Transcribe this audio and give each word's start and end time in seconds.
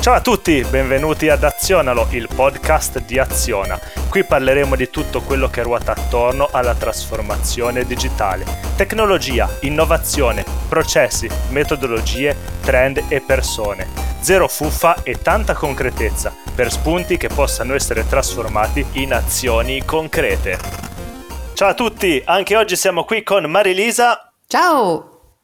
Ciao 0.00 0.14
a 0.14 0.22
tutti, 0.22 0.64
benvenuti 0.64 1.28
ad 1.28 1.44
Azionalo, 1.44 2.08
il 2.12 2.26
podcast 2.34 3.02
di 3.04 3.18
Aziona. 3.18 3.78
Qui 4.08 4.24
parleremo 4.24 4.74
di 4.74 4.88
tutto 4.88 5.20
quello 5.20 5.50
che 5.50 5.62
ruota 5.62 5.92
attorno 5.92 6.48
alla 6.50 6.74
trasformazione 6.74 7.84
digitale. 7.84 8.46
Tecnologia, 8.76 9.46
innovazione, 9.60 10.42
processi, 10.70 11.28
metodologie, 11.50 12.34
trend 12.62 13.04
e 13.08 13.20
persone. 13.20 13.88
Zero 14.20 14.48
fuffa 14.48 15.02
e 15.02 15.20
tanta 15.20 15.52
concretezza 15.52 16.34
per 16.54 16.70
spunti 16.72 17.18
che 17.18 17.28
possano 17.28 17.74
essere 17.74 18.08
trasformati 18.08 18.82
in 18.92 19.12
azioni 19.12 19.84
concrete. 19.84 20.58
Ciao 21.52 21.68
a 21.68 21.74
tutti, 21.74 22.22
anche 22.24 22.56
oggi 22.56 22.74
siamo 22.74 23.04
qui 23.04 23.22
con 23.22 23.44
Marilisa. 23.50 24.32
Ciao! 24.46 25.34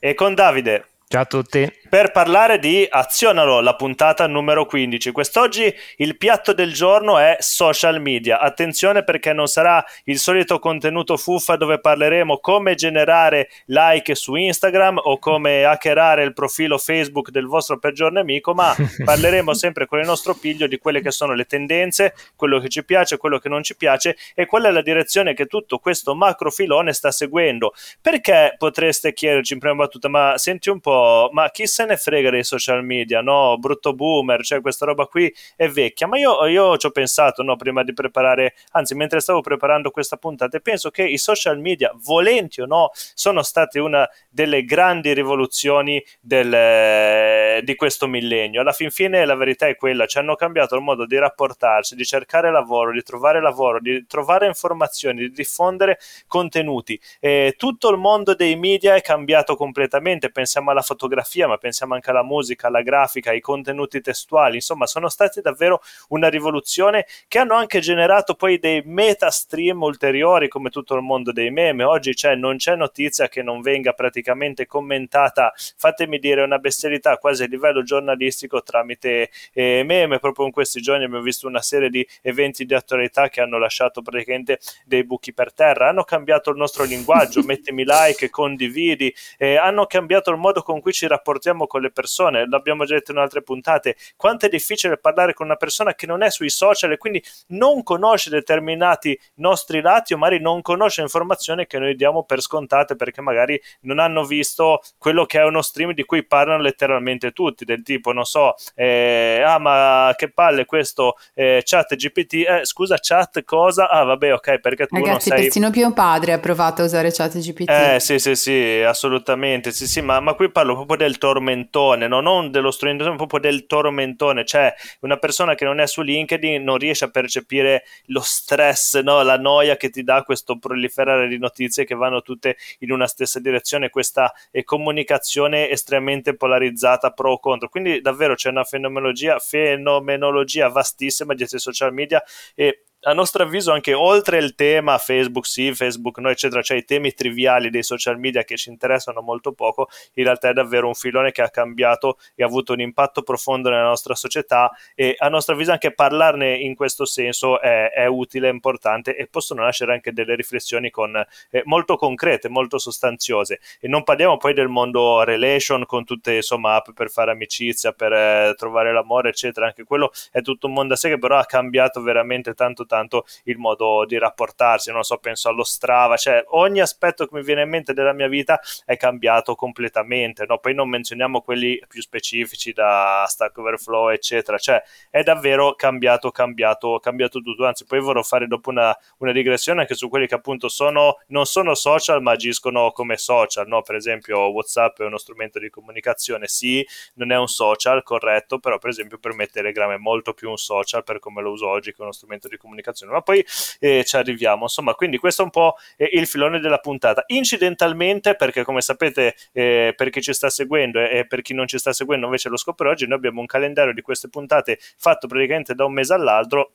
E 0.00 0.14
con 0.14 0.34
Davide. 0.34 0.86
Ciao 1.06 1.20
a 1.20 1.26
tutti 1.26 1.70
per 1.88 2.10
parlare 2.10 2.58
di 2.58 2.86
Azionalo, 2.88 3.60
la 3.60 3.76
puntata 3.76 4.26
numero 4.26 4.66
15. 4.66 5.12
Quest'oggi 5.12 5.72
il 5.96 6.16
piatto 6.16 6.52
del 6.52 6.72
giorno 6.72 7.18
è 7.18 7.36
social 7.40 8.00
media. 8.00 8.40
Attenzione 8.40 9.04
perché 9.04 9.32
non 9.32 9.46
sarà 9.46 9.84
il 10.04 10.18
solito 10.18 10.58
contenuto 10.58 11.16
fuffa 11.16 11.56
dove 11.56 11.78
parleremo 11.78 12.38
come 12.38 12.74
generare 12.74 13.50
like 13.66 14.14
su 14.14 14.34
Instagram 14.34 15.00
o 15.02 15.18
come 15.18 15.64
hackerare 15.64 16.24
il 16.24 16.32
profilo 16.32 16.78
Facebook 16.78 17.30
del 17.30 17.46
vostro 17.46 17.78
peggior 17.78 18.10
nemico, 18.10 18.54
ma 18.54 18.74
parleremo 19.04 19.54
sempre 19.54 19.86
con 19.86 19.98
il 19.98 20.06
nostro 20.06 20.34
piglio 20.34 20.66
di 20.66 20.78
quelle 20.78 21.00
che 21.00 21.10
sono 21.10 21.34
le 21.34 21.44
tendenze, 21.44 22.14
quello 22.34 22.58
che 22.58 22.68
ci 22.68 22.84
piace, 22.84 23.16
quello 23.16 23.38
che 23.38 23.48
non 23.48 23.62
ci 23.62 23.76
piace 23.76 24.16
e 24.34 24.46
qual 24.46 24.64
è 24.64 24.70
la 24.70 24.82
direzione 24.82 25.34
che 25.34 25.46
tutto 25.46 25.78
questo 25.78 26.14
macro 26.14 26.50
filone 26.50 26.92
sta 26.92 27.10
seguendo. 27.10 27.74
Perché 28.00 28.54
potreste 28.58 29.12
chiederci 29.12 29.52
in 29.52 29.58
prima 29.58 29.74
battuta, 29.74 30.08
ma 30.08 30.38
senti 30.38 30.70
un 30.70 30.80
po', 30.80 31.28
ma 31.32 31.50
chi 31.50 31.66
se 31.76 31.84
ne 31.84 31.98
frega 31.98 32.30
dei 32.30 32.42
social 32.42 32.82
media, 32.82 33.20
no? 33.20 33.58
Brutto 33.58 33.92
boomer, 33.92 34.42
cioè 34.42 34.62
questa 34.62 34.86
roba 34.86 35.04
qui 35.04 35.32
è 35.56 35.68
vecchia. 35.68 36.06
Ma 36.06 36.16
io, 36.18 36.46
io 36.46 36.78
ci 36.78 36.86
ho 36.86 36.90
pensato, 36.90 37.42
no? 37.42 37.56
Prima 37.56 37.84
di 37.84 37.92
preparare, 37.92 38.54
anzi, 38.72 38.94
mentre 38.94 39.20
stavo 39.20 39.42
preparando 39.42 39.90
questa 39.90 40.16
puntata, 40.16 40.58
penso 40.60 40.90
che 40.90 41.04
i 41.04 41.18
social 41.18 41.58
media, 41.58 41.92
volenti 42.02 42.62
o 42.62 42.66
no, 42.66 42.90
sono 42.94 43.42
stati 43.42 43.78
una 43.78 44.08
delle 44.30 44.64
grandi 44.64 45.12
rivoluzioni 45.12 46.02
del, 46.18 47.62
di 47.62 47.74
questo 47.74 48.06
millennio. 48.06 48.62
Alla 48.62 48.72
fin 48.72 48.90
fine 48.90 49.26
la 49.26 49.34
verità 49.34 49.66
è 49.66 49.76
quella, 49.76 50.06
ci 50.06 50.16
hanno 50.16 50.34
cambiato 50.34 50.76
il 50.76 50.80
modo 50.82 51.04
di 51.04 51.18
rapportarsi, 51.18 51.94
di 51.94 52.06
cercare 52.06 52.50
lavoro, 52.50 52.90
di 52.90 53.02
trovare 53.02 53.42
lavoro, 53.42 53.80
di 53.80 54.06
trovare 54.06 54.46
informazioni, 54.46 55.20
di 55.20 55.30
diffondere 55.30 55.98
contenuti. 56.26 56.98
E 57.20 57.54
tutto 57.58 57.90
il 57.90 57.98
mondo 57.98 58.34
dei 58.34 58.56
media 58.56 58.94
è 58.94 59.02
cambiato 59.02 59.56
completamente, 59.56 60.30
pensiamo 60.30 60.70
alla 60.70 60.80
fotografia, 60.80 61.46
ma 61.46 61.52
pensiamo 61.52 61.64
anche 61.94 62.10
alla 62.10 62.22
musica, 62.22 62.66
alla 62.68 62.82
grafica, 62.82 63.30
ai 63.30 63.40
contenuti 63.40 64.00
testuali, 64.00 64.56
insomma 64.56 64.86
sono 64.86 65.08
stati 65.08 65.40
davvero 65.40 65.80
una 66.08 66.28
rivoluzione 66.28 67.06
che 67.28 67.38
hanno 67.38 67.54
anche 67.54 67.80
generato 67.80 68.34
poi 68.34 68.58
dei 68.58 68.82
meta 68.84 69.30
stream 69.30 69.82
ulteriori 69.82 70.48
come 70.48 70.70
tutto 70.70 70.94
il 70.94 71.02
mondo 71.02 71.32
dei 71.32 71.50
meme. 71.50 71.84
Oggi 71.84 72.14
c'è, 72.14 72.34
non 72.34 72.56
c'è 72.56 72.76
notizia 72.76 73.28
che 73.28 73.42
non 73.42 73.60
venga 73.60 73.92
praticamente 73.92 74.66
commentata, 74.66 75.52
fatemi 75.76 76.18
dire 76.18 76.42
una 76.42 76.58
bestialità 76.58 77.16
quasi 77.18 77.44
a 77.44 77.46
livello 77.46 77.82
giornalistico 77.82 78.62
tramite 78.62 79.30
eh, 79.52 79.82
meme. 79.84 80.18
Proprio 80.18 80.46
in 80.46 80.52
questi 80.52 80.80
giorni 80.80 81.04
abbiamo 81.04 81.22
visto 81.22 81.46
una 81.46 81.62
serie 81.62 81.90
di 81.90 82.06
eventi 82.22 82.64
di 82.64 82.74
attualità 82.74 83.28
che 83.28 83.40
hanno 83.40 83.58
lasciato 83.58 84.02
praticamente 84.02 84.58
dei 84.84 85.04
buchi 85.04 85.32
per 85.32 85.52
terra, 85.52 85.88
hanno 85.88 86.04
cambiato 86.04 86.50
il 86.50 86.56
nostro 86.56 86.84
linguaggio, 86.84 87.42
mettimi 87.44 87.84
like, 87.86 88.30
condividi, 88.30 89.14
eh, 89.38 89.56
hanno 89.56 89.86
cambiato 89.86 90.30
il 90.30 90.36
modo 90.36 90.62
con 90.62 90.80
cui 90.80 90.92
ci 90.92 91.06
rapportiamo 91.06 91.55
con 91.66 91.80
le 91.80 91.90
persone, 91.90 92.46
l'abbiamo 92.46 92.84
già 92.84 92.94
detto 92.94 93.12
in 93.12 93.18
altre 93.18 93.42
puntate, 93.42 93.96
quanto 94.16 94.44
è 94.44 94.48
difficile 94.50 94.98
parlare 94.98 95.32
con 95.32 95.46
una 95.46 95.56
persona 95.56 95.94
che 95.94 96.06
non 96.06 96.22
è 96.22 96.30
sui 96.30 96.50
social 96.50 96.92
e 96.92 96.98
quindi 96.98 97.22
non 97.48 97.82
conosce 97.82 98.28
determinati 98.28 99.18
nostri 99.36 99.80
lati 99.80 100.12
o 100.12 100.18
magari 100.18 100.42
non 100.42 100.60
conosce 100.60 101.00
informazioni 101.00 101.66
che 101.66 101.78
noi 101.78 101.94
diamo 101.94 102.24
per 102.24 102.42
scontate 102.42 102.96
perché 102.96 103.22
magari 103.22 103.58
non 103.82 103.98
hanno 103.98 104.24
visto 104.24 104.82
quello 104.98 105.24
che 105.24 105.40
è 105.40 105.44
uno 105.44 105.62
stream 105.62 105.92
di 105.92 106.04
cui 106.04 106.24
parlano 106.24 106.60
letteralmente 106.60 107.32
tutti, 107.32 107.64
del 107.64 107.82
tipo, 107.82 108.12
non 108.12 108.24
so, 108.24 108.54
eh, 108.74 109.42
ah 109.42 109.58
ma 109.58 110.12
che 110.16 110.30
palle 110.30 110.64
questo 110.64 111.14
eh, 111.32 111.62
chat 111.64 111.94
GPT, 111.94 112.32
eh, 112.34 112.60
scusa 112.64 112.96
chat 113.00 113.44
cosa? 113.44 113.88
Ah 113.88 114.04
vabbè 114.04 114.34
ok 114.34 114.58
perché 114.58 114.86
tu 114.86 114.96
Ragazzi, 114.96 115.10
non 115.10 115.20
sei... 115.20 115.42
persino 115.44 115.70
mio 115.70 115.92
padre 115.92 116.32
ha 116.32 116.38
provato 116.38 116.82
a 116.82 116.84
usare 116.84 117.10
chat 117.12 117.38
GPT. 117.38 117.70
Eh 117.70 118.00
sì 118.00 118.18
sì 118.18 118.34
sì, 118.34 118.82
assolutamente, 118.84 119.72
sì 119.72 119.86
sì, 119.86 120.00
ma, 120.00 120.20
ma 120.20 120.34
qui 120.34 120.50
parlo 120.50 120.74
proprio 120.74 120.96
del 120.96 121.18
tormentone 121.18 121.45
tormentone, 121.46 122.08
no? 122.08 122.20
non 122.20 122.50
dello 122.50 122.70
strumento, 122.70 123.08
ma 123.08 123.14
proprio 123.16 123.40
del 123.40 123.66
tormentone, 123.66 124.44
cioè 124.44 124.74
una 125.00 125.16
persona 125.16 125.54
che 125.54 125.64
non 125.64 125.78
è 125.80 125.86
su 125.86 126.02
LinkedIn 126.02 126.62
non 126.62 126.78
riesce 126.78 127.04
a 127.04 127.10
percepire 127.10 127.84
lo 128.06 128.20
stress, 128.20 129.00
no? 129.00 129.22
la 129.22 129.38
noia 129.38 129.76
che 129.76 129.90
ti 129.90 130.02
dà 130.02 130.22
questo 130.22 130.58
proliferare 130.58 131.28
di 131.28 131.38
notizie 131.38 131.84
che 131.84 131.94
vanno 131.94 132.22
tutte 132.22 132.56
in 132.80 132.90
una 132.90 133.06
stessa 133.06 133.38
direzione, 133.38 133.90
questa 133.90 134.32
eh, 134.50 134.64
comunicazione 134.64 135.70
estremamente 135.70 136.34
polarizzata 136.34 137.10
pro 137.10 137.32
o 137.32 137.38
contro. 137.38 137.68
Quindi 137.68 138.00
davvero 138.00 138.34
c'è 138.34 138.50
una 138.50 138.64
fenomenologia, 138.64 139.38
fenomenologia 139.38 140.68
vastissima 140.68 141.34
dietro 141.34 141.56
i 141.56 141.60
social 141.60 141.92
media 141.92 142.22
e 142.54 142.82
a 143.06 143.12
nostro 143.12 143.44
avviso 143.44 143.72
anche 143.72 143.94
oltre 143.94 144.38
il 144.38 144.54
tema 144.54 144.98
Facebook 144.98 145.46
sì, 145.46 145.72
Facebook 145.72 146.18
no, 146.18 146.28
eccetera, 146.28 146.60
cioè 146.60 146.76
i 146.76 146.84
temi 146.84 147.12
triviali 147.12 147.70
dei 147.70 147.84
social 147.84 148.18
media 148.18 148.42
che 148.42 148.56
ci 148.56 148.68
interessano 148.68 149.20
molto 149.20 149.52
poco, 149.52 149.88
in 150.14 150.24
realtà 150.24 150.48
è 150.48 150.52
davvero 150.52 150.88
un 150.88 150.94
filone 150.94 151.30
che 151.30 151.42
ha 151.42 151.48
cambiato 151.48 152.18
e 152.34 152.42
ha 152.42 152.46
avuto 152.46 152.72
un 152.72 152.80
impatto 152.80 153.22
profondo 153.22 153.70
nella 153.70 153.84
nostra 153.84 154.16
società 154.16 154.70
e 154.94 155.14
a 155.18 155.28
nostro 155.28 155.54
avviso 155.54 155.70
anche 155.70 155.92
parlarne 155.92 156.56
in 156.56 156.74
questo 156.74 157.04
senso 157.04 157.60
è, 157.60 157.90
è 157.92 158.06
utile, 158.06 158.48
è 158.48 158.52
importante 158.52 159.16
e 159.16 159.28
possono 159.28 159.62
nascere 159.62 159.92
anche 159.92 160.12
delle 160.12 160.34
riflessioni 160.34 160.90
con, 160.90 161.14
eh, 161.50 161.62
molto 161.64 161.96
concrete, 161.96 162.48
molto 162.48 162.78
sostanziose. 162.78 163.60
E 163.80 163.86
non 163.86 164.02
parliamo 164.02 164.36
poi 164.36 164.52
del 164.52 164.68
mondo 164.68 165.22
relation 165.22 165.86
con 165.86 166.04
tutte 166.04 166.34
insomma 166.34 166.74
app 166.74 166.90
per 166.92 167.08
fare 167.10 167.30
amicizia, 167.30 167.92
per 167.92 168.12
eh, 168.12 168.54
trovare 168.56 168.92
l'amore 168.92 169.28
eccetera, 169.28 169.66
anche 169.66 169.84
quello 169.84 170.10
è 170.32 170.42
tutto 170.42 170.66
un 170.66 170.72
mondo 170.72 170.94
a 170.94 170.96
sé 170.96 171.08
che 171.08 171.18
però 171.18 171.38
ha 171.38 171.44
cambiato 171.44 172.02
veramente 172.02 172.52
tanto 172.54 172.84
tanto 172.84 172.95
tanto 172.96 173.26
il 173.44 173.58
modo 173.58 174.04
di 174.06 174.18
rapportarsi, 174.18 174.90
non 174.90 175.02
so, 175.02 175.18
penso 175.18 175.48
allo 175.48 175.64
Strava, 175.64 176.16
cioè 176.16 176.42
ogni 176.48 176.80
aspetto 176.80 177.26
che 177.26 177.34
mi 177.34 177.42
viene 177.42 177.62
in 177.62 177.68
mente 177.68 177.92
della 177.92 178.12
mia 178.12 178.28
vita 178.28 178.60
è 178.84 178.96
cambiato 178.96 179.54
completamente, 179.54 180.46
no? 180.46 180.58
poi 180.58 180.74
non 180.74 180.88
menzioniamo 180.88 181.42
quelli 181.42 181.80
più 181.86 182.00
specifici 182.00 182.72
da 182.72 183.24
Stack 183.28 183.56
Overflow, 183.58 184.08
eccetera, 184.08 184.56
cioè 184.58 184.82
è 185.10 185.22
davvero 185.22 185.74
cambiato, 185.74 186.30
cambiato, 186.30 186.98
cambiato 186.98 187.40
tutto, 187.40 187.66
anzi 187.66 187.84
poi 187.84 188.00
vorrò 188.00 188.22
fare 188.22 188.46
dopo 188.46 188.70
una, 188.70 188.96
una 189.18 189.32
digressione 189.32 189.82
anche 189.82 189.94
su 189.94 190.08
quelli 190.08 190.26
che 190.26 190.34
appunto 190.34 190.68
sono, 190.68 191.18
non 191.28 191.44
sono 191.44 191.74
social 191.74 192.22
ma 192.22 192.32
agiscono 192.32 192.90
come 192.92 193.16
social, 193.18 193.66
no? 193.68 193.82
per 193.82 193.96
esempio 193.96 194.38
Whatsapp 194.48 195.00
è 195.00 195.04
uno 195.04 195.18
strumento 195.18 195.58
di 195.58 195.68
comunicazione, 195.68 196.46
sì, 196.46 196.86
non 197.14 197.30
è 197.30 197.36
un 197.36 197.48
social, 197.48 198.02
corretto, 198.02 198.58
però 198.58 198.78
per 198.78 198.90
esempio 198.90 199.18
per 199.18 199.34
me 199.34 199.46
Telegram 199.46 199.92
è 199.92 199.98
molto 199.98 200.32
più 200.32 200.48
un 200.48 200.56
social 200.56 201.04
per 201.04 201.18
come 201.18 201.42
lo 201.42 201.50
uso 201.50 201.68
oggi 201.68 201.92
che 201.92 202.02
uno 202.02 202.12
strumento 202.12 202.48
di 202.48 202.56
comunicazione 202.56 202.75
comunicazione, 202.76 203.12
ma 203.12 203.22
poi 203.22 203.44
eh, 203.80 204.04
ci 204.04 204.16
arriviamo. 204.16 204.62
Insomma, 204.62 204.94
quindi 204.94 205.18
questo 205.18 205.42
è 205.42 205.44
un 205.44 205.50
po' 205.50 205.76
eh, 205.96 206.10
il 206.12 206.26
filone 206.26 206.60
della 206.60 206.78
puntata. 206.78 207.24
Incidentalmente, 207.26 208.36
perché 208.36 208.62
come 208.62 208.80
sapete, 208.80 209.34
eh, 209.52 209.94
per 209.96 210.10
chi 210.10 210.20
ci 210.20 210.32
sta 210.32 210.50
seguendo 210.50 211.00
e 211.00 211.26
per 211.26 211.42
chi 211.42 211.54
non 211.54 211.66
ci 211.66 211.78
sta 211.78 211.92
seguendo 211.92 212.26
invece 212.26 212.48
lo 212.48 212.56
scopre 212.56 212.88
oggi, 212.88 213.06
noi 213.06 213.16
abbiamo 213.16 213.40
un 213.40 213.46
calendario 213.46 213.92
di 213.92 214.02
queste 214.02 214.28
puntate 214.28 214.78
fatto 214.96 215.26
praticamente 215.26 215.74
da 215.74 215.84
un 215.84 215.92
mese 215.92 216.14
all'altro 216.14 216.72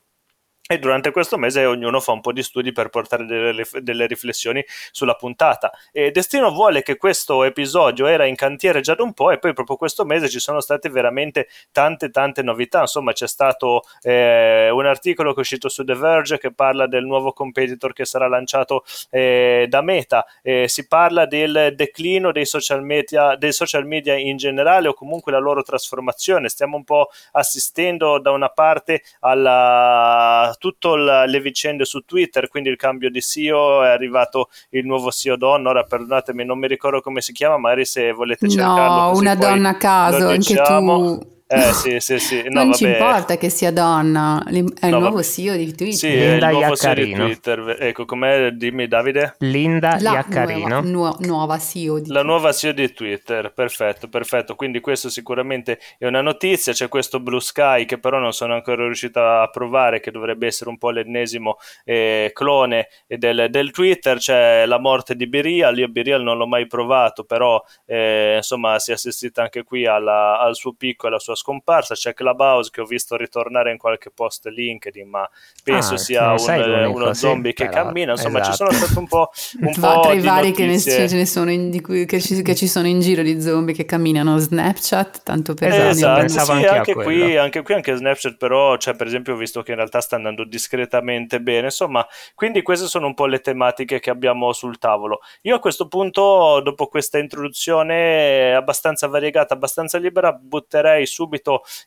e 0.72 0.80
durante 0.80 1.12
questo 1.12 1.38
mese 1.38 1.66
ognuno 1.66 2.00
fa 2.00 2.14
un 2.14 2.22
po' 2.22 2.32
di 2.32 2.42
studi 2.42 2.72
per 2.72 2.88
portare 2.88 3.26
delle, 3.26 3.66
delle, 3.82 4.06
riflessioni 4.06 4.64
sulla 4.92 5.16
puntata. 5.16 5.70
E 5.92 6.12
Destino 6.12 6.50
vuole 6.50 6.82
che 6.82 6.96
questo 6.96 7.44
episodio 7.44 8.08
era 8.08 8.24
in 8.24 8.36
cantiere 8.36 8.80
già 8.80 8.96
da 8.96 9.04
un 9.04 9.12
po' 9.12 9.32
e 9.32 9.38
poi 9.38 9.52
proprio 9.52 9.76
questo 9.76 10.06
mese 10.06 10.30
ci 10.30 10.40
sono 10.40 10.62
state 10.62 10.88
veramente 10.88 11.50
tante 11.74 12.10
tante 12.10 12.42
novità. 12.42 12.80
Insomma, 12.80 13.12
c'è 13.12 13.28
stato 13.28 13.84
eh, 14.02 14.70
un 14.70 14.86
articolo 14.86 15.32
che 15.32 15.40
è 15.40 15.42
uscito 15.42 15.68
su 15.68 15.84
The 15.84 15.94
Verge 15.94 16.38
che 16.38 16.54
parla 16.54 16.88
del 16.88 17.04
nuovo 17.04 17.34
competitor 17.34 17.92
che 17.92 18.06
sarà 18.06 18.30
lanciato 18.30 18.86
eh, 19.10 19.66
da 19.68 19.82
Meta. 19.82 20.26
Eh, 20.42 20.70
si 20.70 20.88
parla 20.88 21.26
del 21.26 21.74
declino 21.76 22.32
dei 22.32 22.46
social, 22.46 22.82
media, 22.82 23.36
dei 23.36 23.52
social 23.52 23.86
media 23.86 24.16
in 24.16 24.38
generale 24.38 24.88
o 24.88 24.94
comunque 24.94 25.34
la 25.34 25.40
loro 25.40 25.64
trasformazione. 25.64 26.48
Stiamo 26.48 26.78
un 26.78 26.86
po' 26.86 27.10
assistendo 27.34 28.20
da 28.20 28.32
una 28.32 28.48
parte 28.48 29.04
alla 29.20 30.56
tutte 30.62 30.90
le 30.90 31.40
vicende 31.42 31.86
su 31.86 32.02
Twitter, 32.02 32.48
quindi 32.48 32.70
il 32.70 32.76
cambio 32.76 33.10
di 33.10 33.20
CEO, 33.20 33.82
è 33.82 33.88
arrivato 33.90 34.50
il 34.70 34.86
nuovo 34.86 35.10
CEO 35.10 35.36
donna, 35.36 35.72
ora 35.72 35.82
perdonatemi, 35.84 36.46
non 36.46 36.60
mi 36.60 36.68
ricordo 36.68 37.02
come 37.02 37.20
si 37.22 37.34
chiama, 37.34 37.58
magari 37.58 37.84
se 37.84 38.12
volete 38.12 38.48
cercarlo. 38.48 39.12
No, 39.12 39.18
una 39.18 39.34
donna 39.34 39.70
a 39.70 39.76
caso, 39.78 40.28
anche 40.28 40.54
tu 40.54 41.41
Eh 41.54 41.74
sì, 41.74 42.00
sì, 42.00 42.18
sì. 42.18 42.44
No, 42.44 42.50
non 42.60 42.66
vabbè. 42.68 42.78
ci 42.78 42.86
importa 42.86 43.36
che 43.36 43.50
sia 43.50 43.72
donna, 43.74 44.42
è 44.48 44.52
il 44.52 44.64
no, 44.64 45.00
nuovo 45.00 45.16
vabbè. 45.16 45.24
CEO 45.24 45.58
di 45.58 45.76
Twitter. 45.76 45.94
Sì, 45.94 46.10
Linda 46.10 46.48
è 46.48 46.52
il 46.52 46.58
nuovo 46.58 46.76
CEO 46.78 46.94
di 46.94 47.12
Twitter. 47.12 47.78
Ecco, 47.78 48.06
com'è? 48.06 48.52
Dimmi 48.52 48.88
Davide. 48.88 49.36
Linda 49.40 49.98
La 50.00 50.14
Iaccarino. 50.14 50.80
Nuova, 50.80 51.18
nuova 51.20 51.60
CEO 51.60 52.00
di 52.00 52.10
La 52.10 52.24
nuova 52.24 52.54
CEO 52.54 52.72
di 52.72 52.94
Twitter, 52.94 53.52
perfetto, 53.52 54.08
perfetto. 54.08 54.56
Quindi 54.56 54.80
questo 54.80 55.10
sicuramente 55.10 55.78
è 55.98 56.06
una 56.06 56.22
notizia. 56.22 56.72
C'è 56.72 56.88
questo 56.88 57.20
Blue 57.20 57.42
Sky 57.42 57.84
che 57.84 58.00
però 58.00 58.20
non 58.20 58.32
sono 58.32 58.54
ancora 58.54 58.86
riuscito 58.86 59.20
a 59.20 59.50
provare, 59.50 60.00
che 60.00 60.12
dovrebbe 60.12 60.48
essere 60.48 60.70
un 60.70 60.78
po' 60.78 60.92
l'ennesimo 60.92 61.58
eh, 61.84 62.32
clone 62.34 62.88
del, 63.08 63.48
del, 63.50 63.72
Twitter. 63.72 64.20
C'è 64.20 64.66
la 64.66 64.80
morte 64.80 65.18
di 65.18 65.28
Birial. 65.28 65.78
Io 65.78 65.90
Birial 65.90 66.24
non 66.24 66.38
l'ho 66.38 66.48
mai 66.48 66.66
provato, 66.66 67.26
però 67.26 67.62
eh, 67.86 68.36
insomma 68.38 68.80
si 68.80 68.92
è 68.92 68.94
assistita 68.94 69.42
anche 69.42 69.64
qui 69.64 69.86
alla, 69.86 70.40
al 70.40 70.56
suo 70.56 70.72
picco 70.72 71.08
e 71.08 71.10
alla 71.10 71.20
sua 71.20 71.36
scomparsa. 71.42 71.96
C'è 71.96 72.14
Clubhouse 72.14 72.70
che 72.72 72.82
ho 72.82 72.86
visto 72.86 73.16
ritornare 73.16 73.72
in 73.72 73.78
qualche 73.78 74.12
post 74.12 74.46
LinkedIn, 74.46 75.10
ma 75.10 75.30
penso 75.64 75.96
ah, 75.96 75.98
sia 75.98 76.32
un, 76.32 76.94
uno 76.94 77.14
zombie 77.14 77.52
sì, 77.52 77.64
che 77.64 77.70
però, 77.70 77.84
cammina. 77.84 78.12
Insomma, 78.12 78.40
esatto. 78.42 78.52
ci 78.52 78.58
sono 78.58 78.72
state 78.72 79.00
un 79.00 79.08
po', 79.08 79.32
un 79.62 79.74
po 79.74 80.00
tra 80.02 80.14
i 80.14 80.20
vari 80.20 80.52
che, 80.52 80.66
ne, 80.66 80.80
ce 80.80 81.08
ne 81.08 81.26
sono 81.26 81.52
in, 81.52 81.82
cui, 81.82 82.06
che, 82.06 82.22
ci, 82.22 82.42
che, 82.42 82.56
ci, 82.56 82.68
sono 82.68 82.88
in 82.88 83.00
giro 83.00 83.24
di 83.24 83.42
zombie 83.42 83.74
che 83.74 83.86
camminano 83.86 84.38
Snapchat, 84.38 85.24
tanto 85.24 85.54
per 85.54 85.74
esatto, 85.74 86.26
esatto 86.26 86.58
sì, 86.58 86.66
anche, 86.66 86.94
qui, 86.94 87.36
anche 87.36 87.62
qui, 87.64 87.74
anche 87.74 87.96
Snapchat, 87.96 88.38
però, 88.38 88.78
cioè, 88.78 88.96
per 88.96 89.08
esempio, 89.08 89.34
ho 89.34 89.38
visto 89.38 89.62
che 89.64 89.72
in 89.72 89.78
realtà 89.78 90.00
sta 90.00 90.16
andando 90.16 90.44
discretamente 90.44 91.42
bene. 91.42 91.66
Insomma, 91.66 92.06
quindi 92.36 92.62
queste 92.62 92.88
sono 92.88 93.08
un 93.08 93.14
po' 93.14 93.26
le 93.26 93.40
tematiche 93.40 94.00
che 94.00 94.10
abbiamo 94.10 94.54
sul 94.54 94.78
tavolo. 94.78 95.20
Io 95.42 95.56
a 95.56 95.60
questo 95.60 95.88
punto, 95.88 96.62
dopo 96.64 96.88
questa 96.88 97.18
introduzione 97.18 98.54
abbastanza 98.54 99.08
variegata, 99.08 99.54
abbastanza 99.54 99.98
libera, 99.98 100.32
butterei 100.34 101.06
subito 101.06 101.31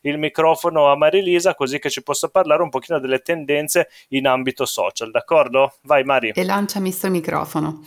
il 0.01 0.17
microfono 0.17 0.91
a 0.91 0.95
Marilisa 0.95 1.55
così 1.55 1.79
che 1.79 1.89
ci 1.89 2.03
possa 2.03 2.29
parlare 2.29 2.61
un 2.63 2.69
pochino 2.69 2.99
delle 2.99 3.19
tendenze 3.19 3.89
in 4.09 4.27
ambito 4.27 4.65
social, 4.65 5.11
d'accordo? 5.11 5.75
Vai 5.83 6.03
Mari. 6.03 6.31
E 6.35 6.43
lanciami 6.43 6.91
sto 6.91 7.09
microfono. 7.09 7.83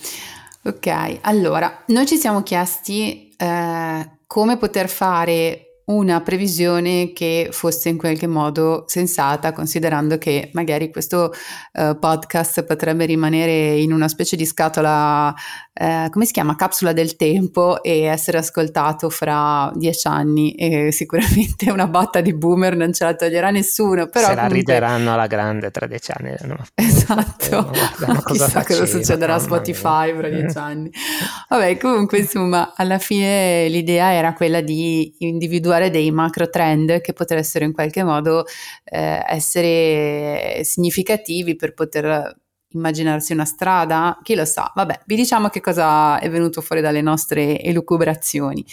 Ok, 0.65 1.19
allora, 1.23 1.85
noi 1.87 2.07
ci 2.07 2.17
siamo 2.17 2.43
chiesti 2.43 3.35
eh, 3.37 4.11
come 4.27 4.57
poter 4.59 4.89
fare 4.89 5.68
una 5.89 6.21
previsione 6.21 7.13
che 7.13 7.49
fosse 7.51 7.89
in 7.89 7.97
qualche 7.97 8.27
modo 8.27 8.85
sensata, 8.87 9.53
considerando 9.53 10.19
che 10.19 10.51
magari 10.53 10.91
questo 10.91 11.33
uh, 11.73 11.99
podcast 11.99 12.65
potrebbe 12.65 13.07
rimanere 13.07 13.77
in 13.77 13.93
una 13.93 14.09
specie 14.09 14.37
di 14.37 14.45
scatola, 14.45 15.29
uh, 15.29 16.11
come 16.11 16.27
si 16.27 16.33
chiama, 16.33 16.57
capsula 16.57 16.93
del 16.93 17.17
tempo 17.17 17.83
e 17.83 18.03
essere 18.03 18.39
ascoltato 18.39 19.09
fra 19.09 19.71
dieci 19.75 20.07
anni. 20.09 20.53
E 20.53 20.93
sicuramente 20.93 21.71
una 21.71 21.87
botta 21.87 22.21
di 22.21 22.35
boomer 22.35 22.77
non 22.77 22.93
ce 22.93 23.05
la 23.05 23.15
toglierà 23.15 23.51
nessuno. 23.51 24.09
Però 24.09 24.27
Se 24.27 24.35
comunque... 24.35 24.49
la 24.49 24.55
rideranno 24.55 25.13
alla 25.15 25.27
grande 25.27 25.71
tra 25.71 25.87
dieci 25.87 26.13
anni. 26.15 26.35
No? 26.43 26.59
Esatto, 26.75 27.73
cosa 28.23 28.23
chissà 28.25 28.65
cosa 28.65 28.85
succederà 28.87 29.35
a 29.35 29.39
Spotify 29.39 30.15
fra 30.15 30.29
dieci 30.29 30.59
anni. 30.59 30.91
Vabbè, 31.49 31.79
comunque 31.79 32.19
insomma, 32.19 32.75
alla 32.77 32.99
fine 32.99 33.69
l'idea 33.69 34.13
era 34.13 34.35
quella 34.35 34.61
di 34.61 35.15
individuare 35.21 35.78
individuare 35.79 35.91
dei 35.91 36.11
macro 36.11 36.51
trend 36.51 37.01
che 37.01 37.13
potessero 37.13 37.65
in 37.65 37.73
qualche 37.73 38.03
modo 38.03 38.45
eh, 38.85 39.23
essere 39.27 40.63
significativi 40.65 41.57
per 41.57 41.75
poter 41.75 42.37
immaginarsi 42.71 43.33
una 43.33 43.45
strada, 43.45 44.19
chi 44.23 44.35
lo 44.35 44.45
sa. 44.45 44.71
Vabbè, 44.75 45.01
vi 45.07 45.17
diciamo 45.17 45.49
che 45.49 45.61
cosa 45.61 46.19
è 46.19 46.29
venuto 46.29 46.61
fuori 46.61 46.83
dalle 46.83 47.01
nostre 47.01 47.61
elucubrazioni. 47.63 48.65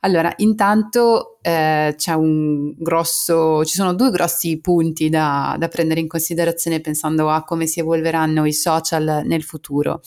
Allora, 0.00 0.32
intanto 0.36 1.37
eh, 1.48 2.74
grosso, 2.76 3.64
ci 3.64 3.74
sono 3.74 3.94
due 3.94 4.10
grossi 4.10 4.60
punti 4.60 5.08
da, 5.08 5.56
da, 5.58 5.68
prendere 5.68 6.00
in 6.00 6.06
considerazione 6.06 6.80
pensando 6.80 7.30
a 7.30 7.42
come 7.44 7.66
si 7.66 7.80
evolveranno 7.80 8.44
i 8.44 8.52
social 8.52 9.22
nel 9.24 9.42
futuro. 9.42 10.02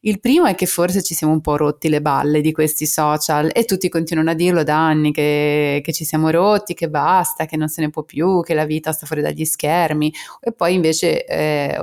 Il 0.00 0.20
primo 0.20 0.46
è 0.46 0.54
che 0.54 0.64
forse 0.64 1.02
ci 1.02 1.14
siamo 1.14 1.34
un 1.34 1.42
po' 1.42 1.56
rotti 1.56 1.90
le 1.90 2.00
balle 2.00 2.40
di 2.40 2.52
questi 2.52 2.86
social 2.86 3.50
e 3.52 3.64
tutti 3.64 3.88
continuano 3.90 4.30
a 4.30 4.34
dirlo 4.34 4.62
da 4.62 4.76
anni 4.76 5.12
che, 5.12 5.80
che 5.84 5.92
ci 5.92 6.04
siamo 6.04 6.30
rotti, 6.30 6.72
che 6.72 6.88
basta, 6.88 7.44
che 7.44 7.56
non 7.56 7.68
se 7.68 7.82
ne 7.82 7.90
può 7.90 8.02
più, 8.02 8.40
che 8.42 8.54
la 8.54 8.64
vita 8.64 8.92
sta 8.92 9.04
fuori 9.04 9.20
dagli 9.20 9.44
schermi 9.44 10.12
e 10.40 10.52
poi 10.52 10.74
invece 10.74 11.26
eh, 11.26 11.78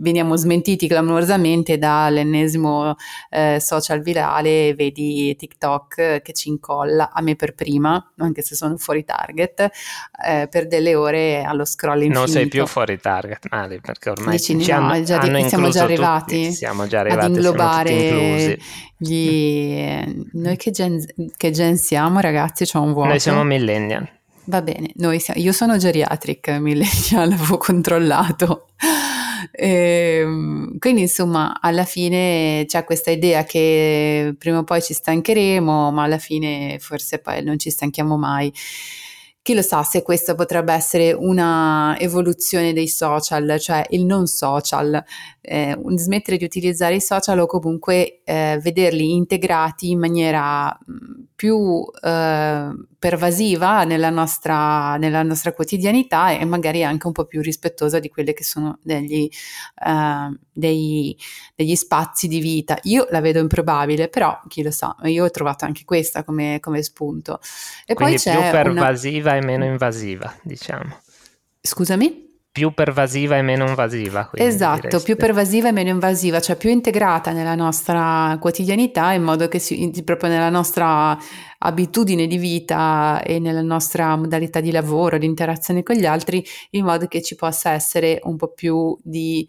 veniamo 0.00 0.36
smentiti 0.36 0.86
clamorosamente 0.86 1.78
dall'ennesimo 1.78 2.94
eh, 3.30 3.58
social 3.60 4.00
virale, 4.00 4.74
vedi 4.74 5.34
TikTok 5.34 6.20
che 6.20 6.32
ci 6.34 6.50
incolla, 6.50 7.10
a 7.10 7.22
me 7.22 7.36
per 7.36 7.54
prima, 7.54 8.12
anche 8.18 8.42
se 8.42 8.54
sono 8.54 8.76
fuori 8.76 9.04
target, 9.04 9.70
eh, 10.26 10.48
per 10.50 10.66
delle 10.66 10.94
ore 10.94 11.42
allo 11.42 11.64
scroll 11.64 12.02
infinito. 12.02 12.18
Non 12.18 12.28
sei 12.28 12.48
più 12.48 12.66
fuori 12.66 12.98
target, 13.00 13.46
Mali, 13.50 13.80
perché 13.80 14.10
ormai 14.10 14.36
Dici, 14.36 14.60
ci 14.60 14.70
no, 14.70 14.76
hanno, 14.76 15.02
già 15.02 15.20
hanno 15.20 15.48
siamo 15.48 15.68
già 15.70 15.82
arrivati, 15.82 16.42
tutti, 16.42 16.52
siamo 16.52 16.86
già 16.86 17.00
arrivati 17.00 17.24
ad 17.24 17.34
inglobare 17.34 18.58
gli... 18.96 19.76
Noi 20.32 20.56
che 20.56 20.70
gen, 20.70 21.04
che 21.36 21.50
gen 21.50 21.76
siamo 21.76 22.20
ragazzi? 22.20 22.64
C'ho 22.64 22.82
un 22.82 22.92
vuoto. 22.92 23.08
Noi 23.08 23.20
siamo 23.20 23.44
millennial. 23.44 24.08
Va 24.44 24.62
bene, 24.62 24.92
siamo, 25.18 25.40
io 25.40 25.52
sono 25.52 25.76
geriatric 25.76 26.48
millennial, 26.58 27.32
avevo 27.32 27.58
controllato. 27.58 28.68
E, 29.52 30.20
ehm, 30.20 30.78
quindi 30.78 31.02
insomma 31.02 31.58
alla 31.60 31.84
fine 31.84 32.64
c'è 32.66 32.84
questa 32.84 33.10
idea 33.10 33.44
che 33.44 34.34
prima 34.38 34.58
o 34.58 34.64
poi 34.64 34.82
ci 34.82 34.94
stancheremo, 34.94 35.90
ma 35.90 36.02
alla 36.04 36.18
fine 36.18 36.78
forse 36.80 37.18
poi 37.20 37.42
non 37.42 37.58
ci 37.58 37.70
stanchiamo 37.70 38.16
mai. 38.16 38.52
Chi 39.42 39.54
lo 39.54 39.62
sa 39.62 39.82
se 39.82 40.02
questa 40.02 40.34
potrebbe 40.34 40.74
essere 40.74 41.12
una 41.12 41.96
evoluzione 41.98 42.74
dei 42.74 42.88
social, 42.88 43.56
cioè 43.58 43.86
il 43.90 44.04
non 44.04 44.26
social, 44.26 45.02
eh, 45.48 45.78
smettere 45.94 46.36
di 46.36 46.44
utilizzare 46.44 46.96
i 46.96 47.00
social 47.00 47.38
o 47.38 47.46
comunque 47.46 48.20
eh, 48.24 48.58
vederli 48.62 49.14
integrati 49.14 49.90
in 49.90 49.98
maniera 49.98 50.78
più 51.34 51.84
eh, 52.02 52.68
pervasiva 52.98 53.84
nella 53.84 54.10
nostra, 54.10 54.96
nella 54.96 55.22
nostra, 55.22 55.52
quotidianità 55.52 56.32
e 56.32 56.44
magari 56.44 56.84
anche 56.84 57.06
un 57.06 57.12
po' 57.12 57.24
più 57.24 57.40
rispettosa 57.40 57.98
di 57.98 58.10
quelli 58.10 58.34
che 58.34 58.44
sono 58.44 58.78
degli, 58.82 59.26
eh, 59.86 60.38
dei, 60.52 61.16
degli, 61.54 61.76
spazi 61.76 62.28
di 62.28 62.40
vita. 62.40 62.78
Io 62.82 63.06
la 63.10 63.20
vedo 63.20 63.38
improbabile, 63.38 64.08
però 64.08 64.38
chi 64.48 64.62
lo 64.62 64.70
sa, 64.70 64.94
io 65.04 65.24
ho 65.24 65.30
trovato 65.30 65.64
anche 65.64 65.84
questa 65.84 66.24
come, 66.24 66.58
come 66.60 66.82
spunto. 66.82 67.40
E 67.86 67.94
Quindi 67.94 68.14
poi 68.16 68.22
c'è 68.22 68.32
più 68.32 68.50
pervasiva 68.50 69.30
una... 69.30 69.38
e 69.38 69.44
meno 69.44 69.64
invasiva, 69.64 70.34
diciamo. 70.42 70.94
Scusami? 71.60 72.27
Più 72.58 72.72
pervasiva 72.72 73.36
e 73.36 73.42
meno 73.42 73.68
invasiva. 73.68 74.30
Esatto, 74.34 74.88
diresti. 74.88 75.04
più 75.04 75.16
pervasiva 75.16 75.68
e 75.68 75.72
meno 75.72 75.90
invasiva, 75.90 76.40
cioè 76.40 76.56
più 76.56 76.70
integrata 76.70 77.30
nella 77.30 77.54
nostra 77.54 78.36
quotidianità 78.40 79.12
in 79.12 79.22
modo 79.22 79.46
che 79.46 79.60
si, 79.60 79.90
proprio 80.04 80.28
nella 80.28 80.50
nostra 80.50 81.16
abitudine 81.58 82.26
di 82.26 82.36
vita 82.36 83.22
e 83.22 83.38
nella 83.38 83.62
nostra 83.62 84.16
modalità 84.16 84.60
di 84.60 84.72
lavoro, 84.72 85.18
di 85.18 85.26
interazione 85.26 85.84
con 85.84 85.94
gli 85.94 86.06
altri, 86.06 86.44
in 86.70 86.84
modo 86.84 87.06
che 87.06 87.22
ci 87.22 87.36
possa 87.36 87.70
essere 87.70 88.18
un 88.24 88.36
po' 88.36 88.52
più 88.52 88.96
di 89.02 89.48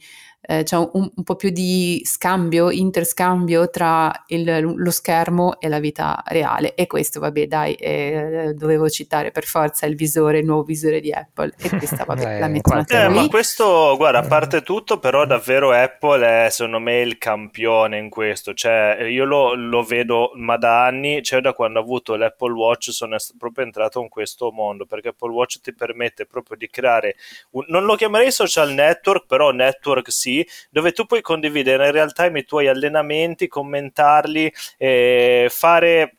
eh, 0.50 0.64
c'è 0.64 0.78
un, 0.78 0.90
un, 0.94 1.24
po' 1.24 1.36
più 1.36 1.52
di 1.52 2.02
scambio, 2.04 2.72
interscambio 2.72 3.70
tra 3.70 4.12
il, 4.30 4.74
lo 4.76 4.90
schermo 4.90 5.60
e 5.60 5.70
la 5.70 5.78
vita 5.78 6.24
reale. 6.26 6.74
E 6.74 6.88
questo, 6.88 7.20
vabbè, 7.20 7.46
dai, 7.46 7.76
eh, 7.76 8.54
dovevo 8.56 8.90
citare 8.90 9.30
per 9.30 9.46
forza 9.46 9.86
il 9.86 9.96
visore, 9.96 10.40
il 10.40 10.46
nuovo 10.46 10.64
visore 10.64 11.02
di 11.02 11.12
Apple. 11.12 11.54
E 11.56 11.70
questa, 11.70 12.04
vabbè, 12.04 12.26
eh, 12.38 12.40
la 12.40 12.48
metto 12.48 12.74
un 12.74 12.84
eh, 12.88 13.10
Ma 13.10 13.28
questo, 13.28 13.96
guarda, 13.96 14.20
a 14.20 14.28
parte 14.28 14.64
tutto, 14.64 14.98
però 14.98 15.28
davvero 15.28 15.70
Apple 15.72 16.46
è, 16.46 16.50
secondo 16.50 16.80
me, 16.80 17.02
il 17.02 17.20
campione 17.20 18.00
in 18.00 18.10
questo. 18.10 18.56
Cioè, 18.56 19.04
io 19.04 19.26
lo, 19.26 19.54
lo 19.54 19.84
vedo, 19.84 20.32
ma 20.34 20.58
da 20.58 20.84
anni, 20.84 21.22
cioè 21.22 21.42
da 21.42 21.54
quando 21.54 21.78
ho 21.78 21.84
avuto 21.84 22.16
l'Apple 22.16 22.54
Watch, 22.54 22.92
sono 22.92 23.18
proprio 23.38 23.66
entrato 23.66 24.02
in 24.02 24.10
questo 24.10 24.50
mondo, 24.52 24.88
perché 24.88 25.10
Apple 25.10 25.32
Watch 25.32 25.60
ti 25.62 25.76
permette 25.76 26.26
proprio 26.26 26.58
di 26.58 26.68
creare, 26.72 27.18
un, 27.52 27.66
non 27.68 27.86
lo 27.86 27.94
chiamerei 27.96 28.32
social 28.32 28.72
network, 28.72 29.28
però 29.28 29.52
network 29.52 30.12
sì, 30.12 30.38
dove 30.70 30.92
tu 30.92 31.06
puoi 31.06 31.22
condividere 31.22 31.88
in 31.88 31.92
real 31.92 32.14
time 32.14 32.40
i 32.40 32.46
tuoi 32.46 32.68
allenamenti, 32.68 33.48
commentarli, 33.48 34.52
eh, 34.78 35.48
fare 35.50 36.19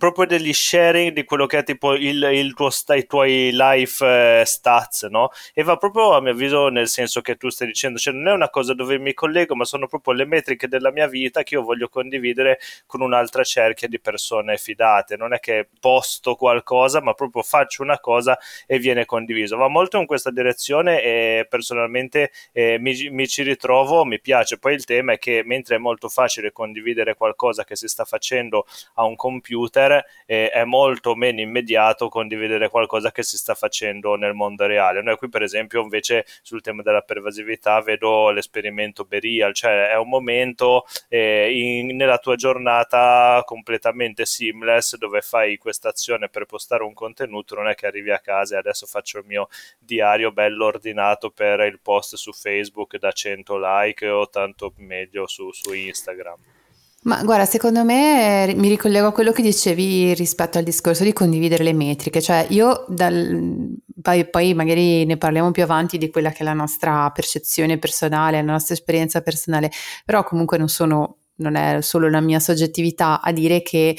proprio 0.00 0.24
degli 0.24 0.52
sharing 0.54 1.12
di 1.12 1.24
quello 1.24 1.44
che 1.44 1.58
è 1.58 1.62
tipo 1.62 1.92
il, 1.94 2.22
il 2.32 2.54
tuo 2.54 2.70
sta, 2.70 2.94
i 2.94 3.04
tuoi 3.06 3.50
life 3.52 4.40
eh, 4.40 4.44
stats, 4.46 5.02
no? 5.04 5.28
E 5.52 5.62
va 5.62 5.76
proprio 5.76 6.14
a 6.14 6.22
mio 6.22 6.32
avviso 6.32 6.68
nel 6.68 6.88
senso 6.88 7.20
che 7.20 7.36
tu 7.36 7.50
stai 7.50 7.66
dicendo, 7.66 7.98
cioè 7.98 8.14
non 8.14 8.28
è 8.28 8.32
una 8.32 8.48
cosa 8.48 8.72
dove 8.72 8.98
mi 8.98 9.12
collego, 9.12 9.54
ma 9.54 9.64
sono 9.66 9.86
proprio 9.86 10.14
le 10.14 10.24
metriche 10.24 10.68
della 10.68 10.90
mia 10.90 11.06
vita 11.06 11.42
che 11.42 11.54
io 11.54 11.62
voglio 11.62 11.88
condividere 11.88 12.58
con 12.86 13.02
un'altra 13.02 13.44
cerchia 13.44 13.88
di 13.88 14.00
persone 14.00 14.56
fidate. 14.56 15.16
Non 15.18 15.34
è 15.34 15.38
che 15.38 15.68
posto 15.78 16.34
qualcosa, 16.34 17.02
ma 17.02 17.12
proprio 17.12 17.42
faccio 17.42 17.82
una 17.82 18.00
cosa 18.00 18.38
e 18.66 18.78
viene 18.78 19.04
condiviso. 19.04 19.58
Va 19.58 19.68
molto 19.68 19.98
in 19.98 20.06
questa 20.06 20.30
direzione 20.30 21.02
e 21.02 21.46
personalmente 21.46 22.30
eh, 22.52 22.78
mi, 22.78 23.10
mi 23.10 23.28
ci 23.28 23.42
ritrovo, 23.42 24.06
mi 24.06 24.18
piace. 24.18 24.58
Poi 24.58 24.72
il 24.72 24.84
tema 24.84 25.12
è 25.12 25.18
che 25.18 25.42
mentre 25.44 25.76
è 25.76 25.78
molto 25.78 26.08
facile 26.08 26.52
condividere 26.52 27.14
qualcosa 27.14 27.64
che 27.64 27.76
si 27.76 27.86
sta 27.86 28.06
facendo 28.06 28.66
a 28.94 29.04
un 29.04 29.14
computer, 29.16 29.89
youtuber 29.90 30.04
eh, 30.26 30.50
è 30.50 30.64
molto 30.64 31.16
meno 31.16 31.40
immediato 31.40 32.08
condividere 32.08 32.68
qualcosa 32.68 33.10
che 33.10 33.22
si 33.22 33.36
sta 33.36 33.54
facendo 33.54 34.14
nel 34.14 34.34
mondo 34.34 34.66
reale. 34.66 35.02
Noi 35.02 35.16
qui 35.16 35.28
per 35.28 35.42
esempio 35.42 35.82
invece 35.82 36.24
sul 36.42 36.60
tema 36.60 36.82
della 36.82 37.02
pervasività 37.02 37.80
vedo 37.80 38.30
l'esperimento 38.30 39.04
Berial, 39.04 39.52
cioè 39.52 39.88
è 39.88 39.96
un 39.96 40.08
momento 40.08 40.86
eh, 41.08 41.50
in, 41.52 41.96
nella 41.96 42.18
tua 42.18 42.36
giornata 42.36 43.42
completamente 43.44 44.24
seamless 44.24 44.96
dove 44.96 45.20
fai 45.20 45.56
questa 45.56 45.88
azione 45.88 46.28
per 46.28 46.44
postare 46.46 46.84
un 46.84 46.94
contenuto, 46.94 47.56
non 47.56 47.68
è 47.68 47.74
che 47.74 47.86
arrivi 47.86 48.10
a 48.10 48.20
casa 48.20 48.54
e 48.54 48.58
adesso 48.58 48.86
faccio 48.86 49.18
il 49.18 49.24
mio 49.26 49.48
diario 49.78 50.30
bello 50.32 50.66
ordinato 50.66 51.30
per 51.30 51.60
il 51.60 51.80
post 51.80 52.14
su 52.14 52.32
Facebook 52.32 52.98
da 52.98 53.10
100 53.10 53.58
like 53.58 54.08
o 54.08 54.28
tanto 54.28 54.72
meglio 54.76 55.26
su, 55.26 55.50
su 55.52 55.72
Instagram. 55.72 56.59
Ma 57.02 57.22
guarda, 57.24 57.46
secondo 57.46 57.82
me 57.82 58.50
eh, 58.50 58.54
mi 58.54 58.68
ricollego 58.68 59.06
a 59.06 59.12
quello 59.12 59.32
che 59.32 59.40
dicevi 59.40 60.12
rispetto 60.12 60.58
al 60.58 60.64
discorso 60.64 61.02
di 61.02 61.14
condividere 61.14 61.64
le 61.64 61.72
metriche, 61.72 62.20
cioè 62.20 62.46
io 62.50 62.84
dal, 62.88 63.74
poi, 64.02 64.28
poi, 64.28 64.52
magari 64.52 65.06
ne 65.06 65.16
parliamo 65.16 65.50
più 65.50 65.62
avanti 65.62 65.96
di 65.96 66.10
quella 66.10 66.30
che 66.30 66.40
è 66.40 66.44
la 66.44 66.52
nostra 66.52 67.10
percezione 67.10 67.78
personale, 67.78 68.42
la 68.42 68.52
nostra 68.52 68.74
esperienza 68.74 69.22
personale, 69.22 69.70
però 70.04 70.24
comunque 70.24 70.58
non 70.58 70.68
sono, 70.68 71.16
non 71.36 71.54
è 71.54 71.80
solo 71.80 72.10
la 72.10 72.20
mia 72.20 72.38
soggettività 72.38 73.22
a 73.22 73.32
dire 73.32 73.62
che 73.62 73.96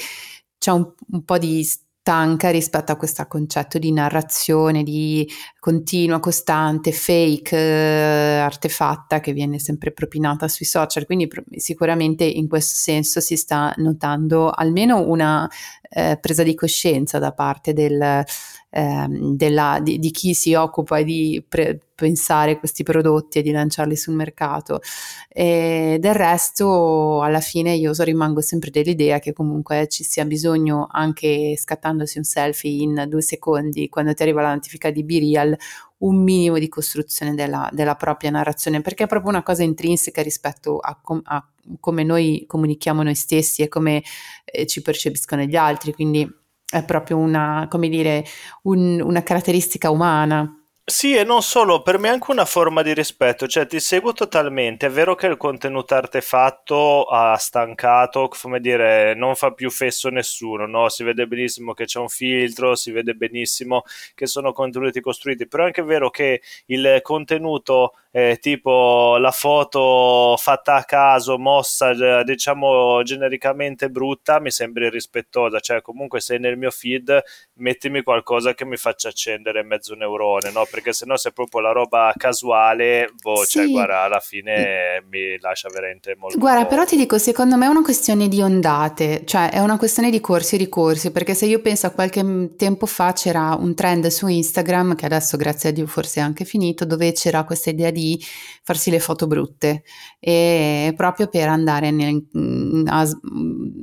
c'è 0.58 0.70
un, 0.70 0.92
un 1.10 1.24
po' 1.24 1.38
di 1.38 1.68
stanca 2.02 2.50
rispetto 2.50 2.90
a 2.90 2.96
questo 2.96 3.24
concetto 3.28 3.78
di 3.78 3.92
narrazione, 3.92 4.82
di 4.82 5.26
continua, 5.60 6.18
costante, 6.18 6.90
fake, 6.90 7.56
eh, 7.56 8.38
artefatta 8.38 9.20
che 9.20 9.32
viene 9.32 9.60
sempre 9.60 9.92
propinata 9.92 10.48
sui 10.48 10.66
social. 10.66 11.06
Quindi 11.06 11.30
sicuramente 11.56 12.24
in 12.24 12.48
questo 12.48 12.74
senso 12.74 13.20
si 13.20 13.36
sta 13.36 13.72
notando 13.76 14.50
almeno 14.50 15.06
una 15.06 15.48
eh, 15.88 16.18
presa 16.20 16.42
di 16.42 16.56
coscienza 16.56 17.20
da 17.20 17.32
parte 17.32 17.72
del, 17.72 18.24
ehm, 18.72 19.36
della, 19.36 19.78
di, 19.82 19.98
di, 19.98 20.10
chi 20.10 20.34
si 20.34 20.54
occupa 20.54 21.02
di 21.02 21.44
pre- 21.46 21.78
pensare 21.94 22.58
questi 22.58 22.82
prodotti 22.82 23.38
e 23.38 23.42
di 23.42 23.52
lanciarli 23.52 23.94
sul 23.94 24.14
mercato. 24.14 24.80
E 25.28 25.98
del 26.00 26.14
resto, 26.14 27.22
alla 27.22 27.40
fine, 27.40 27.74
io 27.74 27.92
rimango 27.98 28.40
sempre 28.40 28.70
dell'idea 28.70 29.18
che 29.18 29.32
comunque 29.32 29.86
ci 29.88 30.02
sia 30.02 30.24
bisogno, 30.24 30.86
anche 30.90 31.54
scattandosi 31.56 32.18
un 32.18 32.24
selfie 32.24 32.82
in 32.82 33.04
due 33.08 33.22
secondi, 33.22 33.88
quando 33.88 34.14
ti 34.14 34.22
arriva 34.22 34.42
la 34.42 34.54
notifica 34.54 34.90
di 34.90 35.04
B-Real, 35.04 35.56
un 35.98 36.22
minimo 36.22 36.58
di 36.58 36.68
costruzione 36.68 37.34
della, 37.34 37.68
della, 37.72 37.94
propria 37.94 38.30
narrazione, 38.30 38.80
perché 38.80 39.04
è 39.04 39.06
proprio 39.06 39.30
una 39.30 39.42
cosa 39.44 39.62
intrinseca 39.62 40.22
rispetto 40.22 40.78
a, 40.78 40.98
com- 41.00 41.22
a 41.24 41.46
come 41.78 42.02
noi 42.02 42.44
comunichiamo 42.48 43.04
noi 43.04 43.14
stessi 43.14 43.62
e 43.62 43.68
come 43.68 44.02
eh, 44.44 44.66
ci 44.66 44.82
percepiscono 44.82 45.42
gli 45.42 45.54
altri. 45.54 45.92
Quindi 45.92 46.28
è 46.72 46.84
proprio 46.84 47.18
una, 47.18 47.66
come 47.68 47.88
dire, 47.88 48.24
un, 48.62 49.00
una 49.00 49.22
caratteristica 49.22 49.90
umana. 49.90 50.56
Sì, 50.84 51.14
e 51.14 51.22
non 51.22 51.42
solo, 51.42 51.80
per 51.80 51.98
me 51.98 52.08
è 52.08 52.10
anche 52.10 52.32
una 52.32 52.44
forma 52.44 52.82
di 52.82 52.92
rispetto, 52.92 53.46
cioè 53.46 53.66
ti 53.66 53.78
seguo 53.78 54.12
totalmente, 54.12 54.86
è 54.86 54.90
vero 54.90 55.14
che 55.14 55.28
il 55.28 55.36
contenuto 55.36 55.94
artefatto 55.94 57.04
ha 57.04 57.36
stancato, 57.36 58.28
come 58.28 58.58
dire, 58.58 59.14
non 59.14 59.36
fa 59.36 59.52
più 59.52 59.70
fesso 59.70 60.08
nessuno, 60.08 60.66
no? 60.66 60.88
Si 60.88 61.04
vede 61.04 61.28
benissimo 61.28 61.72
che 61.72 61.84
c'è 61.84 62.00
un 62.00 62.08
filtro, 62.08 62.74
si 62.74 62.90
vede 62.90 63.14
benissimo 63.14 63.84
che 64.14 64.26
sono 64.26 64.52
contenuti 64.52 65.00
costruiti, 65.00 65.46
però 65.46 65.62
è 65.62 65.66
anche 65.66 65.82
vero 65.82 66.10
che 66.10 66.42
il 66.66 66.98
contenuto 67.02 67.92
eh, 68.14 68.36
tipo 68.40 69.16
la 69.16 69.30
foto 69.30 70.36
fatta 70.36 70.74
a 70.74 70.84
caso, 70.84 71.38
mossa 71.38 72.22
diciamo 72.22 73.02
genericamente 73.02 73.88
brutta, 73.88 74.38
mi 74.38 74.50
sembra 74.50 74.84
irrispettosa, 74.84 75.60
cioè 75.60 75.80
comunque 75.80 76.20
se 76.20 76.36
nel 76.36 76.58
mio 76.58 76.70
feed 76.70 77.22
mettimi 77.54 78.02
qualcosa 78.02 78.52
che 78.52 78.66
mi 78.66 78.76
faccia 78.76 79.08
accendere 79.08 79.62
mezzo 79.62 79.94
neurone, 79.94 80.50
no? 80.50 80.66
Perché 80.70 80.92
se 80.92 81.06
no 81.06 81.16
se 81.16 81.30
è 81.30 81.32
proprio 81.32 81.62
la 81.62 81.72
roba 81.72 82.12
casuale, 82.14 83.08
boh, 83.18 83.36
cioè, 83.36 83.44
sì. 83.46 83.58
cioè 83.58 83.68
guarda, 83.68 84.00
alla 84.02 84.20
fine 84.20 85.02
mi 85.08 85.38
lascia 85.38 85.70
veramente 85.70 86.14
molto... 86.18 86.36
Guarda, 86.36 86.66
però 86.66 86.84
ti 86.84 86.96
dico, 86.96 87.16
secondo 87.16 87.56
me 87.56 87.64
è 87.64 87.70
una 87.70 87.82
questione 87.82 88.28
di 88.28 88.42
ondate, 88.42 89.22
cioè 89.24 89.50
è 89.50 89.60
una 89.60 89.78
questione 89.78 90.10
di 90.10 90.20
corsi 90.20 90.56
e 90.56 90.58
ricorsi, 90.58 91.12
perché 91.12 91.32
se 91.32 91.46
io 91.46 91.62
penso 91.62 91.86
a 91.86 91.90
qualche 91.90 92.50
tempo 92.58 92.84
fa 92.84 93.14
c'era 93.14 93.56
un 93.58 93.74
trend 93.74 94.08
su 94.08 94.26
Instagram, 94.26 94.96
che 94.96 95.06
adesso 95.06 95.38
grazie 95.38 95.70
a 95.70 95.72
Dio 95.72 95.86
forse 95.86 96.20
è 96.20 96.22
anche 96.22 96.44
finito, 96.44 96.84
dove 96.84 97.12
c'era 97.12 97.44
questa 97.44 97.70
idea 97.70 97.90
di 97.90 98.00
di 98.02 98.24
farsi 98.64 98.90
le 98.90 99.00
foto 99.00 99.26
brutte 99.26 99.82
e 100.18 100.92
proprio 100.96 101.28
per 101.28 101.48
andare 101.48 101.90
nel, 101.90 102.26
mm, 102.36 102.86
a 102.88 103.04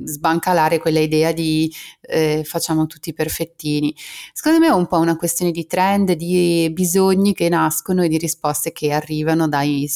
sbancalare 0.04 0.78
quella 0.78 1.00
idea 1.00 1.32
di 1.32 1.72
eh, 2.02 2.42
facciamo 2.44 2.86
tutti 2.86 3.12
perfettini. 3.12 3.94
Secondo 4.32 4.58
me 4.58 4.66
è 4.68 4.74
un 4.74 4.86
po' 4.86 4.98
una 4.98 5.16
questione 5.16 5.50
di 5.52 5.66
trend, 5.66 6.12
di 6.12 6.70
bisogni 6.72 7.34
che 7.34 7.48
nascono 7.48 8.02
e 8.02 8.08
di 8.08 8.18
risposte 8.18 8.72
che 8.72 8.92
arrivano 8.92 9.48
dai, 9.48 9.88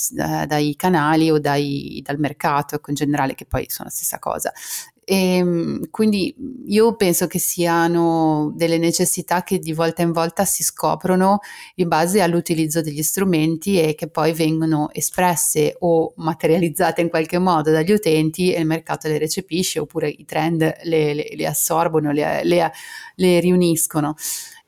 dai 0.46 0.74
canali 0.76 1.30
o 1.30 1.38
dai, 1.38 2.00
dal 2.04 2.18
mercato 2.18 2.76
ecco, 2.76 2.90
in 2.90 2.96
generale, 2.96 3.34
che 3.34 3.46
poi 3.46 3.66
sono 3.68 3.88
la 3.88 3.94
stessa 3.94 4.18
cosa. 4.18 4.52
E 5.04 5.36
ehm, 5.36 5.90
quindi 5.90 6.34
io 6.66 6.96
penso 6.96 7.26
che 7.26 7.38
siano 7.38 8.52
delle 8.54 8.78
necessità 8.78 9.42
che 9.42 9.58
di 9.58 9.72
volta 9.72 10.02
in 10.02 10.12
volta 10.12 10.44
si 10.44 10.62
scoprono 10.62 11.40
in 11.76 11.88
base 11.88 12.22
all'utilizzo 12.22 12.80
degli 12.80 13.02
strumenti 13.02 13.80
e 13.80 13.94
che 13.94 14.08
poi 14.08 14.32
vengono 14.32 14.90
espresse 14.92 15.76
o 15.80 16.12
materializzate 16.16 17.02
in 17.02 17.10
qualche 17.10 17.38
modo 17.38 17.70
dagli 17.70 17.92
utenti 17.92 18.52
e 18.52 18.60
il 18.60 18.66
mercato 18.66 19.08
le 19.08 19.18
recepisce 19.18 19.78
oppure 19.78 20.08
i 20.08 20.24
trend 20.24 20.60
le, 20.84 21.14
le, 21.14 21.28
le 21.34 21.46
assorbono, 21.46 22.10
le, 22.10 22.42
le 23.16 23.40
riuniscono. 23.40 24.14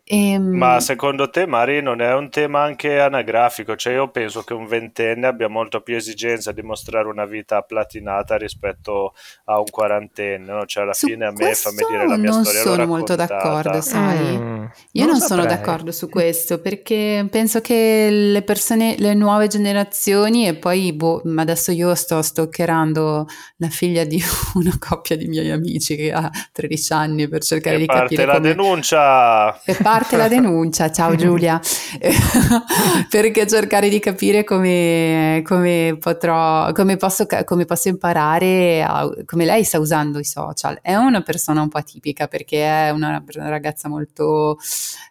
Ehm... 0.08 0.56
Ma 0.56 0.78
secondo 0.78 1.30
te, 1.30 1.46
Mari, 1.46 1.82
non 1.82 2.00
è 2.00 2.14
un 2.14 2.30
tema 2.30 2.62
anche 2.62 3.00
anagrafico? 3.00 3.74
Cioè, 3.74 3.94
io 3.94 4.08
penso 4.08 4.42
che 4.42 4.54
un 4.54 4.66
ventenne 4.66 5.26
abbia 5.26 5.48
molto 5.48 5.80
più 5.80 5.96
esigenza 5.96 6.52
di 6.52 6.62
mostrare 6.62 7.08
una 7.08 7.24
vita 7.24 7.60
platinata 7.62 8.36
rispetto 8.36 9.14
a 9.46 9.58
un 9.58 9.66
quarantenne. 9.68 10.52
No? 10.52 10.64
Cioè, 10.64 10.84
alla 10.84 10.92
su 10.92 11.08
fine 11.08 11.26
a 11.26 11.32
me 11.32 11.54
fammi 11.54 11.82
dire 11.88 12.06
la 12.06 12.16
mia 12.16 12.30
non 12.30 12.44
storia. 12.44 12.64
Non 12.64 12.74
sono 12.74 12.86
molto 12.86 13.16
d'accordo, 13.16 13.80
sai? 13.80 14.38
Mm, 14.38 14.64
io 14.92 15.04
non, 15.06 15.16
non 15.16 15.20
sono 15.20 15.44
d'accordo 15.44 15.90
su 15.90 16.08
questo 16.08 16.60
perché 16.60 17.26
penso 17.28 17.60
che 17.60 18.08
le 18.08 18.42
persone, 18.42 18.94
le 18.98 19.12
nuove 19.14 19.48
generazioni, 19.48 20.46
e 20.46 20.54
poi 20.54 20.92
boh, 20.92 21.22
adesso 21.34 21.72
io 21.72 21.92
sto 21.96 22.22
stalkerando 22.22 23.26
la 23.56 23.68
figlia 23.68 24.04
di 24.04 24.22
una 24.54 24.76
coppia 24.78 25.16
di 25.16 25.26
miei 25.26 25.50
amici 25.50 25.96
che 25.96 26.12
ha 26.12 26.30
13 26.52 26.92
anni 26.92 27.28
per 27.28 27.42
cercare 27.42 27.74
e 27.74 27.78
di 27.80 27.86
capire. 27.86 28.24
la 28.24 28.34
come... 28.34 28.48
denuncia! 28.48 29.60
E 29.64 29.74
parte 29.74 29.94
la 30.16 30.28
denuncia, 30.28 30.90
ciao 30.90 31.14
Giulia, 31.14 31.58
perché 33.08 33.46
cercare 33.46 33.88
di 33.88 33.98
capire 33.98 34.44
come, 34.44 35.40
come, 35.42 35.96
potrò, 35.98 36.70
come, 36.72 36.96
posso, 36.96 37.26
come 37.44 37.64
posso 37.64 37.88
imparare, 37.88 38.82
a, 38.82 39.08
come 39.24 39.44
lei 39.44 39.64
sta 39.64 39.78
usando 39.78 40.18
i 40.18 40.24
social. 40.24 40.78
È 40.82 40.94
una 40.94 41.22
persona 41.22 41.62
un 41.62 41.68
po' 41.68 41.78
atipica 41.78 42.28
perché 42.28 42.62
è 42.62 42.90
una 42.90 43.22
ragazza 43.36 43.88
molto... 43.88 44.58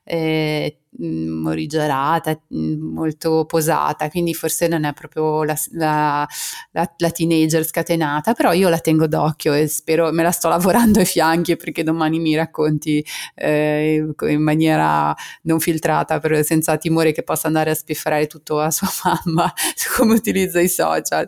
Eh, 0.04 0.78
morigerata, 0.98 2.40
molto 2.50 3.46
posata, 3.46 4.10
quindi 4.10 4.34
forse 4.34 4.68
non 4.68 4.84
è 4.86 4.94
proprio 4.94 5.44
la, 5.44 5.56
la, 5.72 6.28
la, 6.72 6.94
la, 6.98 7.10
teenager 7.12 7.66
scatenata, 7.66 8.34
però 8.34 8.54
io 8.54 8.70
la 8.70 8.80
tengo 8.80 9.08
d'occhio 9.08 9.54
e 9.54 9.68
spero, 9.68 10.12
me 10.12 10.24
la 10.24 10.32
sto 10.32 10.48
lavorando 10.50 11.00
ai 11.00 11.06
fianchi 11.06 11.56
perché 11.56 11.84
domani 11.84 12.20
mi 12.20 12.36
racconti 12.36 13.06
eh, 13.36 14.06
in 14.22 14.42
maniera 14.42 15.14
non 15.44 15.60
filtrata, 15.60 16.20
per, 16.20 16.44
senza 16.44 16.78
timore 16.78 17.12
che 17.12 17.24
possa 17.24 17.48
andare 17.48 17.72
a 17.72 17.76
spifferare 17.76 18.28
tutto 18.28 18.60
a 18.60 18.72
sua 18.72 18.88
mamma 19.04 19.52
su 19.76 19.90
come 19.96 20.14
utilizza 20.14 20.60
i 20.60 20.70
social. 20.70 21.28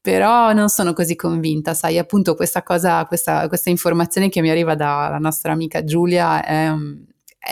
Però 0.00 0.52
non 0.52 0.68
sono 0.68 0.92
così 0.92 1.16
convinta, 1.16 1.72
sai, 1.72 1.96
appunto 1.96 2.34
questa 2.34 2.62
cosa, 2.62 3.06
questa, 3.06 3.48
questa 3.48 3.70
informazione 3.70 4.28
che 4.28 4.42
mi 4.42 4.50
arriva 4.50 4.74
dalla 4.74 5.16
nostra 5.16 5.52
amica 5.52 5.82
Giulia 5.82 6.44
è 6.44 6.70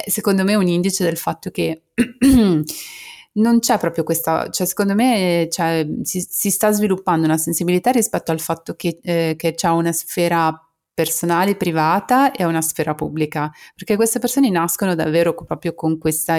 secondo 0.06 0.44
me 0.44 0.54
un 0.54 0.66
indice 0.68 1.04
del 1.04 1.16
fatto 1.16 1.50
che 1.50 1.82
non 3.34 3.58
c'è 3.60 3.78
proprio 3.78 4.04
questa, 4.04 4.48
cioè 4.50 4.66
secondo 4.66 4.94
me 4.94 5.48
cioè, 5.50 5.86
si, 6.02 6.20
si, 6.28 6.50
sta 6.50 6.70
sviluppando 6.70 7.26
una 7.26 7.38
sensibilità 7.38 7.90
rispetto 7.90 8.30
al 8.32 8.40
fatto 8.40 8.74
che, 8.74 8.98
eh, 9.02 9.34
che 9.36 9.54
c'è 9.54 9.68
una 9.68 9.92
sfera 9.92 10.52
personale, 10.94 11.56
privata 11.56 12.32
e 12.32 12.42
a 12.42 12.46
una 12.46 12.60
sfera 12.60 12.94
pubblica, 12.94 13.50
perché 13.74 13.96
queste 13.96 14.18
persone 14.18 14.50
nascono 14.50 14.94
davvero 14.94 15.34
proprio 15.34 15.74
con 15.74 15.98
questa 15.98 16.38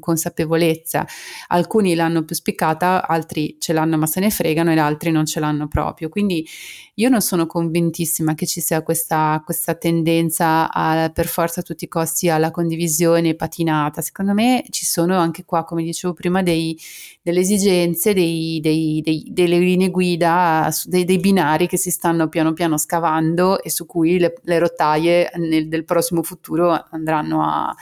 consapevolezza. 0.00 1.06
Alcuni 1.48 1.94
l'hanno 1.94 2.24
più 2.24 2.34
spiccata, 2.34 3.06
altri 3.06 3.56
ce 3.60 3.72
l'hanno 3.72 3.96
ma 3.96 4.06
se 4.06 4.20
ne 4.20 4.30
fregano 4.30 4.72
e 4.72 4.78
altri 4.78 5.10
non 5.12 5.24
ce 5.24 5.38
l'hanno 5.38 5.68
proprio. 5.68 6.08
Quindi 6.08 6.46
io 6.94 7.08
non 7.08 7.20
sono 7.20 7.46
convintissima 7.46 8.34
che 8.34 8.46
ci 8.46 8.60
sia 8.60 8.82
questa, 8.82 9.40
questa 9.44 9.74
tendenza 9.74 10.70
a, 10.70 11.10
per 11.10 11.26
forza 11.26 11.60
a 11.60 11.62
tutti 11.62 11.84
i 11.84 11.88
costi 11.88 12.28
alla 12.28 12.50
condivisione 12.50 13.34
patinata. 13.34 14.02
Secondo 14.02 14.34
me 14.34 14.64
ci 14.70 14.84
sono 14.84 15.16
anche 15.16 15.44
qua, 15.44 15.64
come 15.64 15.84
dicevo 15.84 16.12
prima, 16.12 16.42
dei, 16.42 16.78
delle 17.22 17.40
esigenze, 17.40 18.12
dei, 18.12 18.60
dei, 18.60 19.00
delle 19.30 19.58
linee 19.58 19.90
guida, 19.90 20.68
dei 20.86 21.18
binari 21.18 21.68
che 21.68 21.76
si 21.76 21.90
stanno 21.90 22.28
piano 22.28 22.52
piano 22.52 22.76
scavando 22.76 23.62
e 23.62 23.70
su 23.70 23.86
cui 23.92 24.18
le, 24.18 24.32
le 24.44 24.58
rotaie 24.58 25.30
nel, 25.36 25.68
del 25.68 25.84
prossimo 25.84 26.22
futuro 26.22 26.86
andranno 26.92 27.42
a, 27.42 27.74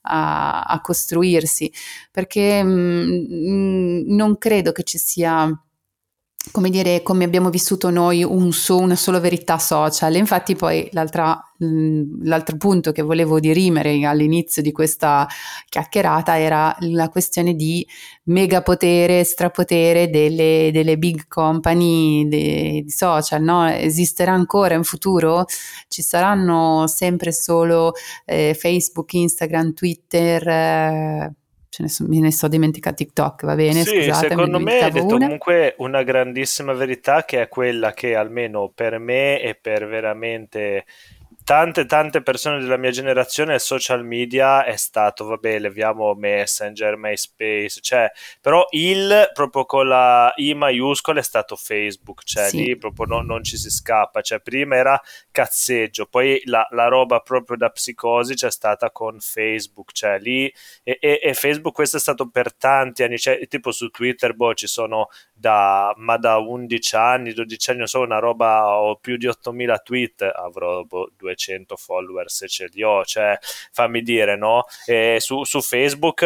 a, 0.00 0.62
a 0.62 0.80
costruirsi, 0.80 1.70
perché 2.10 2.62
mh, 2.62 3.26
mm, 3.30 4.14
non 4.16 4.38
credo 4.38 4.72
che 4.72 4.82
ci 4.82 4.96
sia 4.96 5.46
come 6.50 6.70
dire, 6.70 7.02
come 7.02 7.24
abbiamo 7.24 7.50
vissuto 7.50 7.90
noi 7.90 8.22
un 8.22 8.52
so, 8.52 8.78
una 8.78 8.96
sola 8.96 9.20
verità 9.20 9.58
social. 9.58 10.14
Infatti 10.16 10.56
poi 10.56 10.88
l'altro 10.92 12.56
punto 12.56 12.92
che 12.92 13.02
volevo 13.02 13.40
dirimere 13.40 14.04
all'inizio 14.04 14.62
di 14.62 14.72
questa 14.72 15.26
chiacchierata 15.68 16.38
era 16.38 16.74
la 16.80 17.08
questione 17.08 17.54
di 17.54 17.86
megapotere, 18.24 19.24
strapotere 19.24 20.10
delle, 20.10 20.70
delle 20.72 20.98
big 20.98 21.26
company 21.28 22.26
di 22.28 22.84
social. 22.88 23.42
No? 23.42 23.68
Esisterà 23.68 24.32
ancora 24.32 24.74
in 24.74 24.84
futuro? 24.84 25.44
Ci 25.88 26.02
saranno 26.02 26.86
sempre 26.86 27.32
solo 27.32 27.92
eh, 28.24 28.54
Facebook, 28.58 29.12
Instagram, 29.14 29.72
Twitter? 29.74 30.48
Eh, 30.48 31.32
ne 31.82 31.88
so, 31.88 32.04
me 32.06 32.20
ne 32.20 32.30
sto 32.30 32.48
dimenticando 32.48 32.98
TikTok, 32.98 33.44
va 33.44 33.54
bene? 33.54 33.84
Sì, 33.84 34.02
Scusate, 34.02 34.28
secondo 34.28 34.58
me 34.60 34.80
hai 34.80 34.90
detto 34.90 35.14
una. 35.14 35.24
comunque 35.24 35.74
una 35.78 36.02
grandissima 36.02 36.72
verità 36.72 37.24
che 37.24 37.42
è 37.42 37.48
quella 37.48 37.92
che 37.92 38.14
almeno 38.14 38.70
per 38.74 38.98
me 38.98 39.40
e 39.40 39.54
per 39.54 39.86
veramente 39.86 40.84
tante 41.48 41.86
tante 41.86 42.20
persone 42.20 42.60
della 42.60 42.76
mia 42.76 42.90
generazione 42.90 43.54
il 43.54 43.60
social 43.60 44.04
media 44.04 44.66
è 44.66 44.76
stato, 44.76 45.24
vabbè, 45.24 45.58
leviamo 45.58 46.12
Messenger, 46.12 46.98
MySpace, 46.98 47.80
cioè, 47.80 48.12
però 48.38 48.66
il 48.72 49.30
proprio 49.32 49.64
con 49.64 49.88
la 49.88 50.30
I 50.36 50.52
maiuscola 50.52 51.20
è 51.20 51.22
stato 51.22 51.56
Facebook, 51.56 52.22
cioè 52.24 52.50
sì. 52.50 52.56
lì 52.64 52.76
proprio 52.76 53.06
no, 53.06 53.22
non 53.22 53.42
ci 53.42 53.56
si 53.56 53.70
scappa, 53.70 54.20
cioè 54.20 54.40
prima 54.40 54.76
era 54.76 55.00
cazzeggio, 55.30 56.04
poi 56.04 56.38
la, 56.44 56.68
la 56.72 56.88
roba 56.88 57.20
proprio 57.20 57.56
da 57.56 57.70
psicosi 57.70 58.34
c'è 58.34 58.50
stata 58.50 58.90
con 58.90 59.18
Facebook, 59.18 59.92
cioè 59.92 60.18
lì 60.18 60.52
e, 60.82 60.98
e, 61.00 61.18
e, 61.22 61.32
Facebook 61.32 61.74
questo 61.74 61.96
è 61.96 62.00
stato 62.00 62.28
per 62.28 62.54
tanti 62.54 63.04
anni, 63.04 63.16
cioè 63.16 63.48
tipo 63.48 63.72
su 63.72 63.88
Twitter, 63.88 64.34
boh, 64.34 64.52
ci 64.52 64.66
sono 64.66 65.08
da, 65.38 65.92
ma 65.96 66.16
da 66.16 66.38
11 66.38 66.96
anni, 66.96 67.32
12 67.32 67.70
anni, 67.70 67.78
non 67.80 67.88
so, 67.88 68.00
una 68.00 68.18
roba, 68.18 68.78
ho 68.78 68.96
più 68.96 69.16
di 69.16 69.26
8000 69.26 69.78
tweet, 69.78 70.22
avrò 70.22 70.82
boh, 70.84 71.10
200 71.16 71.68
200 71.68 71.76
follower 71.76 72.30
se 72.30 72.48
ce 72.48 72.68
li 72.72 72.82
ho, 72.82 73.04
cioè 73.04 73.38
fammi 73.72 74.02
dire, 74.02 74.36
no? 74.36 74.64
E 74.86 75.16
su, 75.20 75.44
su 75.44 75.60
Facebook, 75.60 76.20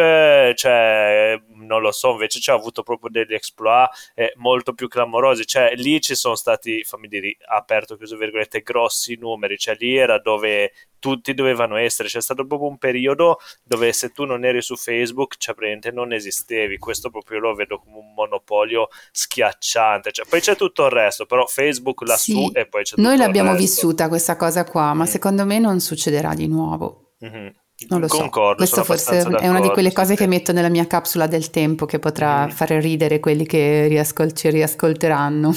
cioè, 0.55 1.39
non 1.55 1.81
lo 1.81 1.91
so, 1.91 2.11
invece 2.11 2.39
ci 2.39 2.49
ha 2.49 2.53
avuto 2.53 2.83
proprio 2.83 3.09
degli 3.09 3.33
exploit 3.33 3.89
eh, 4.15 4.33
molto 4.37 4.73
più 4.73 4.87
clamorosi, 4.87 5.45
cioè 5.45 5.73
lì 5.75 5.99
ci 6.01 6.15
sono 6.15 6.35
stati, 6.35 6.83
fammi 6.83 7.07
dire, 7.07 7.35
aperto, 7.47 7.97
chiuso 7.97 8.17
virgolette, 8.17 8.61
grossi 8.61 9.15
numeri, 9.19 9.57
cioè 9.57 9.75
lì 9.77 9.95
era 9.95 10.19
dove 10.19 10.71
tutti 11.03 11.33
dovevano 11.33 11.75
essere. 11.75 12.07
C'è 12.07 12.21
stato 12.21 12.47
proprio 12.47 12.69
un 12.69 12.77
periodo 12.77 13.39
dove 13.61 13.91
se 13.91 14.11
tu 14.11 14.23
non 14.23 14.45
eri 14.45 14.61
su 14.61 14.77
Facebook, 14.77 15.35
cioè 15.37 15.53
praticamente 15.53 15.91
non 15.91 16.13
esistevi. 16.13 16.77
Questo 16.77 17.09
proprio 17.09 17.39
lo 17.39 17.53
vedo 17.53 17.77
come 17.77 17.97
un 17.97 18.13
monopolio 18.13 18.87
schiacciante. 19.11 20.13
Cioè, 20.13 20.25
poi 20.29 20.39
c'è 20.39 20.55
tutto 20.55 20.85
il 20.85 20.91
resto, 20.91 21.25
però 21.25 21.45
Facebook 21.45 22.03
lassù 22.03 22.47
sì, 22.47 22.51
e 22.53 22.67
poi 22.67 22.83
c'è 22.83 22.95
tutto 22.95 23.05
Noi 23.05 23.17
l'abbiamo 23.17 23.53
vissuta 23.53 24.07
questa 24.07 24.37
cosa 24.37 24.63
qua, 24.63 24.93
ma 24.93 25.03
mm. 25.03 25.07
secondo 25.07 25.45
me 25.45 25.59
non 25.59 25.81
succederà 25.81 26.33
di 26.33 26.47
nuovo. 26.47 27.15
Mm-hmm. 27.25 27.47
Non 27.89 27.99
lo 27.99 28.07
Concordo, 28.07 28.65
so, 28.65 28.81
questo 28.81 28.83
forse 28.85 29.39
è 29.39 29.49
una 29.49 29.59
di 29.59 29.67
quelle 29.67 29.91
cose 29.91 30.15
che 30.15 30.25
metto 30.25 30.53
nella 30.53 30.69
mia 30.69 30.87
capsula 30.87 31.27
del 31.27 31.49
tempo 31.49 31.85
che 31.85 31.99
potrà 31.99 32.45
mm. 32.45 32.49
fare 32.51 32.79
ridere 32.79 33.19
quelli 33.19 33.45
che 33.45 33.87
riascol- 33.87 34.31
ci 34.31 34.49
riascolteranno. 34.49 35.53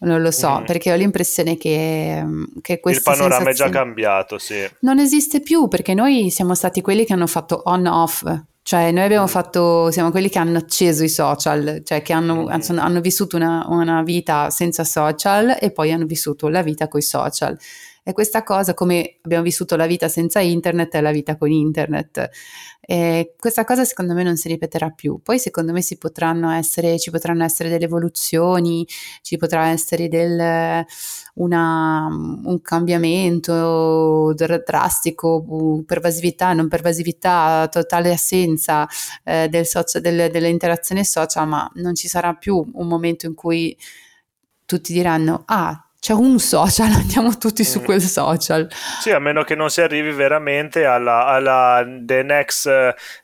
Non 0.00 0.20
lo 0.20 0.30
so, 0.30 0.60
mm. 0.60 0.64
perché 0.64 0.92
ho 0.92 0.96
l'impressione 0.96 1.56
che, 1.56 2.22
che 2.60 2.80
questa 2.80 3.12
Il 3.12 3.16
panorama 3.16 3.50
è 3.50 3.54
già 3.54 3.68
cambiato, 3.68 4.38
sì. 4.38 4.68
Non 4.80 4.98
esiste 4.98 5.40
più, 5.40 5.68
perché 5.68 5.94
noi 5.94 6.30
siamo 6.30 6.54
stati 6.54 6.80
quelli 6.82 7.04
che 7.04 7.14
hanno 7.14 7.26
fatto 7.26 7.62
on-off, 7.64 8.22
cioè 8.62 8.90
noi 8.90 9.04
abbiamo 9.04 9.24
mm. 9.24 9.28
fatto, 9.28 9.90
siamo 9.90 10.10
quelli 10.10 10.28
che 10.28 10.38
hanno 10.38 10.58
acceso 10.58 11.04
i 11.04 11.08
social, 11.08 11.82
cioè 11.84 12.02
che 12.02 12.12
hanno, 12.12 12.42
mm. 12.42 12.78
hanno 12.78 13.00
vissuto 13.00 13.36
una, 13.36 13.64
una, 13.68 14.02
vita 14.02 14.50
senza 14.50 14.84
social 14.84 15.56
e 15.58 15.70
poi 15.70 15.92
hanno 15.92 16.04
vissuto 16.04 16.48
la 16.48 16.62
vita 16.62 16.88
con 16.88 17.00
i 17.00 17.02
social. 17.04 17.56
E 18.08 18.12
questa 18.12 18.44
cosa, 18.44 18.72
come 18.72 19.18
abbiamo 19.22 19.42
vissuto 19.42 19.74
la 19.74 19.88
vita 19.88 20.06
senza 20.06 20.38
internet, 20.38 20.94
è 20.94 21.00
la 21.00 21.10
vita 21.10 21.36
con 21.36 21.50
internet. 21.50 22.30
E 22.80 23.34
questa 23.36 23.64
cosa 23.64 23.84
secondo 23.84 24.14
me 24.14 24.22
non 24.22 24.36
si 24.36 24.46
ripeterà 24.46 24.90
più. 24.90 25.20
Poi 25.20 25.40
secondo 25.40 25.72
me 25.72 25.82
si 25.82 25.98
potranno 25.98 26.50
essere, 26.52 27.00
ci 27.00 27.10
potranno 27.10 27.42
essere 27.42 27.68
delle 27.68 27.86
evoluzioni, 27.86 28.86
ci 29.22 29.36
potrà 29.38 29.70
essere 29.70 30.06
del, 30.06 30.84
una, 31.34 32.06
un 32.06 32.60
cambiamento 32.62 34.32
drastico, 34.34 35.82
pervasività, 35.84 36.52
non 36.52 36.68
pervasività, 36.68 37.66
totale 37.68 38.12
assenza 38.12 38.86
eh, 39.24 39.48
del 39.48 39.66
socio, 39.66 39.98
del, 39.98 40.30
dell'interazione 40.30 41.02
social, 41.02 41.48
ma 41.48 41.68
non 41.74 41.96
ci 41.96 42.06
sarà 42.06 42.34
più 42.34 42.64
un 42.72 42.86
momento 42.86 43.26
in 43.26 43.34
cui 43.34 43.76
tutti 44.64 44.92
diranno 44.92 45.42
ah 45.46 45.85
c'è 46.06 46.12
un 46.12 46.38
social, 46.38 46.92
andiamo 46.94 47.36
tutti 47.36 47.64
su 47.64 47.80
mm. 47.80 47.84
quel 47.84 48.00
social. 48.00 48.68
Sì, 49.00 49.10
a 49.10 49.18
meno 49.18 49.42
che 49.42 49.56
non 49.56 49.70
si 49.70 49.80
arrivi 49.80 50.12
veramente 50.12 50.84
alla, 50.84 51.26
alla 51.26 51.84
the 51.84 52.22
next 52.22 52.70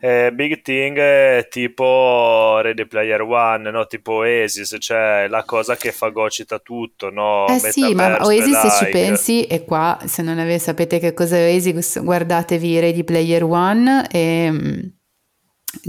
eh, 0.01 0.33
big 0.33 0.62
thing 0.62 0.99
eh, 0.99 1.47
tipo 1.49 2.59
Ready 2.61 2.87
Player 2.87 3.21
One, 3.21 3.71
no? 3.71 3.87
tipo 3.87 4.14
Oasis, 4.14 4.79
cioè 4.81 5.29
la 5.29 5.45
cosa 5.45 5.77
che 5.77 5.92
fagocita 5.92 6.59
tutto, 6.59 7.11
no? 7.11 7.47
Eh 7.47 7.61
sì, 7.71 7.95
ma 7.95 8.16
Oasis 8.21 8.59
se 8.59 8.85
ci 8.85 8.90
pensi, 8.90 9.45
e 9.45 9.64
qua 9.64 10.01
se 10.05 10.23
non 10.23 10.59
sapete 10.59 10.99
che 10.99 11.14
cosa 11.14 11.37
è 11.37 11.53
Oasis, 11.53 12.03
guardatevi 12.03 12.81
Ready 12.81 13.05
Player 13.05 13.45
One 13.45 14.09
e 14.11 14.51
mm, 14.51 14.81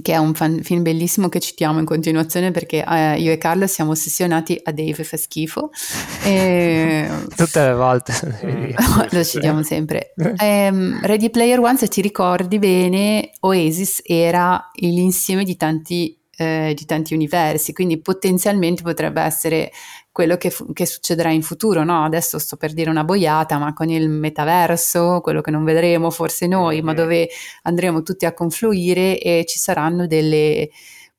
che 0.02 0.13
è 0.13 0.17
un 0.17 0.34
fan, 0.34 0.62
film 0.63 0.82
bellissimo 0.82 1.30
che 1.30 1.39
citiamo 1.39 1.80
in 1.80 1.86
continuazione 1.86 2.52
perché 2.52 2.84
eh, 2.84 3.19
io 3.19 3.32
e 3.32 3.38
Carlo 3.38 3.67
siamo 3.67 3.91
ossessionati 3.91 4.60
a 4.63 4.72
Dave 4.72 5.04
fa 5.04 5.17
schifo. 5.17 5.69
E... 6.24 7.10
Tutte 7.36 7.65
le 7.65 7.74
volte. 7.74 8.13
lo 9.12 9.24
citiamo 9.24 9.62
sempre. 9.62 10.13
Eh, 10.15 11.00
Ready 11.02 11.30
Player 11.30 11.60
One, 11.60 11.78
se 11.78 11.88
ti 11.88 12.02
ricordi 12.02 12.60
bene, 12.60 13.32
Oasis 13.41 14.02
era 14.06 14.72
l'insieme 14.76 15.43
di 15.43 15.58
tanti 15.58 16.17
eh, 16.36 16.74
di 16.76 16.86
tanti 16.86 17.13
universi, 17.13 17.74
quindi 17.74 18.00
potenzialmente 18.02 18.82
potrebbe 18.82 19.22
essere 19.22 19.72
quello 20.13 20.38
che, 20.38 20.52
fu- 20.52 20.71
che 20.73 20.86
succederà 20.86 21.32
in 21.32 21.41
futuro, 21.41 21.84
no? 21.84 22.06
Adesso 22.06 22.38
sto 22.38 22.56
per 22.56 22.71
dire 22.71 22.89
una 22.91 23.04
boiata, 23.04 23.58
ma 23.58 23.73
con 23.73 23.89
il 23.89 24.10
metaverso, 24.10 25.21
quello 25.21 25.41
che 25.41 25.52
non 25.52 25.63
vedremo 25.63 26.12
forse 26.12 26.45
noi, 26.47 26.76
mm-hmm. 26.76 26.86
ma 26.86 26.93
dove 26.93 27.30
andremo 27.63 28.04
tutti 28.04 28.26
a 28.26 28.34
confluire 28.34 29.19
e 29.19 29.43
ci 29.47 29.58
saranno 29.58 30.06
delle 30.06 30.69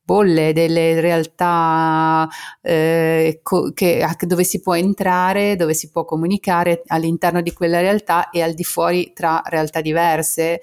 bolle, 0.00 0.52
delle 0.52 1.00
realtà 1.00 2.28
eh, 2.62 3.40
co- 3.42 3.72
che, 3.72 4.07
dove 4.20 4.44
si 4.44 4.61
può 4.61 4.76
entrare, 4.76 5.57
dove 5.57 5.74
si 5.74 5.90
può 5.90 6.04
comunicare 6.04 6.83
all'interno 6.87 7.40
di 7.42 7.52
quella 7.52 7.80
realtà 7.80 8.30
e 8.30 8.42
al 8.42 8.54
di 8.54 8.64
fuori 8.64 9.12
tra 9.12 9.42
realtà 9.46 9.80
diverse 9.80 10.61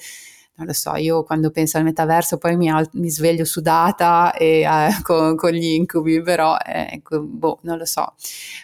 non 0.61 0.67
lo 0.67 0.73
so, 0.73 0.95
io 0.95 1.23
quando 1.23 1.49
penso 1.49 1.77
al 1.77 1.83
metaverso 1.83 2.37
poi 2.37 2.55
mi, 2.55 2.69
al- 2.69 2.87
mi 2.93 3.09
sveglio 3.09 3.45
sudata 3.45 4.31
e, 4.33 4.61
eh, 4.61 4.89
con, 5.01 5.35
con, 5.35 5.51
gli 5.51 5.73
incubi, 5.73 6.21
però 6.21 6.55
eh, 6.57 7.01
boh, 7.01 7.59
non 7.63 7.77
lo 7.77 7.85
so. 7.85 8.13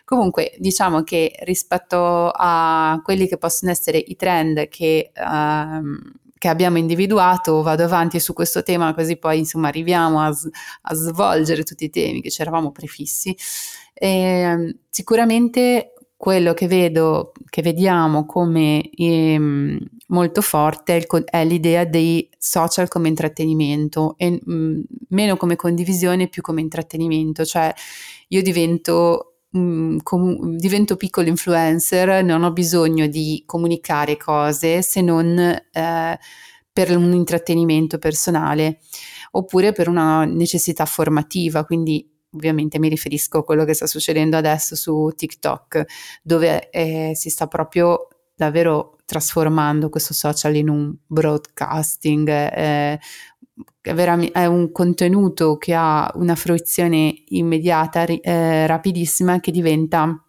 Comunque 0.06 0.54
diciamo 0.60 1.02
che 1.04 1.34
rispetto 1.40 2.32
a 2.34 3.02
quelli 3.04 3.28
che 3.28 3.38
possono 3.38 3.72
essere 3.72 3.98
i 3.98 4.16
trend 4.16 4.68
che... 4.70 5.12
Ehm, 5.14 6.14
che 6.40 6.50
abbiamo 6.50 6.78
individuato, 6.78 7.64
vado 7.64 7.84
avanti 7.84 8.20
su 8.20 8.34
questo 8.34 8.62
tema 8.62 8.94
così 8.94 9.18
poi 9.18 9.40
insomma 9.40 9.70
arriviamo 9.70 10.22
a, 10.22 10.28
a 10.28 10.94
svolgere 10.94 11.64
tutti 11.64 11.86
i 11.86 11.90
temi 11.90 12.22
che 12.22 12.30
ci 12.30 12.42
eravamo 12.42 12.72
prefissi. 12.72 13.36
E, 13.92 14.08
ehm, 14.08 14.78
sicuramente 14.88 15.94
quello 16.16 16.54
che 16.54 16.68
vedo, 16.68 17.32
che 17.50 17.64
vediamo 17.64 18.28
come 18.28 18.88
ehm, 18.92 19.80
molto 20.08 20.42
forte 20.42 21.06
è, 21.26 21.46
l'idea 21.46 21.86
dei 21.86 22.30
social 22.38 22.88
come 22.88 23.08
intrattenimento 23.08 24.16
e 24.18 24.32
mh, 24.44 24.54
mm, 24.54 24.80
meno 25.10 25.38
come 25.38 25.56
condivisione, 25.56 26.28
più 26.28 26.42
come 26.42 26.62
intrattenimento, 26.62 27.44
cioè 27.46 27.74
io 28.30 28.42
divento, 28.42 29.40
mm, 29.58 29.98
com- 30.04 30.56
divento 30.56 30.96
piccolo 30.96 31.28
influencer, 31.28 32.24
non 32.24 32.44
ho 32.44 32.52
bisogno 32.52 33.08
di 33.08 33.44
comunicare 33.46 34.18
cose 34.18 34.82
se 34.82 35.02
non 35.02 35.38
eh, 35.40 36.20
per 36.72 36.96
un 36.96 37.14
intrattenimento 37.14 37.98
personale 37.98 38.80
oppure 39.32 39.72
per 39.72 39.90
una 39.90 40.26
necessità 40.26 40.86
formativa, 40.86 41.66
quindi 41.66 42.08
ovviamente 42.32 42.80
mi 42.80 42.90
riferisco 42.90 43.40
a 43.40 43.44
quello 43.44 43.66
che 43.66 43.74
sta 43.74 43.88
succedendo 43.88 44.38
adesso 44.38 44.76
su 44.76 45.12
TikTok, 45.16 45.86
dove 46.22 46.70
eh, 46.70 47.14
si 47.16 47.30
sta 47.30 47.48
proprio 47.48 48.08
davvero 48.36 48.97
trasformando 49.08 49.88
questo 49.88 50.14
social 50.14 50.54
in 50.56 50.68
un 50.68 50.94
broadcasting, 51.08 52.28
eh, 52.28 53.00
è, 53.82 54.46
un 54.46 54.72
contenuto 54.74 55.58
che 55.58 55.74
ha 55.74 56.12
una 56.16 56.36
fruizione 56.36 57.24
immediata, 57.30 58.04
eh, 58.04 58.68
rapidissima, 58.68 59.40
che 59.40 59.52
diventa 59.52 60.22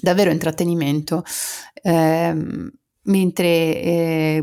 davvero 0.00 0.30
intrattenimento. 0.30 1.22
Eh, 1.82 2.72
mentre 3.06 4.42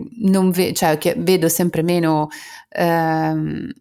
ve- 0.51 0.73
cioè, 0.73 0.99
vedo 1.17 1.49
sempre 1.49 1.82
meno 1.82 2.27
eh, 2.69 3.73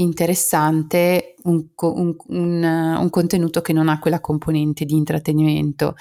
interessante 0.00 1.34
un, 1.44 1.66
un, 1.76 2.16
un, 2.26 2.96
un, 3.00 3.10
contenuto 3.10 3.60
che 3.60 3.72
non 3.72 3.88
ha 3.88 3.98
quella 3.98 4.20
componente 4.20 4.84
di 4.84 4.94
intrattenimento. 4.94 5.96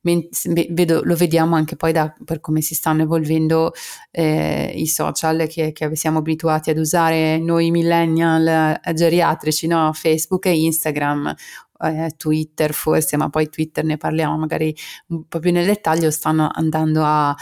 Vedo, 0.00 1.02
lo 1.02 1.16
vediamo 1.16 1.56
anche 1.56 1.76
poi 1.76 1.92
da, 1.92 2.14
per 2.24 2.40
come 2.40 2.60
si 2.60 2.74
stanno 2.74 3.02
evolvendo 3.02 3.72
eh, 4.10 4.72
i 4.74 4.86
social 4.86 5.46
che, 5.48 5.72
che, 5.72 5.96
siamo 5.96 6.18
abituati 6.18 6.70
ad 6.70 6.78
usare 6.78 7.38
noi 7.38 7.70
millennial 7.70 8.80
eh, 8.82 8.94
geriatrici, 8.94 9.66
no? 9.66 9.92
Facebook 9.92 10.46
e 10.46 10.62
Instagram, 10.62 11.34
eh, 11.80 12.12
Twitter 12.16 12.72
forse, 12.72 13.16
ma 13.16 13.28
poi 13.28 13.48
Twitter 13.48 13.84
ne 13.84 13.96
parliamo 13.96 14.36
magari 14.36 14.74
un 15.08 15.26
po' 15.26 15.38
più 15.38 15.52
nel 15.52 15.66
dettaglio, 15.66 16.10
stanno 16.10 16.48
andando 16.52 17.02
a 17.04 17.36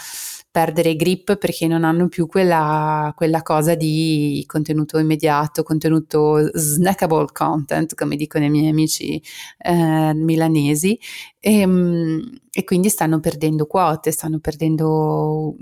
perdere 0.57 0.97
grip 0.97 1.37
perché 1.37 1.66
non 1.66 1.85
hanno 1.85 2.09
più 2.09 2.27
quella, 2.27 3.12
quella 3.14 3.42
cosa 3.42 3.75
di 3.75 4.42
contenuto 4.47 4.97
immediato, 4.97 5.62
contenuto 5.62 6.49
snackable 6.55 7.27
content, 7.31 7.95
come 7.95 8.16
dicono 8.16 8.47
i 8.47 8.49
miei 8.49 8.71
amici 8.71 9.23
eh, 9.59 10.14
milanesi, 10.14 10.99
e, 11.38 11.61
ehm, 11.61 12.38
e, 12.51 12.64
quindi 12.64 12.88
stanno 12.88 13.21
perdendo 13.21 13.66
quote, 13.66 14.11
stanno 14.12 14.38
perdendo 14.38 15.57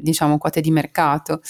diciamo 0.00 0.38
quote 0.38 0.62
di 0.62 0.70
mercato. 0.70 1.42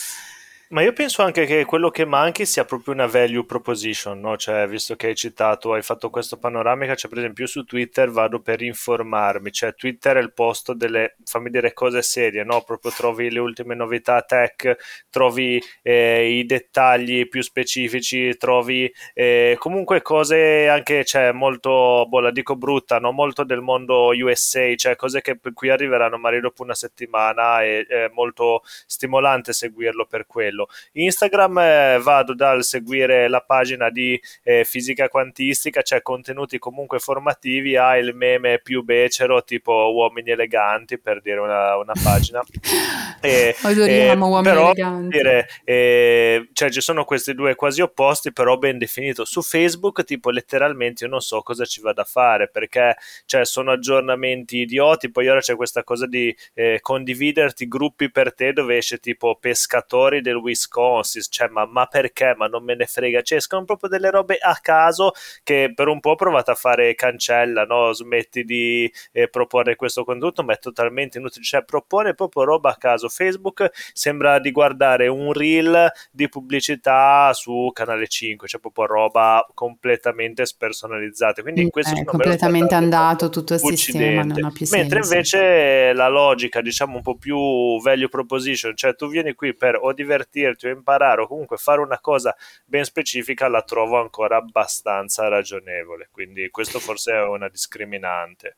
Ma 0.70 0.80
io 0.80 0.94
penso 0.94 1.22
anche 1.22 1.44
che 1.44 1.66
quello 1.66 1.90
che 1.90 2.06
manchi 2.06 2.46
sia 2.46 2.64
proprio 2.64 2.94
una 2.94 3.06
value 3.06 3.44
proposition, 3.44 4.18
no? 4.18 4.36
Cioè, 4.38 4.66
visto 4.66 4.96
che 4.96 5.08
hai 5.08 5.14
citato, 5.14 5.74
hai 5.74 5.82
fatto 5.82 6.08
questo 6.08 6.38
panoramica, 6.38 6.94
cioè 6.94 7.10
per 7.10 7.18
esempio 7.20 7.46
su 7.46 7.64
Twitter 7.64 8.10
vado 8.10 8.40
per 8.40 8.62
informarmi, 8.62 9.52
cioè 9.52 9.74
Twitter 9.74 10.16
è 10.16 10.20
il 10.20 10.32
posto 10.32 10.72
delle, 10.72 11.16
fammi 11.22 11.50
dire, 11.50 11.74
cose 11.74 12.00
serie, 12.00 12.44
no? 12.44 12.62
Proprio 12.62 12.90
trovi 12.92 13.30
le 13.30 13.40
ultime 13.40 13.74
novità 13.74 14.22
tech, 14.22 15.04
trovi 15.10 15.62
eh, 15.82 16.38
i 16.38 16.46
dettagli 16.46 17.28
più 17.28 17.42
specifici, 17.42 18.34
trovi 18.38 18.90
eh, 19.12 19.56
comunque 19.58 20.00
cose 20.00 20.66
anche, 20.68 21.04
cioè, 21.04 21.32
molto, 21.32 22.06
boh, 22.08 22.20
la 22.20 22.30
dico 22.30 22.56
brutta, 22.56 22.98
no? 22.98 23.12
Molto 23.12 23.44
del 23.44 23.60
mondo 23.60 24.08
USA, 24.08 24.74
cioè 24.76 24.96
cose 24.96 25.20
che 25.20 25.38
qui 25.52 25.68
arriveranno 25.68 26.16
magari 26.16 26.40
dopo 26.40 26.62
una 26.62 26.74
settimana 26.74 27.62
e 27.62 27.84
è 27.86 28.10
molto 28.14 28.62
stimolante 28.86 29.52
seguirlo 29.52 30.06
per 30.06 30.26
quello 30.26 30.53
quello. 30.54 30.68
Instagram 30.92 31.58
eh, 31.58 31.98
vado 32.00 32.34
dal 32.34 32.62
seguire 32.62 33.28
la 33.28 33.40
pagina 33.40 33.90
di 33.90 34.20
eh, 34.44 34.64
fisica 34.64 35.08
quantistica, 35.08 35.82
cioè 35.82 36.00
contenuti 36.02 36.58
comunque 36.58 37.00
formativi, 37.00 37.76
a 37.76 37.96
il 37.98 38.14
meme 38.14 38.60
più 38.60 38.82
becero 38.82 39.42
tipo 39.42 39.72
uomini 39.92 40.30
eleganti 40.30 40.98
per 40.98 41.20
dire 41.20 41.40
una, 41.40 41.76
una 41.76 41.92
pagina. 42.02 42.42
e, 43.20 43.56
Adoriamo 43.60 44.28
uomini 44.28 44.54
però, 44.54 44.64
eleganti. 44.66 45.16
Dire, 45.16 45.48
eh, 45.64 46.48
cioè 46.52 46.70
ci 46.70 46.80
sono 46.80 47.04
questi 47.04 47.34
due 47.34 47.54
quasi 47.56 47.82
opposti, 47.82 48.32
però 48.32 48.56
ben 48.56 48.78
definito. 48.78 49.24
Su 49.24 49.42
Facebook, 49.42 50.04
tipo 50.04 50.30
letteralmente 50.30 51.04
io 51.04 51.10
non 51.10 51.20
so 51.20 51.42
cosa 51.42 51.64
ci 51.64 51.80
vada 51.80 52.02
a 52.02 52.04
fare 52.04 52.48
perché 52.48 52.96
cioè, 53.26 53.44
sono 53.44 53.72
aggiornamenti 53.72 54.58
idioti. 54.58 55.10
Poi 55.10 55.28
ora 55.28 55.40
c'è 55.40 55.56
questa 55.56 55.82
cosa 55.82 56.06
di 56.06 56.34
eh, 56.54 56.78
condividerti 56.80 57.66
gruppi 57.66 58.10
per 58.10 58.34
te 58.34 58.52
dove 58.52 58.76
esce 58.76 58.98
tipo 58.98 59.36
pescatori 59.36 60.20
del 60.20 60.36
Wisconsin, 60.44 61.22
cioè 61.28 61.48
ma, 61.48 61.64
ma, 61.64 61.86
perché? 61.86 62.34
Ma 62.36 62.46
non 62.46 62.62
me 62.62 62.74
ne 62.74 62.86
frega, 62.86 63.22
cioè 63.22 63.38
escono 63.38 63.64
proprio 63.64 63.88
delle 63.88 64.10
robe 64.10 64.36
a 64.36 64.56
caso 64.60 65.12
che 65.42 65.72
per 65.74 65.88
un 65.88 66.00
po' 66.00 66.10
ho 66.10 66.14
provato 66.14 66.50
a 66.50 66.54
fare 66.54 66.94
cancella, 66.94 67.64
no? 67.64 67.92
smetti 67.92 68.44
di 68.44 68.90
eh, 69.12 69.28
proporre 69.28 69.76
questo 69.76 70.04
contenuto, 70.04 70.42
ma 70.42 70.52
è 70.52 70.58
totalmente 70.58 71.18
inutile, 71.18 71.44
cioè 71.44 71.64
propone 71.64 72.14
proprio 72.14 72.44
roba 72.44 72.70
a 72.70 72.76
caso. 72.76 73.08
Facebook 73.08 73.70
sembra 73.92 74.38
di 74.38 74.50
guardare 74.50 75.08
un 75.08 75.32
reel 75.32 75.90
di 76.10 76.28
pubblicità 76.28 77.32
su 77.32 77.70
Canale 77.72 78.06
5, 78.06 78.46
cioè 78.46 78.60
proprio 78.60 78.86
roba 78.86 79.46
completamente 79.54 80.44
spersonalizzata, 80.44 81.42
quindi 81.42 81.62
in 81.62 81.70
questo 81.70 81.94
è 81.94 82.04
completamente 82.04 82.74
andato 82.74 83.30
tutto 83.30 83.54
il 83.54 83.60
sistema, 83.60 84.22
non 84.22 84.44
ha 84.44 84.50
più 84.50 84.66
Mentre 84.70 85.02
senso. 85.02 85.36
invece 85.36 85.92
la 85.94 86.08
logica, 86.08 86.60
diciamo 86.60 86.96
un 86.96 87.02
po' 87.02 87.16
più 87.16 87.80
value 87.80 88.08
proposition, 88.08 88.76
cioè 88.76 88.94
tu 88.94 89.08
vieni 89.08 89.34
qui 89.34 89.54
per 89.54 89.78
o 89.80 89.92
divertirti 89.92 90.33
divertirti 90.34 90.66
o 90.66 90.70
imparare 90.70 91.22
o 91.22 91.26
comunque 91.26 91.56
fare 91.56 91.80
una 91.80 91.98
cosa 92.00 92.34
ben 92.64 92.84
specifica 92.84 93.48
la 93.48 93.62
trovo 93.62 94.00
ancora 94.00 94.36
abbastanza 94.36 95.28
ragionevole. 95.28 96.08
Quindi 96.10 96.48
questo 96.50 96.78
forse 96.78 97.12
è 97.12 97.22
una 97.22 97.48
discriminante. 97.48 98.56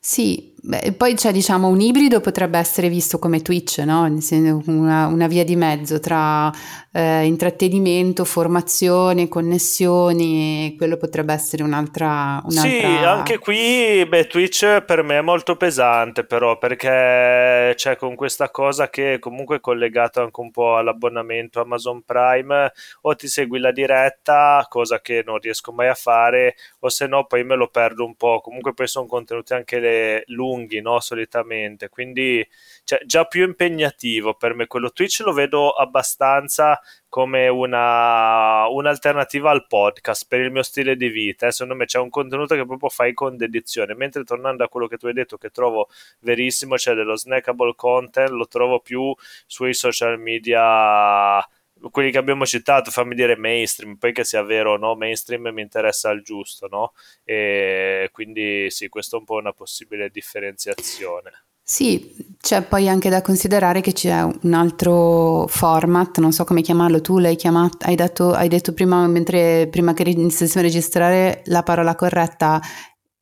Sì, 0.00 0.54
beh, 0.62 0.92
poi 0.92 1.14
c'è 1.14 1.32
diciamo 1.32 1.68
un 1.68 1.80
ibrido 1.80 2.20
potrebbe 2.20 2.58
essere 2.58 2.88
visto 2.88 3.18
come 3.18 3.42
Twitch, 3.42 3.78
no? 3.78 4.08
una, 4.66 5.06
una 5.06 5.26
via 5.26 5.44
di 5.44 5.56
mezzo 5.56 5.98
tra 6.00 6.50
eh, 6.92 7.24
intrattenimento, 7.24 8.24
formazione, 8.24 9.28
connessioni, 9.28 10.74
quello 10.76 10.96
potrebbe 10.96 11.32
essere 11.32 11.62
un'altra, 11.62 12.40
un'altra... 12.44 12.70
Sì, 12.70 12.84
anche 12.84 13.38
qui 13.38 14.06
beh, 14.06 14.26
Twitch 14.28 14.82
per 14.82 15.02
me 15.02 15.18
è 15.18 15.20
molto 15.20 15.56
pesante 15.56 16.24
però 16.24 16.56
perché 16.58 17.74
c'è 17.74 17.96
con 17.96 18.14
questa 18.14 18.50
cosa 18.50 18.88
che 18.88 19.18
comunque 19.18 19.56
è 19.56 19.60
collegato 19.60 20.22
anche 20.22 20.40
un 20.40 20.50
po' 20.50 20.76
all'abbonamento 20.76 21.60
Amazon 21.60 22.02
Prime 22.02 22.72
o 23.02 23.14
ti 23.14 23.28
segui 23.28 23.58
la 23.58 23.72
diretta, 23.72 24.64
cosa 24.68 25.00
che 25.00 25.22
non 25.24 25.38
riesco 25.38 25.72
mai 25.72 25.88
a 25.88 25.94
fare, 25.94 26.56
o 26.80 26.88
se 26.88 27.06
no 27.06 27.26
poi 27.26 27.44
me 27.44 27.56
lo 27.56 27.68
perdo 27.68 28.04
un 28.04 28.14
po', 28.14 28.40
comunque 28.40 28.72
poi 28.74 28.86
sono 28.88 29.06
contenuti 29.06 29.52
anche 29.52 29.67
anche 29.68 29.78
le 29.78 30.22
lunghi, 30.28 30.80
no? 30.80 30.98
Solitamente, 31.00 31.88
quindi 31.90 32.46
cioè, 32.84 33.00
già 33.04 33.26
più 33.26 33.44
impegnativo 33.44 34.34
per 34.34 34.54
me 34.54 34.66
quello 34.66 34.90
Twitch 34.90 35.20
lo 35.20 35.32
vedo 35.32 35.70
abbastanza 35.70 36.80
come 37.08 37.48
una, 37.48 38.66
un'alternativa 38.68 39.50
al 39.50 39.66
podcast 39.66 40.26
per 40.26 40.40
il 40.40 40.50
mio 40.50 40.62
stile 40.62 40.96
di 40.96 41.08
vita. 41.08 41.46
Eh, 41.46 41.52
secondo 41.52 41.74
me 41.74 41.84
c'è 41.84 41.98
un 41.98 42.10
contenuto 42.10 42.54
che 42.54 42.64
proprio 42.66 42.88
fai 42.88 43.12
con 43.12 43.36
dedizione. 43.36 43.94
Mentre 43.94 44.24
tornando 44.24 44.64
a 44.64 44.68
quello 44.68 44.86
che 44.86 44.96
tu 44.96 45.06
hai 45.06 45.12
detto, 45.12 45.36
che 45.36 45.50
trovo 45.50 45.88
verissimo, 46.20 46.78
cioè 46.78 46.94
dello 46.94 47.16
snackable 47.16 47.74
content, 47.76 48.30
lo 48.30 48.46
trovo 48.46 48.80
più 48.80 49.14
sui 49.46 49.74
social 49.74 50.18
media 50.18 51.46
quelli 51.90 52.10
che 52.10 52.18
abbiamo 52.18 52.44
citato, 52.46 52.90
fammi 52.90 53.14
dire 53.14 53.36
mainstream, 53.36 53.96
poi 53.96 54.12
che 54.12 54.24
sia 54.24 54.42
vero 54.42 54.72
o 54.72 54.76
no, 54.76 54.94
mainstream 54.94 55.48
mi 55.48 55.62
interessa 55.62 56.10
al 56.10 56.22
giusto, 56.22 56.68
no? 56.68 56.92
E 57.24 58.08
quindi 58.12 58.70
sì, 58.70 58.88
questa 58.88 59.16
è 59.16 59.18
un 59.18 59.24
po' 59.24 59.36
una 59.36 59.52
possibile 59.52 60.10
differenziazione. 60.10 61.44
Sì, 61.70 62.34
c'è 62.40 62.62
poi 62.62 62.88
anche 62.88 63.10
da 63.10 63.20
considerare 63.20 63.82
che 63.82 63.92
c'è 63.92 64.22
un 64.22 64.54
altro 64.54 65.46
format, 65.48 66.16
non 66.18 66.32
so 66.32 66.44
come 66.44 66.62
chiamarlo, 66.62 67.02
tu 67.02 67.18
l'hai 67.18 67.36
chiamato, 67.36 67.84
hai, 67.84 67.94
dato, 67.94 68.32
hai 68.32 68.48
detto 68.48 68.72
prima, 68.72 69.06
mentre, 69.06 69.68
prima 69.70 69.92
che 69.92 70.04
iniziassimo 70.04 70.60
a 70.60 70.64
registrare 70.64 71.42
la 71.44 71.62
parola 71.62 71.94
corretta, 71.94 72.58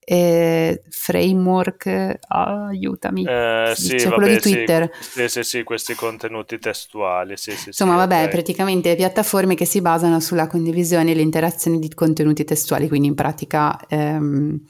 eh, 0.09 0.85
framework, 0.89 2.19
oh, 2.29 2.67
aiutami, 2.69 3.25
eh, 3.25 3.73
sì, 3.75 3.97
c'è 3.97 4.05
vabbè, 4.05 4.15
quello 4.15 4.33
di 4.35 4.41
Twitter. 4.41 4.91
Sì, 5.01 5.29
sì, 5.29 5.43
sì, 5.43 5.63
questi 5.65 5.95
contenuti 5.97 6.61
testuali. 6.61 7.37
Sì, 7.37 7.51
sì, 7.51 7.69
Insomma, 7.69 7.97
vabbè, 7.97 8.19
okay. 8.19 8.29
praticamente 8.29 8.95
piattaforme 8.95 9.57
che 9.57 9.65
si 9.65 9.81
basano 9.81 10.21
sulla 10.21 10.47
condivisione 10.47 11.11
e 11.11 11.15
l'interazione 11.15 11.81
di 11.81 11.93
contenuti 11.93 12.45
testuali, 12.45 12.87
quindi 12.87 13.09
in 13.09 13.15
pratica... 13.15 13.77
Ehm, 13.89 14.61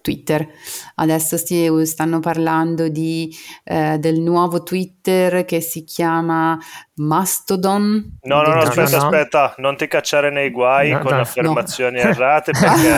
Twitter. 0.00 0.46
Adesso 0.96 1.36
sti, 1.36 1.86
stanno 1.86 2.20
parlando 2.20 2.88
di, 2.88 3.34
eh, 3.64 3.98
del 3.98 4.20
nuovo 4.20 4.62
Twitter 4.62 5.44
che 5.44 5.60
si 5.60 5.84
chiama 5.84 6.58
Mastodon. 6.94 8.18
No, 8.22 8.42
no, 8.42 8.54
no, 8.54 8.60
aspetta, 8.60 8.96
no, 8.96 9.04
aspetta, 9.04 9.54
non 9.58 9.76
ti 9.76 9.86
cacciare 9.86 10.30
nei 10.30 10.50
guai 10.50 10.90
no, 10.90 11.00
con 11.00 11.14
no, 11.14 11.20
affermazioni 11.20 11.98
errate 11.98 12.52
perché 12.52 12.90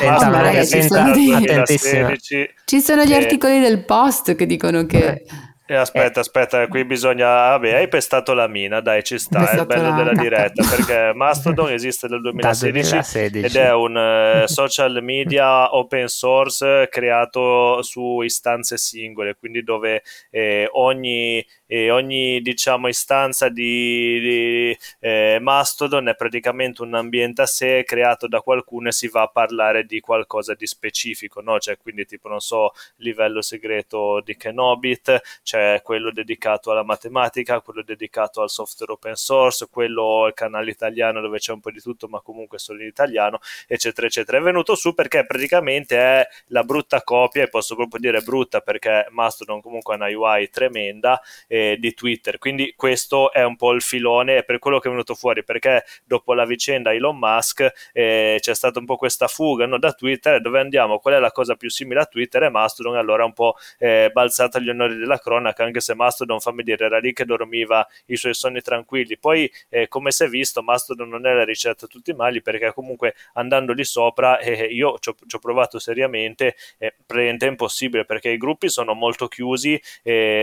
Mastodon 0.04 0.88
dal 0.88 1.12
2016. 1.12 2.54
Ci 2.64 2.80
sono 2.80 3.04
gli 3.04 3.14
articoli 3.14 3.60
del 3.60 3.84
post 3.84 4.34
che 4.34 4.46
dicono 4.46 4.84
che... 4.86 5.24
Eh 5.70 5.74
eh, 5.74 5.76
aspetta, 5.76 6.18
eh. 6.18 6.22
aspetta, 6.22 6.66
qui 6.66 6.84
bisogna... 6.84 7.26
Vabbè, 7.50 7.74
hai 7.74 7.86
pestato 7.86 8.34
la 8.34 8.48
mina, 8.48 8.80
dai, 8.80 9.04
ci 9.04 9.20
sta, 9.20 9.48
è 9.50 9.60
il 9.60 9.66
bello 9.66 9.92
della 9.92 10.14
diretta, 10.14 10.64
perché 10.68 11.12
Mastodon 11.14 11.70
esiste 11.70 12.08
dal 12.08 12.20
2016, 12.20 12.72
2016, 12.72 13.46
ed 13.46 13.54
è 13.54 13.72
un 13.72 13.94
uh, 13.94 14.46
social 14.46 15.00
media 15.00 15.72
open 15.72 16.08
source 16.08 16.88
creato 16.90 17.82
su 17.82 18.20
istanze 18.22 18.78
singole, 18.78 19.36
quindi 19.36 19.62
dove 19.62 20.02
eh, 20.30 20.68
ogni 20.72 21.46
e 21.72 21.90
ogni 21.92 22.40
diciamo, 22.40 22.88
istanza 22.88 23.48
di, 23.48 24.18
di 24.20 24.78
eh, 24.98 25.38
Mastodon 25.40 26.08
è 26.08 26.16
praticamente 26.16 26.82
un 26.82 26.94
ambiente 26.94 27.42
a 27.42 27.46
sé 27.46 27.84
creato 27.86 28.26
da 28.26 28.40
qualcuno 28.40 28.88
e 28.88 28.92
si 28.92 29.06
va 29.06 29.22
a 29.22 29.28
parlare 29.28 29.84
di 29.84 30.00
qualcosa 30.00 30.54
di 30.54 30.66
specifico, 30.66 31.40
no? 31.40 31.60
cioè, 31.60 31.76
quindi 31.76 32.06
tipo 32.06 32.28
non 32.28 32.40
so, 32.40 32.72
livello 32.96 33.40
segreto 33.40 34.20
di 34.24 34.36
Kenobit, 34.36 35.20
c'è 35.44 35.58
c'è 35.60 35.82
quello 35.82 36.10
dedicato 36.10 36.70
alla 36.70 36.82
matematica, 36.82 37.60
quello 37.60 37.82
dedicato 37.82 38.40
al 38.40 38.48
software 38.50 38.92
open 38.92 39.14
source, 39.14 39.68
quello 39.70 40.26
il 40.26 40.34
canale 40.34 40.70
italiano 40.70 41.20
dove 41.20 41.38
c'è 41.38 41.52
un 41.52 41.60
po' 41.60 41.70
di 41.70 41.80
tutto, 41.80 42.08
ma 42.08 42.20
comunque 42.20 42.58
solo 42.58 42.80
in 42.80 42.88
italiano, 42.88 43.40
eccetera, 43.66 44.06
eccetera. 44.06 44.38
È 44.38 44.40
venuto 44.40 44.74
su 44.74 44.94
perché 44.94 45.26
praticamente 45.26 45.96
è 45.96 46.26
la 46.46 46.64
brutta 46.64 47.02
copia, 47.02 47.42
e 47.44 47.48
posso 47.48 47.74
proprio 47.74 48.00
dire 48.00 48.20
brutta 48.22 48.60
perché 48.60 49.06
Mastodon 49.10 49.60
comunque 49.60 49.94
ha 49.94 49.96
una 49.96 50.08
UI 50.08 50.48
tremenda 50.48 51.20
eh, 51.60 51.76
di 51.78 51.92
Twitter, 51.94 52.38
quindi 52.38 52.72
questo 52.76 53.32
è 53.32 53.44
un 53.44 53.56
po' 53.56 53.72
il 53.72 53.82
filone, 53.82 54.42
per 54.42 54.58
quello 54.58 54.78
che 54.78 54.88
è 54.88 54.90
venuto 54.90 55.14
fuori, 55.14 55.44
perché 55.44 55.84
dopo 56.04 56.32
la 56.34 56.44
vicenda 56.44 56.92
Elon 56.92 57.18
Musk 57.18 57.90
eh, 57.92 58.38
c'è 58.40 58.54
stata 58.54 58.78
un 58.78 58.86
po' 58.86 58.96
questa 58.96 59.26
fuga 59.28 59.66
no, 59.66 59.78
da 59.78 59.92
Twitter, 59.92 60.40
dove 60.40 60.60
andiamo, 60.60 60.98
qual 60.98 61.14
è 61.14 61.18
la 61.18 61.32
cosa 61.32 61.54
più 61.54 61.68
simile 61.68 62.00
a 62.00 62.06
Twitter? 62.06 62.42
È 62.42 62.48
Mastodon, 62.48 62.96
allora 62.96 63.24
un 63.24 63.32
po' 63.32 63.56
eh, 63.78 64.10
balzata 64.12 64.58
agli 64.58 64.68
onori 64.68 64.96
della 64.96 65.18
cronaca, 65.18 65.64
anche 65.64 65.80
se 65.80 65.94
Mastodon, 65.94 66.40
fammi 66.40 66.62
dire, 66.62 66.86
era 66.86 66.98
lì 66.98 67.12
che 67.12 67.24
dormiva 67.24 67.86
i 68.06 68.16
suoi 68.16 68.34
sonni 68.34 68.60
tranquilli. 68.62 69.18
Poi, 69.18 69.50
eh, 69.68 69.88
come 69.88 70.10
si 70.10 70.24
è 70.24 70.28
visto, 70.28 70.62
Mastodon 70.62 71.08
non 71.08 71.26
è 71.26 71.32
la 71.34 71.44
ricetta 71.44 71.84
a 71.84 71.88
tutti 71.88 72.10
i 72.10 72.14
mali, 72.14 72.42
perché 72.42 72.72
comunque 72.72 73.14
andando 73.34 73.72
lì 73.72 73.84
sopra, 73.84 74.38
eh, 74.38 74.64
io 74.66 74.98
ci 74.98 75.10
ho 75.10 75.38
provato 75.38 75.78
seriamente, 75.78 76.56
è 76.78 76.92
praticamente 77.04 77.46
impossibile, 77.46 78.04
perché 78.04 78.30
i 78.30 78.36
gruppi 78.36 78.68
sono 78.68 78.94
molto 78.94 79.28
chiusi, 79.28 79.80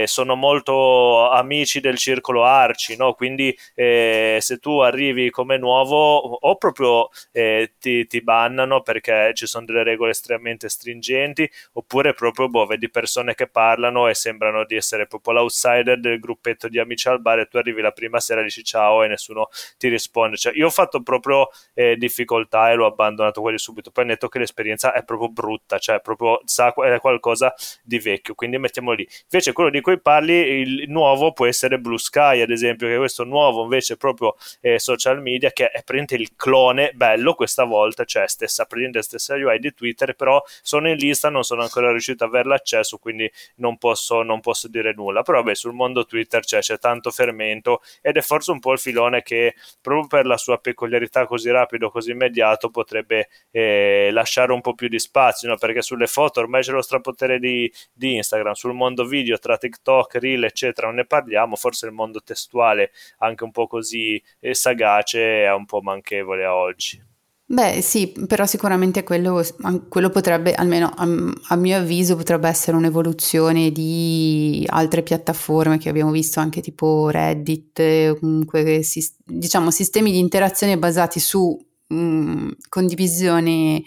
sono 0.05 0.35
molto 0.35 1.06
amici 1.29 1.79
del 1.79 1.97
circolo 1.97 2.43
Arci, 2.43 2.95
no? 2.95 3.13
quindi 3.13 3.57
eh, 3.75 4.37
se 4.39 4.57
tu 4.57 4.79
arrivi 4.79 5.29
come 5.29 5.57
nuovo 5.57 6.17
o 6.17 6.55
proprio 6.55 7.09
eh, 7.31 7.73
ti, 7.79 8.05
ti 8.07 8.21
bannano 8.21 8.81
perché 8.81 9.31
ci 9.33 9.47
sono 9.47 9.65
delle 9.65 9.83
regole 9.83 10.11
estremamente 10.11 10.69
stringenti, 10.69 11.49
oppure 11.73 12.13
proprio 12.13 12.49
boh, 12.49 12.65
vedi 12.65 12.89
persone 12.89 13.35
che 13.35 13.47
parlano 13.47 14.07
e 14.07 14.13
sembrano 14.13 14.65
di 14.65 14.75
essere 14.75 15.07
proprio 15.07 15.33
l'outsider 15.33 15.99
del 15.99 16.19
gruppetto 16.19 16.67
di 16.67 16.79
amici 16.79 17.07
al 17.07 17.21
bar 17.21 17.39
e 17.39 17.47
tu 17.47 17.57
arrivi 17.57 17.81
la 17.81 17.91
prima 17.91 18.19
sera 18.19 18.41
e 18.41 18.43
dici 18.45 18.63
ciao 18.63 19.03
e 19.03 19.07
nessuno 19.07 19.49
ti 19.77 19.87
risponde. 19.87 20.37
Cioè, 20.37 20.53
io 20.55 20.67
ho 20.67 20.69
fatto 20.69 21.01
proprio 21.01 21.49
eh, 21.73 21.95
difficoltà 21.97 22.71
e 22.71 22.75
l'ho 22.75 22.85
abbandonato 22.85 23.41
quasi 23.41 23.57
subito. 23.57 23.91
Poi 23.91 24.03
ho 24.03 24.07
detto 24.07 24.27
che 24.29 24.39
l'esperienza 24.39 24.93
è 24.93 25.03
proprio 25.03 25.29
brutta, 25.29 25.77
cioè 25.77 25.99
proprio 26.01 26.41
sa, 26.45 26.73
è 26.73 26.99
qualcosa 26.99 27.53
di 27.83 27.99
vecchio, 27.99 28.35
quindi 28.35 28.57
mettiamolo 28.57 28.95
lì. 28.95 29.07
Invece 29.23 29.53
quello 29.53 29.69
di 29.69 29.81
cui 29.81 29.99
parli, 29.99 30.33
il 30.33 30.89
nuovo 30.97 31.31
può 31.31 31.45
essere 31.45 31.77
Blue 31.77 31.99
Sky, 31.99 32.41
ad 32.41 32.49
esempio, 32.49 32.87
che 32.87 32.97
questo 32.97 33.23
nuovo 33.23 33.61
invece 33.63 33.97
proprio 33.97 34.35
eh, 34.61 34.79
social 34.79 35.21
media 35.21 35.51
che 35.51 35.65
è 35.65 35.83
praticamente 35.83 36.15
il 36.15 36.35
clone 36.35 36.91
bello 36.95 37.35
questa 37.35 37.65
volta, 37.65 38.03
cioè 38.03 38.27
stessa 38.27 38.65
prende 38.65 39.03
stessa 39.03 39.35
UI 39.35 39.59
di 39.59 39.73
Twitter, 39.73 40.15
però 40.15 40.41
sono 40.61 40.89
in 40.89 40.95
lista, 40.95 41.29
non 41.29 41.43
sono 41.43 41.61
ancora 41.61 41.91
riuscito 41.91 42.23
a 42.23 42.27
avere 42.27 42.47
l'accesso, 42.47 42.97
quindi 42.97 43.31
non 43.57 43.77
posso, 43.77 44.23
non 44.23 44.39
posso 44.39 44.67
dire 44.67 44.93
nulla. 44.93 45.21
Però 45.21 45.43
beh, 45.43 45.55
sul 45.55 45.73
mondo 45.73 46.05
Twitter 46.05 46.41
c'è, 46.41 46.59
c'è 46.59 46.79
tanto 46.79 47.11
fermento 47.11 47.81
ed 48.01 48.17
è 48.17 48.21
forse 48.21 48.51
un 48.51 48.59
po' 48.59 48.73
il 48.73 48.79
filone 48.79 49.21
che 49.21 49.53
proprio 49.81 50.07
per 50.07 50.25
la 50.25 50.37
sua 50.37 50.57
peculiarità 50.57 51.25
così 51.25 51.51
rapido, 51.51 51.91
così 51.91 52.11
immediato, 52.11 52.69
potrebbe 52.69 53.29
eh, 53.51 54.09
lasciare 54.11 54.51
un 54.51 54.61
po' 54.61 54.73
più 54.73 54.87
di 54.87 54.99
spazio, 54.99 55.47
no? 55.49 55.57
perché 55.57 55.81
sulle 55.81 56.07
foto 56.07 56.39
ormai 56.39 56.61
c'è 56.63 56.71
lo 56.71 56.81
strapotere 56.81 57.39
di, 57.39 57.71
di 57.93 58.15
Instagram, 58.15 58.53
sul 58.53 58.73
mondo 58.73 59.05
video 59.05 59.37
tra 59.37 59.57
TikTok, 59.57 60.15
Reel, 60.15 60.43
eccetera, 60.43 60.76
non 60.85 60.95
ne 60.95 61.05
parliamo, 61.05 61.55
forse 61.55 61.87
il 61.87 61.91
mondo 61.91 62.21
testuale 62.21 62.91
anche 63.17 63.43
un 63.43 63.51
po' 63.51 63.67
così 63.67 64.21
eh, 64.39 64.53
sagace 64.53 65.43
è 65.43 65.53
un 65.53 65.65
po' 65.65 65.81
manchevole 65.81 66.45
a 66.45 66.55
oggi. 66.55 67.03
Beh, 67.49 67.81
sì, 67.81 68.11
però 68.27 68.45
sicuramente 68.45 69.03
quello, 69.03 69.41
quello 69.87 70.09
potrebbe, 70.09 70.53
almeno 70.53 70.87
a, 70.93 71.07
a, 71.47 71.55
mio 71.55 71.77
avviso, 71.77 72.17
potrebbe 72.17 72.49
essere 72.49 72.75
un'evoluzione 72.75 73.71
di 73.71 74.65
altre 74.69 75.01
piattaforme 75.01 75.77
che 75.77 75.87
abbiamo 75.87 76.11
visto 76.11 76.41
anche 76.41 76.59
tipo 76.59 77.09
Reddit, 77.09 78.19
comunque 78.19 78.81
diciamo 79.23 79.71
sistemi 79.71 80.11
di 80.11 80.19
interazione 80.19 80.77
basati 80.77 81.21
su 81.21 81.57
mh, 81.87 81.95
mm, 81.95 82.49
condivisione. 82.67 83.81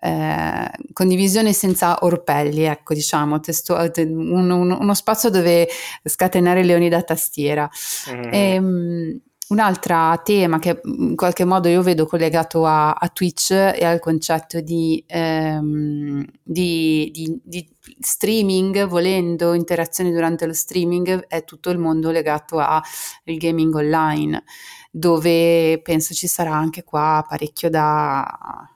Eh, 0.00 0.70
condivisione 0.92 1.52
senza 1.52 1.98
orpelli, 2.04 2.62
ecco, 2.62 2.94
diciamo, 2.94 3.40
testu- 3.40 3.76
un, 3.96 4.50
un, 4.50 4.70
uno 4.70 4.94
spazio 4.94 5.28
dove 5.28 5.68
scatenare 6.04 6.62
leoni 6.62 6.88
da 6.88 7.02
tastiera. 7.02 7.68
Mm. 8.12 8.32
E, 8.32 8.38
ehm, 8.54 9.20
un 9.48 9.60
altro 9.60 10.20
tema 10.24 10.58
che 10.58 10.80
in 10.84 11.16
qualche 11.16 11.44
modo 11.44 11.68
io 11.68 11.82
vedo 11.82 12.06
collegato 12.06 12.66
a, 12.66 12.92
a 12.92 13.08
Twitch 13.08 13.50
e 13.50 13.84
al 13.84 13.98
concetto 13.98 14.60
di, 14.60 15.02
ehm, 15.06 16.24
di, 16.42 17.10
di, 17.12 17.40
di, 17.42 17.68
streaming, 17.98 18.86
volendo 18.86 19.54
interazioni 19.54 20.12
durante 20.12 20.44
lo 20.44 20.52
streaming, 20.52 21.26
è 21.28 21.44
tutto 21.44 21.70
il 21.70 21.78
mondo 21.78 22.10
legato 22.10 22.58
al 22.58 22.82
gaming 23.24 23.74
online, 23.74 24.44
dove 24.90 25.80
penso 25.82 26.12
ci 26.12 26.26
sarà 26.26 26.54
anche 26.54 26.84
qua 26.84 27.24
parecchio 27.26 27.70
da, 27.70 28.26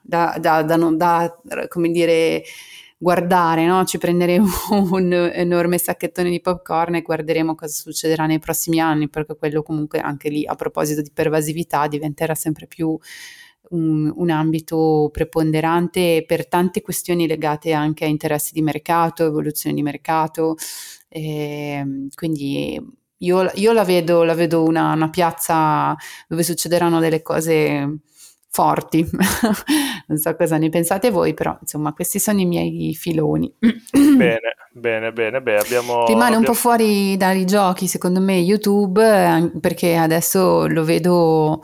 da, 0.00 0.36
da, 0.40 0.62
da, 0.62 1.38
come 1.68 1.90
dire, 1.90 2.42
guardare, 3.02 3.66
no? 3.66 3.84
ci 3.84 3.98
prenderemo 3.98 4.46
un 4.92 5.12
enorme 5.12 5.76
sacchettone 5.76 6.30
di 6.30 6.40
popcorn 6.40 6.94
e 6.94 7.02
guarderemo 7.02 7.56
cosa 7.56 7.74
succederà 7.74 8.26
nei 8.26 8.38
prossimi 8.38 8.78
anni, 8.78 9.08
perché 9.08 9.34
quello 9.34 9.64
comunque 9.64 9.98
anche 9.98 10.28
lì 10.28 10.46
a 10.46 10.54
proposito 10.54 11.02
di 11.02 11.10
pervasività 11.12 11.88
diventerà 11.88 12.36
sempre 12.36 12.68
più 12.68 12.96
un, 13.70 14.12
un 14.14 14.30
ambito 14.30 15.08
preponderante 15.12 16.24
per 16.24 16.46
tante 16.46 16.80
questioni 16.80 17.26
legate 17.26 17.72
anche 17.72 18.04
a 18.04 18.08
interessi 18.08 18.52
di 18.52 18.62
mercato, 18.62 19.26
evoluzione 19.26 19.74
di 19.74 19.82
mercato. 19.82 20.54
E 21.08 21.78
ehm, 21.78 22.08
quindi 22.14 22.80
io, 23.18 23.50
io, 23.54 23.72
la 23.72 23.84
vedo, 23.84 24.22
la 24.22 24.34
vedo 24.34 24.62
una, 24.62 24.92
una 24.92 25.10
piazza 25.10 25.96
dove 26.28 26.44
succederanno 26.44 27.00
delle 27.00 27.22
cose 27.22 27.98
forti. 28.52 29.08
non 30.06 30.18
so 30.18 30.36
cosa 30.36 30.58
ne 30.58 30.68
pensate 30.68 31.10
voi, 31.10 31.32
però 31.32 31.56
insomma 31.60 31.92
questi 31.94 32.18
sono 32.18 32.40
i 32.40 32.44
miei 32.44 32.94
filoni. 32.94 33.52
bene, 33.58 34.56
bene, 34.72 35.12
bene, 35.12 35.40
beh, 35.40 35.56
abbiamo... 35.56 36.04
Rimane 36.06 36.36
abbiamo... 36.36 36.38
un 36.38 36.44
po' 36.44 36.54
fuori 36.54 37.16
dai 37.16 37.46
giochi 37.46 37.86
secondo 37.88 38.20
me 38.20 38.36
YouTube 38.36 39.50
perché 39.58 39.96
adesso 39.96 40.66
lo 40.66 40.84
vedo 40.84 41.62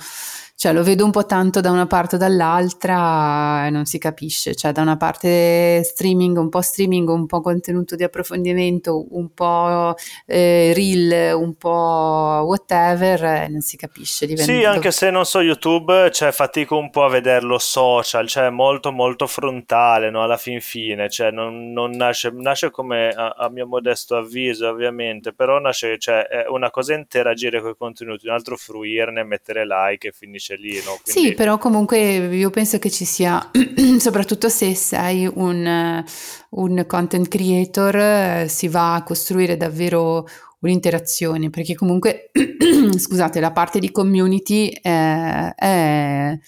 cioè 0.59 0.73
lo 0.73 0.83
vedo 0.83 1.05
un 1.05 1.13
po' 1.13 1.25
tanto 1.25 1.61
da 1.61 1.71
una 1.71 1.87
parte 1.87 2.17
o 2.17 2.19
dall'altra 2.19 3.65
e 3.69 3.71
non 3.71 3.85
si 3.85 3.97
capisce, 3.99 4.57
cioè 4.57 4.73
da 4.73 4.83
una 4.83 4.97
parte 4.97 5.85
streaming, 5.85 6.37
un 6.37 6.49
po' 6.49 6.63
streaming, 6.63 7.09
un 7.09 7.27
po' 7.27 7.41
contenuto 7.41 7.95
di 7.95 8.03
approfondimento, 8.03 9.07
un 9.11 9.33
po' 9.33 9.95
eh, 10.27 10.73
reel, 10.75 11.37
un 11.37 11.55
po' 11.55 12.43
whatever, 12.45 13.49
non 13.49 13.61
si 13.61 13.77
capisce. 13.77 14.27
Diventa... 14.27 14.51
Sì, 14.51 14.65
anche 14.65 14.91
se 14.91 15.11
non 15.11 15.25
so 15.25 15.41
YouTube, 15.41 16.11
cioè 16.11 16.33
fatico 16.33 16.77
un 16.77 16.91
po' 16.91 17.05
a 17.05 17.09
vederlo 17.09 17.59
social, 17.59 18.27
cioè 18.27 18.51
molto 18.51 18.91
molto 18.91 19.29
frontale, 19.29 20.11
no? 20.11 20.25
alla 20.25 20.39
fin 20.39 20.61
fine, 20.61 21.09
cioè 21.09 21.31
non, 21.31 21.71
non 21.71 21.93
nasce, 21.93 22.33
nasce, 22.35 22.73
come 22.73 23.11
a, 23.11 23.29
a, 23.29 23.49
mio 23.49 23.69
modesto 23.69 24.17
avviso 24.17 24.69
ovviamente, 24.69 25.33
però 25.33 25.61
nasce, 25.61 25.99
cioè 25.99 26.23
è 26.23 26.49
una 26.49 26.71
cosa 26.73 26.95
interagire 26.95 27.61
con 27.61 27.71
i 27.71 27.77
contenuti, 27.79 28.27
un 28.27 28.33
altro 28.33 28.57
fruirne, 28.57 29.23
mettere 29.23 29.65
like 29.65 30.09
e 30.09 30.11
finisce 30.11 30.47
finisce 30.49 30.57
lì. 30.57 30.75
No? 30.85 30.99
Quindi... 31.03 31.31
Sì, 31.31 31.35
però 31.35 31.59
comunque 31.59 31.99
io 31.99 32.51
penso 32.51 32.79
che 32.79 32.91
ci 32.91 33.05
sia, 33.05 33.51
soprattutto 33.99 34.49
se 34.49 34.75
sei 34.75 35.31
un, 35.33 36.05
un 36.51 36.85
content 36.87 37.29
creator, 37.29 38.49
si 38.49 38.69
va 38.69 38.95
a 38.95 39.03
costruire 39.03 39.57
davvero 39.57 40.27
un'interazione, 40.61 41.51
perché 41.51 41.75
comunque, 41.75 42.31
scusate, 42.97 43.41
la 43.41 43.53
parte 43.53 43.79
di 43.79 43.91
community 43.91 44.71
è, 44.71 45.53
è, 45.55 46.39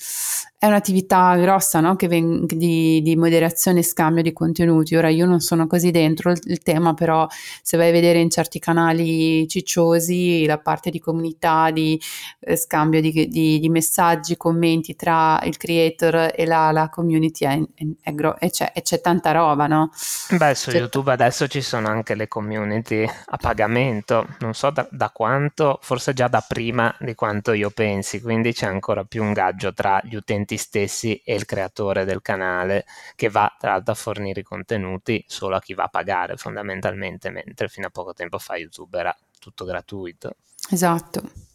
è 0.61 0.66
un'attività 0.66 1.37
grossa 1.37 1.81
no? 1.81 1.96
ven- 2.07 2.44
di, 2.44 3.01
di, 3.01 3.16
moderazione 3.16 3.79
e 3.79 3.83
scambio 3.83 4.23
di 4.23 4.35
contenuti. 4.35 4.94
Ora 4.94 5.09
io 5.09 5.25
non 5.25 5.40
sono 5.40 5.66
così 5.66 5.90
dentro 5.90 6.33
il, 6.33 6.38
il, 6.44 6.59
tema, 6.59 6.92
però 6.92 7.27
se 7.62 7.79
vai 7.79 7.88
a 7.88 7.92
vedere 7.92 8.18
in 8.18 8.29
certi 8.29 8.59
canali 8.59 9.49
cicciosi 9.49 10.44
la 10.44 10.59
parte 10.59 10.90
di 10.90 10.99
comunità, 10.99 11.70
di 11.70 11.99
eh, 12.40 12.57
scambio 12.57 13.01
di, 13.01 13.11
di, 13.11 13.59
di, 13.59 13.68
messaggi, 13.70 14.37
commenti 14.37 14.94
tra 14.96 15.40
il 15.44 15.57
creator 15.57 16.31
e 16.37 16.44
la, 16.44 16.70
la 16.73 16.90
community 16.90 17.46
è, 17.46 17.59
è, 18.03 18.12
gro- 18.12 18.38
e, 18.38 18.51
c'è, 18.51 18.73
e, 18.75 18.83
c'è, 18.83 19.01
tanta 19.01 19.31
roba, 19.33 19.66
no? 19.66 19.90
Beh, 20.29 20.55
su 20.55 20.73
c'è 20.73 20.77
YouTube 20.77 21.11
adesso 21.11 21.46
ci 21.49 21.62
sono 21.62 21.88
anche 21.88 22.14
le 22.14 22.29
community 22.29 23.03
a 23.03 23.37
pagamento, 23.38 24.27
non 24.40 24.53
so 24.53 24.68
da, 24.68 24.87
da 24.90 25.09
quanto, 25.09 25.79
forse 25.81 26.12
già 26.12 26.29
da 26.29 26.44
prima 26.46 26.94
di 27.01 27.14
quanto 27.14 27.55
io 27.55 27.70
pensi, 27.70 28.20
quindi 28.20 28.53
c'è 28.53 28.66
ancora 28.66 29.05
più 29.05 29.23
un 29.23 29.33
gaggio 29.33 29.73
tra 29.73 30.03
gli 30.05 30.16
utenti 30.16 30.49
utenti 30.50 30.56
stessi 30.56 31.22
e 31.24 31.34
il 31.34 31.44
creatore 31.44 32.04
del 32.04 32.22
canale 32.22 32.84
che 33.14 33.28
va 33.28 33.54
tra 33.58 33.72
l'altro 33.72 33.92
a 33.92 33.96
fornire 33.96 34.40
i 34.40 34.44
contenuti 34.44 35.24
solo 35.28 35.56
a 35.56 35.60
chi 35.60 35.74
va 35.74 35.84
a 35.84 35.88
pagare 35.88 36.36
fondamentalmente, 36.36 37.30
mentre 37.30 37.68
fino 37.68 37.86
a 37.86 37.90
poco 37.90 38.12
tempo 38.12 38.38
fa 38.38 38.56
YouTube 38.56 38.98
era 38.98 39.16
tutto 39.38 39.64
gratuito. 39.64 40.36
Esatto. 40.70 41.49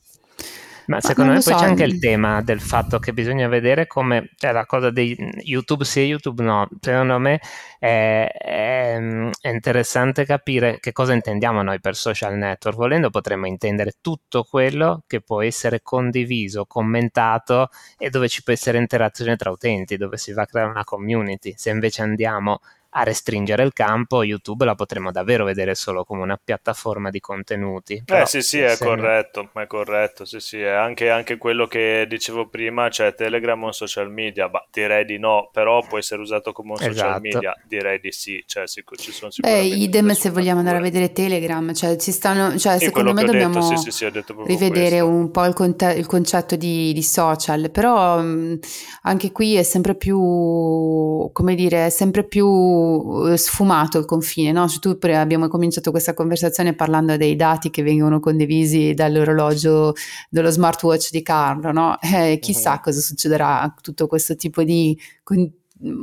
Ma, 0.87 0.95
Ma 0.95 1.01
secondo 1.01 1.31
me 1.31 1.39
poi 1.39 1.53
so. 1.53 1.59
c'è 1.59 1.65
anche 1.65 1.83
il 1.83 1.99
tema 1.99 2.41
del 2.41 2.61
fatto 2.61 2.99
che 2.99 3.13
bisogna 3.13 3.47
vedere 3.47 3.87
come, 3.87 4.29
cioè 4.35 4.51
la 4.51 4.65
cosa 4.65 4.91
di 4.91 5.17
YouTube 5.43 5.83
sì 5.83 6.01
e 6.01 6.05
YouTube 6.05 6.43
no, 6.43 6.67
secondo 6.79 7.17
me 7.17 7.39
è, 7.79 8.29
è, 8.31 8.97
è, 9.41 9.49
interessante 9.49 10.25
capire 10.25 10.79
che 10.79 10.91
cosa 10.91 11.13
intendiamo 11.13 11.61
noi 11.63 11.79
per 11.79 11.95
social 11.95 12.35
network, 12.35 12.77
volendo 12.77 13.09
potremmo 13.09 13.47
intendere 13.47 13.93
tutto 14.01 14.43
quello 14.43 15.03
che 15.07 15.21
può 15.21 15.41
essere 15.41 15.81
condiviso, 15.81 16.65
commentato 16.65 17.69
e 17.97 18.09
dove 18.09 18.27
ci 18.27 18.43
può 18.43 18.53
essere 18.53 18.77
interazione 18.77 19.35
tra 19.35 19.49
utenti, 19.49 19.97
dove 19.97 20.17
si 20.17 20.33
va 20.33 20.43
a 20.43 20.45
creare 20.45 20.69
una 20.69 20.83
community, 20.83 21.53
se 21.55 21.71
invece 21.71 22.01
andiamo 22.01 22.59
a 22.97 23.03
restringere 23.03 23.63
il 23.63 23.73
campo, 23.73 24.23
YouTube 24.23 24.63
la 24.63 24.75
potremmo 24.75 25.11
davvero 25.11 25.43
vedere 25.43 25.75
solo 25.75 26.05
come 26.05 26.21
una 26.21 26.39
piattaforma 26.41 27.09
di 27.09 27.19
contenuti. 27.19 28.03
eh 28.05 28.25
sì, 28.25 28.41
sì, 28.41 28.59
è 28.59 28.77
corretto, 28.77 29.49
è 29.53 29.67
corretto, 29.67 30.23
sì, 30.23 30.39
sì, 30.39 30.61
è 30.61 30.69
anche, 30.69 31.09
anche, 31.09 31.37
quello 31.37 31.67
che 31.67 32.05
dicevo 32.07 32.47
prima, 32.47 32.89
cioè 32.89 33.13
Telegram 33.13 33.61
è 33.61 33.65
un 33.65 33.73
social 33.73 34.09
media, 34.09 34.47
bah, 34.47 34.65
direi 34.71 35.03
di 35.03 35.19
no, 35.19 35.49
però 35.51 35.85
può 35.85 35.97
essere 35.97 36.21
usato 36.21 36.53
come 36.53 36.71
un 36.71 36.77
social 36.77 36.93
esatto. 36.93 37.19
media, 37.21 37.53
direi 37.67 37.99
di 37.99 38.11
sì, 38.13 38.41
cioè 38.47 38.65
ci 38.65 39.11
sono 39.11 39.31
Beh, 39.39 39.61
idem 39.63 40.11
se 40.13 40.29
vogliamo 40.29 40.59
andare 40.59 40.77
a 40.77 40.81
vedere 40.81 41.11
Telegram, 41.11 41.73
cioè 41.73 41.97
ci 41.97 42.13
stanno, 42.13 42.57
cioè 42.57 42.77
sì, 42.77 42.85
secondo 42.85 43.11
me 43.11 43.25
dobbiamo 43.25 43.59
detto, 43.59 43.75
sì, 43.75 43.91
sì, 43.91 44.09
rivedere 44.45 44.99
questo. 44.99 45.07
un 45.07 45.31
po' 45.31 45.43
il, 45.43 45.53
conte- 45.53 45.93
il 45.93 46.05
concetto 46.05 46.55
di, 46.55 46.93
di, 46.93 47.03
social, 47.03 47.69
però 47.71 48.21
mh, 48.21 48.59
anche 49.01 49.33
qui 49.33 49.55
è 49.55 49.63
sempre 49.63 49.95
più, 49.95 51.29
come 51.33 51.55
dire, 51.55 51.87
è 51.87 51.89
sempre 51.89 52.23
più 52.23 52.83
eh, 53.27 53.37
sfumato 53.37 53.97
il 53.97 54.05
confine, 54.05 54.51
no? 54.51 54.67
Cioè, 54.67 54.79
tu 54.79 54.97
abbiamo 55.07 55.47
cominciato 55.47 55.91
questa 55.91 56.13
conversazione 56.13 56.73
parlando 56.73 57.17
dei 57.17 57.35
dati 57.35 57.69
che 57.69 57.83
vengono 57.83 58.19
condivisi 58.19 58.93
dall'orologio 58.93 59.93
dello 60.29 60.49
smartwatch 60.49 61.11
di 61.11 61.21
Carlo, 61.21 61.71
no? 61.71 61.97
Eh, 62.01 62.39
chissà 62.39 62.73
uh-huh. 62.73 62.81
cosa 62.81 62.99
succederà 63.01 63.61
a 63.61 63.73
tutto 63.81 64.07
questo 64.07 64.35
tipo 64.35 64.63
di 64.63 64.97
con- 65.23 65.51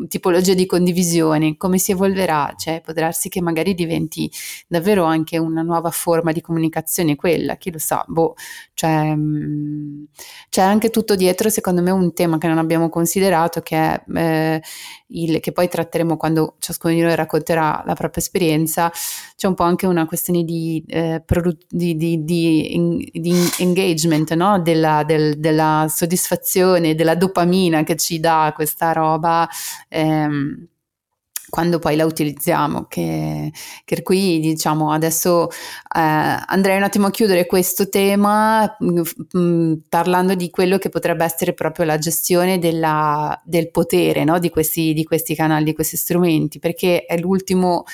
tipologia 0.07 0.55
di 0.55 0.67
condivisione, 0.67 1.57
come 1.57 1.79
si 1.79 1.93
evolverà, 1.93 2.53
cioè 2.57 2.81
può 2.83 2.93
darsi 2.93 3.29
che 3.29 3.41
magari 3.41 3.75
diventi 3.75 4.31
davvero 4.67 5.05
anche 5.05 5.39
una 5.39 5.63
nuova 5.63 5.91
forma 5.91 6.33
di 6.33 6.41
comunicazione 6.41 7.17
quella, 7.17 7.57
chi 7.57 7.73
lo 7.73 7.79
sa, 7.79 8.05
boh, 8.07 8.35
cioè, 8.75 9.15
mm, 9.15 10.05
c'è 10.51 10.61
anche 10.61 10.91
tutto 10.91 11.15
dietro 11.15 11.49
secondo 11.49 11.83
me 11.83 11.91
un 11.91 12.13
tema 12.13 12.39
che 12.39 12.49
non 12.49 12.59
abbiamo 12.59 12.89
considerato 12.89 13.61
che 13.61 13.77
è 13.77 14.03
eh, 14.15 14.63
il, 15.13 15.41
che 15.41 15.53
poi 15.53 15.69
tratteremo 15.69 16.17
quando 16.17 16.57
ciascuno 16.59 16.95
di 16.95 17.01
noi 17.01 17.15
racconterà 17.15 17.83
la 17.87 17.95
propria 17.95 18.23
esperienza, 18.23 18.91
c'è 19.37 19.47
un 19.47 19.55
po' 19.55 19.65
anche 19.65 19.87
una 19.87 20.07
questione 20.07 20.45
di, 20.45 20.83
eh, 20.87 21.23
produ- 21.25 21.65
di, 21.69 21.97
di, 21.97 22.25
di, 22.25 23.11
di 23.13 23.35
engagement, 23.59 24.33
no? 24.35 24.61
della, 24.61 25.03
del, 25.05 25.39
della 25.39 25.87
soddisfazione, 25.89 26.95
della 26.95 27.15
dopamina 27.15 27.83
che 27.83 27.97
ci 27.97 28.21
dà 28.21 28.53
questa 28.55 28.93
roba. 28.93 29.49
Ehm, 29.89 30.69
quando 31.53 31.79
poi 31.79 31.97
la 31.97 32.07
utilizziamo, 32.07 32.87
che, 32.89 33.53
che 33.85 34.03
qui 34.03 34.41
diciamo 34.41 34.91
adesso 34.91 35.51
eh, 35.51 36.01
andrei 36.47 36.79
un 36.79 36.83
attimo 36.83 37.09
a 37.09 37.11
chiudere 37.11 37.45
questo 37.45 37.91
tema 37.91 38.75
mh, 38.79 38.87
mm, 38.91 39.03
mh, 39.33 39.39
mm, 39.39 39.73
parlando 39.87 40.35
di 40.35 40.49
quello 40.49 40.79
che 40.79 40.89
potrebbe 40.89 41.27
essere 41.27 41.53
proprio 41.53 41.85
la 41.85 41.99
gestione 41.99 42.59
della, 42.59 43.39
del 43.45 43.71
potere 43.71 44.25
no? 44.25 44.39
di, 44.39 44.49
questi, 44.49 44.95
di 44.95 45.05
questi 45.05 45.35
canali, 45.35 45.65
di 45.65 45.75
questi 45.75 45.99
strumenti, 45.99 46.59
perché 46.59 47.05
è 47.05 47.19
l'ultimo 47.19 47.85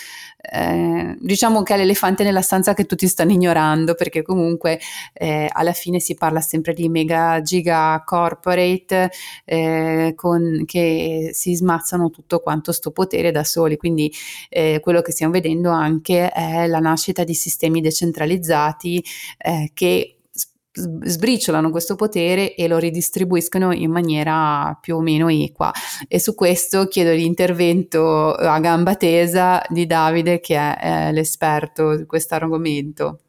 eh, 0.40 1.16
diciamo 1.18 1.62
che 1.62 1.74
è 1.74 1.77
l'elefante 1.77 2.22
nella 2.22 2.42
stanza 2.42 2.72
che 2.72 2.87
tutti 2.87 3.09
stanno 3.09 3.33
ignorando 3.33 3.94
perché 3.94 4.22
comunque 4.22 4.79
eh, 5.12 5.48
alla 5.51 5.72
fine 5.72 5.98
si 5.98 6.14
parla 6.14 6.40
sempre 6.40 6.74
di 6.74 6.88
mega 6.88 7.42
giga 7.42 8.01
corporate 8.05 9.11
eh, 9.44 10.12
con, 10.14 10.62
che 10.64 11.31
si 11.33 11.55
smazzano 11.55 12.11
tutto 12.11 12.40
quanto 12.40 12.72
sto 12.72 12.90
potere 12.92 13.33
da 13.33 13.44
soli. 13.44 13.77
Quindi 13.77 14.12
eh, 14.48 14.81
quello 14.81 15.03
che 15.03 15.12
stiamo 15.12 15.33
vedendo 15.33 15.70
anche 15.70 16.31
è 16.31 16.66
la 16.66 16.79
nascita 16.79 17.24
di 17.24 17.35
sistemi 17.35 17.81
decentralizzati 17.81 19.05
eh, 19.38 19.70
che 19.74 20.17
sbriciolano 21.02 21.70
questo 21.70 21.96
potere 21.96 22.54
e 22.54 22.68
lo 22.68 22.78
ridistribuiscono 22.78 23.72
in 23.72 23.90
maniera 23.90 24.76
più 24.80 24.96
o 24.96 25.00
meno 25.00 25.28
equa. 25.28 25.72
E 26.06 26.20
su 26.20 26.34
questo 26.34 26.86
chiedo 26.86 27.12
l'intervento 27.12 28.32
a 28.32 28.58
gamba 28.60 28.94
tesa 28.94 29.62
di 29.68 29.86
Davide, 29.86 30.40
che 30.40 30.56
è, 30.56 31.08
è 31.08 31.12
l'esperto 31.12 31.96
di 31.96 32.06
questo 32.06 32.34
argomento. 32.34 33.20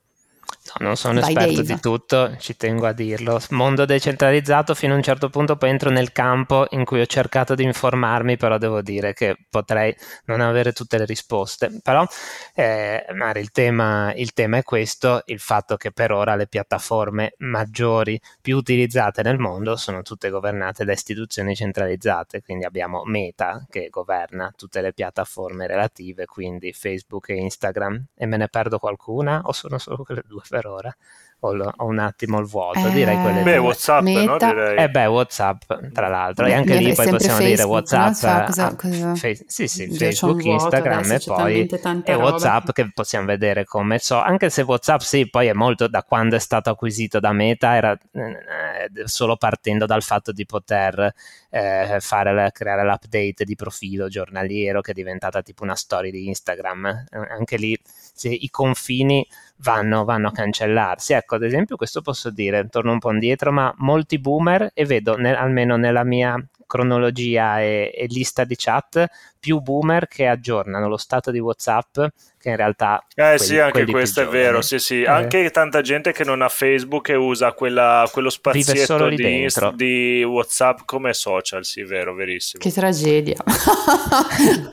No, 0.77 0.87
non 0.87 0.95
sono 0.95 1.19
Vai 1.19 1.29
esperto 1.29 1.61
Dave. 1.61 1.73
di 1.73 1.79
tutto, 1.79 2.37
ci 2.37 2.55
tengo 2.55 2.85
a 2.85 2.93
dirlo. 2.93 3.39
Mondo 3.51 3.85
decentralizzato 3.85 4.75
fino 4.75 4.93
a 4.93 4.97
un 4.97 5.03
certo 5.03 5.29
punto, 5.29 5.55
poi 5.55 5.69
entro 5.69 5.89
nel 5.89 6.11
campo 6.11 6.67
in 6.71 6.85
cui 6.85 7.01
ho 7.01 7.05
cercato 7.05 7.55
di 7.55 7.63
informarmi, 7.63 8.37
però 8.37 8.57
devo 8.57 8.81
dire 8.81 9.13
che 9.13 9.35
potrei 9.49 9.95
non 10.25 10.41
avere 10.41 10.73
tutte 10.73 10.97
le 10.97 11.05
risposte. 11.05 11.79
Però 11.81 12.05
eh, 12.53 13.05
Mari, 13.13 13.39
il, 13.39 13.51
tema, 13.51 14.13
il 14.15 14.33
tema 14.33 14.57
è 14.57 14.63
questo, 14.63 15.23
il 15.25 15.39
fatto 15.39 15.77
che 15.77 15.91
per 15.91 16.11
ora 16.11 16.35
le 16.35 16.47
piattaforme 16.47 17.33
maggiori, 17.37 18.19
più 18.41 18.57
utilizzate 18.57 19.23
nel 19.23 19.39
mondo, 19.39 19.75
sono 19.75 20.01
tutte 20.01 20.29
governate 20.29 20.85
da 20.85 20.91
istituzioni 20.91 21.55
centralizzate, 21.55 22.41
quindi 22.41 22.65
abbiamo 22.65 23.03
Meta 23.05 23.65
che 23.69 23.87
governa 23.89 24.53
tutte 24.55 24.81
le 24.81 24.93
piattaforme 24.93 25.67
relative, 25.67 26.25
quindi 26.25 26.73
Facebook 26.73 27.29
e 27.29 27.35
Instagram, 27.35 28.05
e 28.15 28.25
me 28.25 28.37
ne 28.37 28.47
perdo 28.47 28.77
qualcuna 28.79 29.41
o 29.43 29.51
sono 29.51 29.77
solo 29.77 30.03
quelle 30.03 30.23
due? 30.25 30.41
Per 30.59 30.67
ora 30.67 30.95
ho, 31.41 31.73
ho 31.77 31.85
un 31.85 31.99
attimo 31.99 32.39
il 32.39 32.45
vuoto, 32.45 32.85
eh, 32.85 32.91
direi 32.91 33.17
quelle 33.21 33.43
Beh, 33.43 33.57
Whatsapp, 33.57 34.01
meta. 34.01 34.23
no? 34.25 34.37
Direi. 34.37 34.77
Eh 34.77 34.89
beh, 34.89 35.05
Whatsapp, 35.05 35.61
tra 35.93 36.09
l'altro, 36.09 36.45
e 36.45 36.53
anche 36.53 36.75
lì 36.75 36.93
poi 36.93 37.07
possiamo 37.07 37.37
Facebook, 37.37 37.47
dire 37.47 37.63
Whatsapp, 37.63 38.13
so, 38.13 38.43
cosa, 38.45 38.75
cosa... 38.75 39.15
Fe- 39.15 39.45
sì, 39.47 39.67
sì, 39.67 39.87
Facebook, 39.87 40.43
Instagram 40.43 41.11
e 41.11 41.19
poi 41.25 41.69
e 42.03 42.13
Whatsapp 42.13 42.71
che 42.71 42.91
possiamo 42.93 43.25
vedere 43.25 43.63
come 43.63 43.99
so, 43.99 44.19
anche 44.19 44.49
se 44.49 44.63
Whatsapp 44.63 44.99
sì, 44.99 45.29
poi 45.29 45.47
è 45.47 45.53
molto 45.53 45.87
da 45.87 46.03
quando 46.03 46.35
è 46.35 46.39
stato 46.39 46.69
acquisito 46.69 47.21
da 47.21 47.31
Meta, 47.31 47.75
era 47.75 47.97
eh, 48.11 48.89
solo 49.05 49.37
partendo 49.37 49.85
dal 49.85 50.03
fatto 50.03 50.33
di 50.33 50.45
poter 50.45 51.13
eh, 51.49 51.97
fare, 51.99 52.51
creare 52.51 52.83
l'update 52.83 53.43
di 53.43 53.55
profilo 53.55 54.07
giornaliero 54.07 54.81
che 54.81 54.91
è 54.91 54.93
diventata 54.93 55.41
tipo 55.41 55.63
una 55.63 55.75
storia 55.75 56.11
di 56.11 56.27
Instagram, 56.27 56.85
eh, 57.09 57.17
anche 57.29 57.57
lì 57.57 57.77
i 58.21 58.49
confini 58.49 59.25
vanno, 59.57 60.03
vanno 60.05 60.27
a 60.27 60.31
cancellarsi. 60.31 61.13
Ecco, 61.13 61.35
ad 61.35 61.43
esempio, 61.43 61.75
questo 61.75 62.01
posso 62.01 62.29
dire, 62.29 62.67
torno 62.69 62.91
un 62.91 62.99
po' 62.99 63.11
indietro, 63.11 63.51
ma 63.51 63.73
molti 63.77 64.19
boomer, 64.19 64.71
e 64.73 64.85
vedo 64.85 65.15
nel, 65.17 65.35
almeno 65.35 65.75
nella 65.77 66.03
mia 66.03 66.41
cronologia 66.69 67.61
e, 67.61 67.91
e, 67.95 68.05
lista 68.07 68.43
di 68.43 68.55
chat 68.55 69.07
più 69.39 69.59
boomer 69.59 70.07
che 70.07 70.27
aggiornano 70.27 70.87
lo 70.87 70.97
stato 70.97 71.31
di 71.31 71.39
WhatsApp 71.39 71.99
che 72.39 72.49
in 72.49 72.55
realtà 72.55 73.03
eh 73.15 73.23
quelli, 73.23 73.39
sì 73.39 73.59
anche 73.59 73.85
questo 73.85 74.21
è 74.21 74.27
vero 74.27 74.61
sì 74.61 74.79
sì. 74.79 75.01
Eh. 75.01 75.07
anche 75.07 75.49
tanta 75.51 75.81
gente 75.81 76.13
che 76.13 76.23
non 76.23 76.41
ha 76.41 76.47
Facebook 76.47 77.09
e 77.09 77.15
usa 77.15 77.51
quella, 77.51 78.07
quello 78.11 78.29
spazietto 78.29 79.09
di, 79.09 79.47
di, 79.75 80.23
WhatsApp 80.23 80.79
come 80.85 81.13
social 81.13 81.65
sì 81.65 81.83
vero 81.83 82.13
verissimo. 82.13 82.63
Che 82.63 82.71
tragedia. 82.71 83.35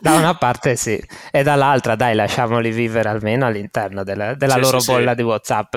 Da 0.00 0.14
una 0.14 0.34
parte 0.36 0.76
sì 0.76 1.02
e 1.32 1.42
dall'altra 1.42 1.96
dai 1.96 2.14
lasciamoli 2.14 2.70
vivere 2.70 3.08
almeno 3.08 3.46
all'interno 3.46 4.04
della, 4.04 4.34
della 4.34 4.54
sì, 4.54 4.60
loro 4.60 4.78
sì, 4.78 4.92
bolla 4.92 5.10
sì. 5.10 5.16
di 5.16 5.22
WhatsApp. 5.22 5.74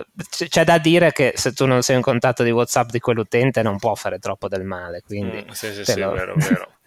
C'è 0.47 0.63
da 0.63 0.77
dire 0.77 1.11
che 1.11 1.33
se 1.35 1.53
tu 1.53 1.65
non 1.65 1.81
sei 1.81 1.95
in 1.95 2.01
contatto 2.01 2.43
di 2.43 2.51
WhatsApp 2.51 2.89
di 2.89 2.99
quell'utente 2.99 3.63
non 3.63 3.79
può 3.79 3.95
fare 3.95 4.19
troppo 4.19 4.47
del 4.47 4.63
male 4.63 5.01
quindi 5.05 5.43
mm, 5.43 5.51
sì 5.51 5.73
sì 5.73 5.83
sì 5.83 5.99
lo... 5.99 6.11
vero 6.11 6.33
vero 6.35 6.67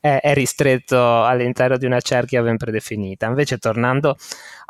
è, 0.00 0.18
è, 0.20 0.34
ristretto 0.34 1.24
all'interno 1.24 1.76
di 1.76 1.86
una 1.86 2.00
cerchia 2.00 2.42
ben 2.42 2.56
predefinita. 2.56 3.26
Invece, 3.26 3.58
tornando 3.58 4.16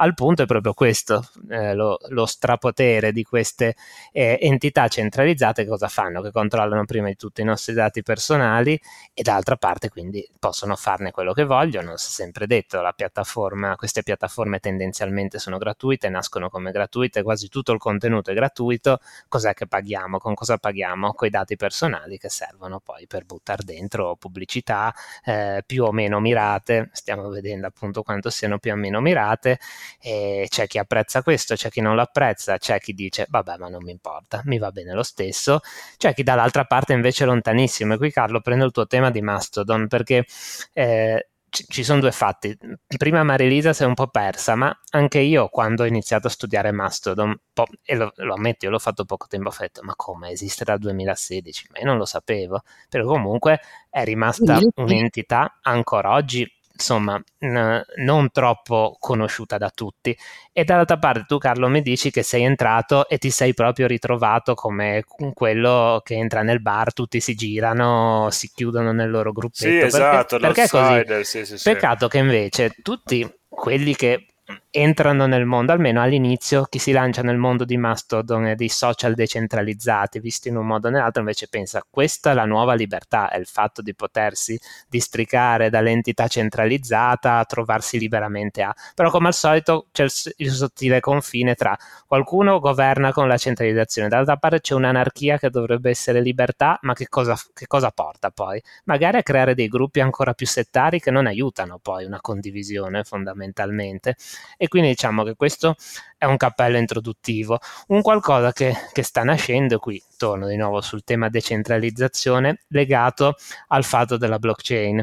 al 0.00 0.14
punto, 0.14 0.42
è 0.42 0.46
proprio 0.46 0.72
questo: 0.72 1.28
eh, 1.48 1.74
lo, 1.74 1.98
lo, 2.08 2.26
strapotere 2.26 3.12
di 3.12 3.22
queste 3.22 3.76
eh, 4.12 4.38
entità 4.40 4.88
centralizzate. 4.88 5.66
Cosa 5.66 5.88
fanno? 5.88 6.22
Che 6.22 6.30
controllano 6.30 6.84
prima 6.84 7.08
di 7.08 7.16
tutto 7.16 7.40
i 7.40 7.44
nostri 7.44 7.74
dati 7.74 8.02
personali 8.02 8.80
e 9.12 9.22
d'altra 9.22 9.56
parte, 9.56 9.88
quindi 9.88 10.26
possono 10.38 10.76
farne 10.76 11.10
quello 11.10 11.32
che 11.32 11.44
vogliono. 11.44 11.96
Si 11.96 12.08
è 12.08 12.10
sempre 12.10 12.46
detto: 12.46 12.80
piattaforma, 12.94 13.76
queste 13.76 14.02
piattaforme 14.02 14.58
tendenzialmente 14.58 15.38
sono 15.38 15.58
gratuite, 15.58 16.08
nascono 16.08 16.50
come 16.50 16.70
gratuite, 16.70 17.22
quasi 17.22 17.48
tutto 17.48 17.72
il 17.72 17.78
contenuto 17.78 18.30
è 18.30 18.34
gratuito. 18.34 19.00
Cos'è 19.28 19.54
che 19.54 19.66
paghiamo? 19.66 20.18
Con 20.18 20.34
cosa 20.34 20.58
paghiamo? 20.58 21.14
Con 21.14 21.28
i 21.28 21.30
dati 21.30 21.56
personali 21.56 22.18
che 22.18 22.28
servono 22.28 22.80
poi 22.80 23.06
per 23.06 23.24
buttare 23.24 23.62
dentro 23.64 24.16
pubblicità 24.16 24.94
eh, 25.24 25.62
più 25.66 25.84
o 25.84 25.92
meno 25.92 26.20
mirate, 26.20 26.90
stiamo 26.92 27.28
vedendo 27.28 27.66
appunto 27.66 28.02
quanto 28.02 28.30
siano 28.30 28.58
più 28.58 28.72
o 28.72 28.76
meno 28.76 29.00
mirate, 29.00 29.58
e 30.00 30.46
c'è 30.48 30.66
chi 30.66 30.79
apprezza 30.79 31.22
questo, 31.22 31.55
c'è 31.55 31.70
chi 31.70 31.81
non 31.81 31.94
lo 31.94 32.03
apprezza, 32.03 32.59
c'è 32.59 32.79
chi 32.79 32.92
dice 32.92 33.26
vabbè 33.29 33.57
ma 33.59 33.68
non 33.68 33.83
mi 33.83 33.90
importa, 33.90 34.42
mi 34.44 34.59
va 34.59 34.70
bene 34.70 34.92
lo 34.92 35.03
stesso, 35.03 35.61
c'è 35.96 36.14
chi 36.14 36.22
dall'altra 36.22 36.64
parte 36.64 36.92
invece 36.92 37.24
è 37.24 37.26
lontanissimo. 37.26 37.94
E 37.94 37.96
qui 37.96 38.11
Carlo 38.11 38.40
prendo 38.40 38.64
il 38.64 38.72
tuo 38.72 38.87
tema 38.87 39.11
di 39.11 39.22
Mastodon 39.22 39.88
perché 39.88 40.24
eh, 40.72 41.31
ci, 41.50 41.85
sono 41.85 42.00
due 42.00 42.12
fatti. 42.12 42.57
Prima 42.96 43.22
Marilisa 43.22 43.72
si 43.72 43.83
è 43.83 43.87
un 43.87 43.94
po' 43.94 44.07
persa, 44.07 44.55
ma 44.55 44.76
anche 44.91 45.18
io 45.18 45.49
quando 45.49 45.82
ho 45.82 45.86
iniziato 45.86 46.28
a 46.28 46.30
studiare 46.30 46.70
Mastodon, 46.70 47.36
e 47.82 47.97
lo, 47.97 48.12
lo 48.16 48.34
ammetto, 48.34 48.64
io 48.64 48.70
l'ho 48.70 48.78
fatto 48.78 49.05
poco 49.05 49.26
tempo 49.26 49.51
fa, 49.51 49.62
ho 49.62 49.66
detto, 49.66 49.82
ma 49.82 49.95
come? 49.97 50.30
Esiste 50.30 50.64
dal 50.64 50.78
2016? 50.78 51.68
Ma 51.72 51.80
io 51.80 51.86
non 51.86 51.99
lo 51.99 52.05
sapevo, 52.07 52.62
però 52.88 53.05
comunque 53.07 53.61
è 53.91 54.05
rimasta 54.05 54.59
un'entità 54.76 55.59
ancora 55.62 56.12
oggi 56.12 56.49
insomma 56.81 57.22
n- 57.41 57.83
non 57.97 58.31
troppo 58.31 58.97
conosciuta 58.99 59.59
da 59.59 59.70
tutti. 59.70 60.16
E 60.53 60.64
dall'altra 60.64 60.99
parte 60.99 61.24
tu 61.28 61.39
Carlo 61.39 61.68
mi 61.68 61.83
dici 61.83 62.11
che 62.11 62.22
sei 62.22 62.43
entrato 62.43 63.07
e 63.09 63.18
ti 63.18 63.31
sei 63.31 63.55
proprio 63.55 63.87
ritrovato 63.87 64.55
come 64.55 65.05
quello 65.35 66.01
che 66.03 66.14
entra 66.14 66.43
nel 66.43 66.61
bar 66.61 66.93
tutti 66.93 67.20
si 67.20 67.35
girano 67.35 68.28
si 68.31 68.51
chiudono 68.53 68.93
nel 68.93 69.11
loro 69.11 69.33
gruppetto. 69.33 69.70
Sì 69.70 69.78
esatto 69.78 70.39
perché, 70.39 70.66
perché 70.68 71.14
così? 71.14 71.45
Sì, 71.45 71.57
sì, 71.57 71.70
peccato 71.70 72.09
che 72.09 72.18
invece 72.18 72.74
tutti 72.83 73.31
quelli 73.49 73.95
che 73.95 74.26
entrano 74.73 75.27
nel 75.27 75.47
mondo, 75.47 75.73
almeno 75.73 76.01
all'inizio, 76.01 76.64
chi 76.64 76.79
si 76.79 76.93
lancia 76.93 77.23
nel 77.23 77.37
mondo 77.37 77.64
di 77.64 77.77
Mastodon 77.77 78.47
e 78.47 78.55
di 78.55 78.68
social 78.68 79.14
decentralizzati, 79.14 80.21
visti 80.21 80.49
in 80.49 80.57
un 80.57 80.66
modo 80.66 80.87
o 80.87 80.91
nell'altro, 80.91 81.21
invece 81.21 81.49
pensa 81.49 81.85
questa 81.89 82.31
è 82.31 82.35
la 82.35 82.45
nuova 82.45 82.75
libertà, 82.75 83.31
è 83.31 83.39
il 83.39 83.47
fatto 83.47 83.83
di 83.83 83.95
potersi 83.95 84.59
districare 84.89 85.71
dall'entità 85.71 86.29
centralizzata, 86.29 87.45
trovarsi 87.47 87.99
liberamente 87.99 88.62
a. 88.62 88.73
Però 88.95 89.11
come 89.11 89.27
al 89.29 89.35
solito 89.35 89.89
c'è 89.91 90.05
il, 90.05 90.12
il 90.37 90.51
sottile 90.53 91.01
confine 91.01 91.57
tra 91.57 91.77
qualcuno 92.07 92.61
governa 92.61 93.12
con 93.12 93.27
la 93.27 93.37
centralizzazione, 93.37 94.09
dall'altra 94.09 94.37
parte 94.37 94.61
c'è 94.61 94.75
un'anarchia 94.75 95.39
che 95.39 95.51
dovrebbe 95.51 95.91
essere 95.91 96.21
libertà, 96.21 96.79
ma 96.83 96.95
che 96.95 97.09
cosa, 97.09 97.37
che 97.53 97.66
cosa 97.66 97.91
porta 97.91 98.31
poi? 98.31 98.62
Magari 98.85 99.16
a 99.16 99.23
creare 99.25 99.55
dei 99.55 99.68
gruppi 99.68 99.99
ancora 100.01 100.33
più 100.33 100.47
settari 100.47 101.01
che 101.01 101.11
non 101.11 101.27
aiutano 101.27 101.79
poi 101.83 102.05
una 102.05 102.21
condivisione 102.21 103.03
fondamentalmente 103.03 104.14
e 104.62 104.68
quindi 104.68 104.90
diciamo 104.90 105.24
che 105.24 105.36
questo 105.36 105.74
è 106.18 106.26
un 106.26 106.36
cappello 106.36 106.76
introduttivo, 106.76 107.58
un 107.86 108.02
qualcosa 108.02 108.52
che, 108.52 108.74
che 108.92 109.02
sta 109.02 109.24
nascendo 109.24 109.78
qui, 109.78 110.02
torno 110.18 110.46
di 110.46 110.56
nuovo 110.56 110.82
sul 110.82 111.02
tema 111.02 111.30
decentralizzazione, 111.30 112.58
legato 112.68 113.36
al 113.68 113.84
fatto 113.84 114.18
della 114.18 114.38
blockchain 114.38 115.02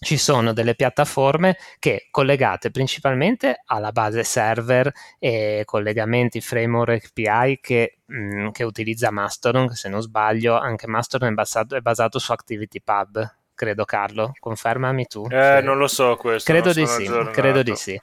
ci 0.00 0.18
sono 0.18 0.52
delle 0.52 0.74
piattaforme 0.74 1.56
che 1.78 2.08
collegate 2.10 2.70
principalmente 2.70 3.62
alla 3.64 3.90
base 3.90 4.22
server 4.22 4.92
e 5.18 5.62
collegamenti 5.64 6.42
framework 6.42 7.12
API 7.14 7.60
che, 7.62 8.00
mh, 8.04 8.16
mm, 8.16 8.48
che 8.50 8.64
utilizza 8.64 9.10
Mastodon, 9.10 9.70
se 9.70 9.88
non 9.88 10.02
sbaglio 10.02 10.58
anche 10.58 10.86
Mastodon 10.86 11.30
è 11.30 11.32
basato, 11.32 11.74
è 11.74 11.80
basato 11.80 12.18
su 12.18 12.32
ActivityPub, 12.32 13.36
credo 13.54 13.86
Carlo, 13.86 14.32
confermami 14.38 15.06
tu. 15.06 15.26
Eh, 15.30 15.62
non 15.62 15.78
lo 15.78 15.88
so 15.88 16.16
questo. 16.16 16.52
Credo 16.52 16.74
di 16.74 16.86
sì, 16.86 17.08
credo 17.32 17.62
di 17.62 17.74
sì 17.74 17.98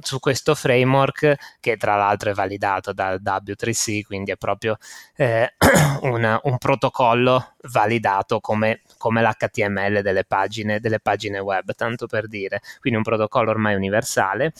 su 0.00 0.18
questo 0.18 0.54
framework 0.54 1.34
che 1.60 1.76
tra 1.76 1.96
l'altro 1.96 2.30
è 2.30 2.34
validato 2.34 2.92
da 2.92 3.14
W3C, 3.16 4.02
quindi 4.02 4.30
è 4.30 4.36
proprio 4.36 4.76
eh, 5.16 5.54
una, 6.02 6.40
un 6.44 6.58
protocollo 6.58 7.54
validato 7.70 8.40
come, 8.40 8.82
come 8.98 9.22
l'HTML 9.22 10.02
delle 10.02 10.24
pagine, 10.24 10.80
delle 10.80 11.00
pagine 11.00 11.38
web, 11.38 11.72
tanto 11.74 12.06
per 12.06 12.28
dire, 12.28 12.60
quindi 12.80 12.98
un 12.98 13.04
protocollo 13.04 13.50
ormai 13.50 13.74
universale 13.74 14.52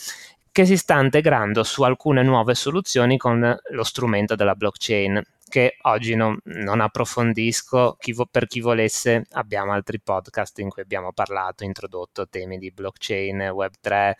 che 0.51 0.65
si 0.65 0.77
sta 0.77 0.99
integrando 0.99 1.63
su 1.63 1.81
alcune 1.81 2.21
nuove 2.21 2.53
soluzioni 2.53 3.17
con 3.17 3.59
lo 3.71 3.83
strumento 3.83 4.35
della 4.35 4.53
blockchain 4.53 5.19
che 5.53 5.77
oggi 5.83 6.15
non, 6.15 6.35
non 6.45 6.81
approfondisco, 6.81 7.95
chi 7.99 8.11
vo- 8.11 8.25
per 8.25 8.47
chi 8.47 8.59
volesse 8.59 9.27
abbiamo 9.33 9.71
altri 9.71 9.99
podcast 10.01 10.57
in 10.57 10.69
cui 10.69 10.81
abbiamo 10.81 11.13
parlato, 11.13 11.63
introdotto 11.63 12.27
temi 12.27 12.57
di 12.57 12.71
blockchain, 12.71 13.37
Web3, 13.37 14.13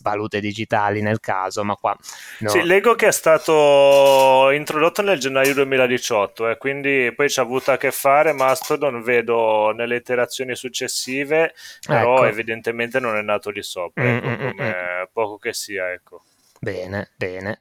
valute 0.00 0.40
digitali 0.40 1.00
nel 1.00 1.20
caso, 1.20 1.62
ma 1.62 1.76
qua... 1.76 1.96
No. 2.40 2.48
Sì, 2.48 2.64
leggo 2.64 2.96
che 2.96 3.06
è 3.06 3.12
stato 3.12 4.50
introdotto 4.50 5.00
nel 5.02 5.20
gennaio 5.20 5.54
2018, 5.54 6.48
eh, 6.48 6.56
quindi 6.56 7.12
poi 7.14 7.30
ci 7.30 7.38
ha 7.38 7.44
avuto 7.44 7.70
a 7.70 7.76
che 7.76 7.92
fare 7.92 8.32
Mastodon, 8.32 9.00
vedo 9.00 9.70
nelle 9.70 9.94
iterazioni 9.94 10.56
successive, 10.56 11.54
però 11.86 12.16
ecco. 12.16 12.24
evidentemente 12.24 12.98
non 12.98 13.16
è 13.16 13.22
nato 13.22 13.50
lì 13.50 13.62
sopra, 13.62 14.02
ecco, 14.02 14.26
mm, 14.26 14.32
mm, 14.32 14.44
mm, 14.44 14.56
come 14.56 15.08
poco 15.12 15.38
che 15.38 15.52
sia, 15.52 15.92
ecco. 15.92 16.24
Bene, 16.58 17.10
bene. 17.16 17.60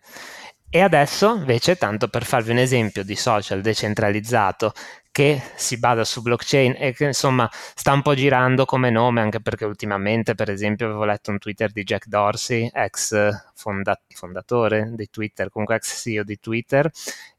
E 0.72 0.82
adesso, 0.82 1.34
invece, 1.34 1.78
tanto 1.78 2.07
per 2.09 2.24
farvi 2.24 2.51
un 2.51 2.59
esempio 2.59 3.03
di 3.03 3.15
social 3.15 3.59
decentralizzato 3.59 4.72
che 5.11 5.41
si 5.55 5.80
basa 5.80 6.03
su 6.03 6.22
blockchain 6.22 6.76
e 6.78 6.93
che 6.93 7.05
insomma 7.05 7.49
sta 7.51 7.91
un 7.91 8.03
po' 8.03 8.13
girando 8.13 8.65
come 8.65 8.91
nome, 8.91 9.20
anche 9.22 9.41
perché 9.41 9.65
ultimamente, 9.65 10.36
per 10.36 10.51
esempio, 10.51 10.86
avevo 10.86 11.05
letto 11.05 11.32
un 11.32 11.39
Twitter 11.39 11.72
di 11.72 11.82
Jack 11.84 12.05
Dorsey, 12.05 12.70
ex 12.72 13.51
fonda- 13.55 13.99
fondatore 14.13 14.91
di 14.93 15.09
Twitter, 15.09 15.49
comunque 15.49 15.78
ex 15.78 16.01
CEO 16.03 16.24
di 16.24 16.39
Twitter, 16.39 16.88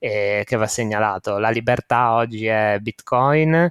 eh, 0.00 0.42
che 0.44 0.56
va 0.56 0.66
segnalato 0.66 1.38
la 1.38 1.50
libertà 1.50 2.14
oggi 2.14 2.46
è 2.46 2.78
Bitcoin, 2.80 3.70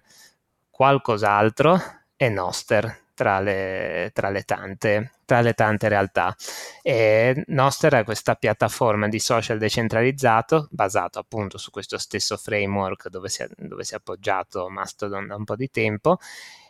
qualcos'altro 0.69 1.77
e 2.15 2.29
Noster 2.29 3.08
tra 3.19 3.41
le, 3.41 4.11
tra 4.13 4.29
le 4.29 4.43
tante 4.43 5.11
tra 5.25 5.41
le 5.41 5.53
tante 5.53 5.89
realtà. 5.89 6.33
E 6.81 7.43
Noster 7.47 7.95
è 7.95 8.03
questa 8.05 8.35
piattaforma 8.35 9.09
di 9.09 9.19
social 9.19 9.57
decentralizzato 9.57 10.69
basato 10.71 11.19
appunto 11.19 11.57
su 11.57 11.69
questo 11.69 11.97
stesso 11.97 12.37
framework 12.37 13.09
dove 13.09 13.27
si 13.27 13.43
è, 13.43 13.49
dove 13.57 13.83
si 13.83 13.93
è 13.93 13.97
appoggiato 13.97 14.69
Mastodon 14.69 15.27
da 15.27 15.35
un 15.35 15.43
po' 15.43 15.57
di 15.57 15.69
tempo 15.69 16.17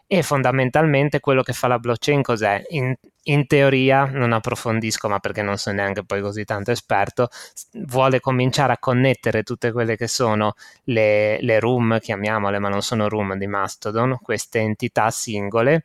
e 0.07 0.23
fondamentalmente 0.23 1.19
quello 1.19 1.43
che 1.43 1.53
fa 1.53 1.67
la 1.67 1.77
blockchain 1.77 2.23
cos'è? 2.23 2.63
In, 2.69 2.95
in, 3.23 3.47
teoria, 3.47 4.05
non 4.05 4.33
approfondisco, 4.33 5.07
ma 5.07 5.19
perché 5.19 5.41
non 5.41 5.57
sono 5.57 5.77
neanche 5.77 6.03
poi 6.03 6.21
così 6.21 6.45
tanto 6.45 6.71
esperto, 6.71 7.29
vuole 7.85 8.19
cominciare 8.19 8.73
a 8.73 8.77
connettere 8.77 9.43
tutte 9.43 9.71
quelle 9.71 9.95
che 9.95 10.07
sono 10.07 10.53
le, 10.85 11.41
le 11.41 11.59
room, 11.59 11.99
chiamiamole, 11.99 12.59
ma 12.59 12.69
non 12.69 12.81
sono 12.81 13.07
room 13.09 13.35
di 13.35 13.47
Mastodon, 13.47 14.17
queste 14.21 14.59
entità 14.59 15.11
singole 15.11 15.83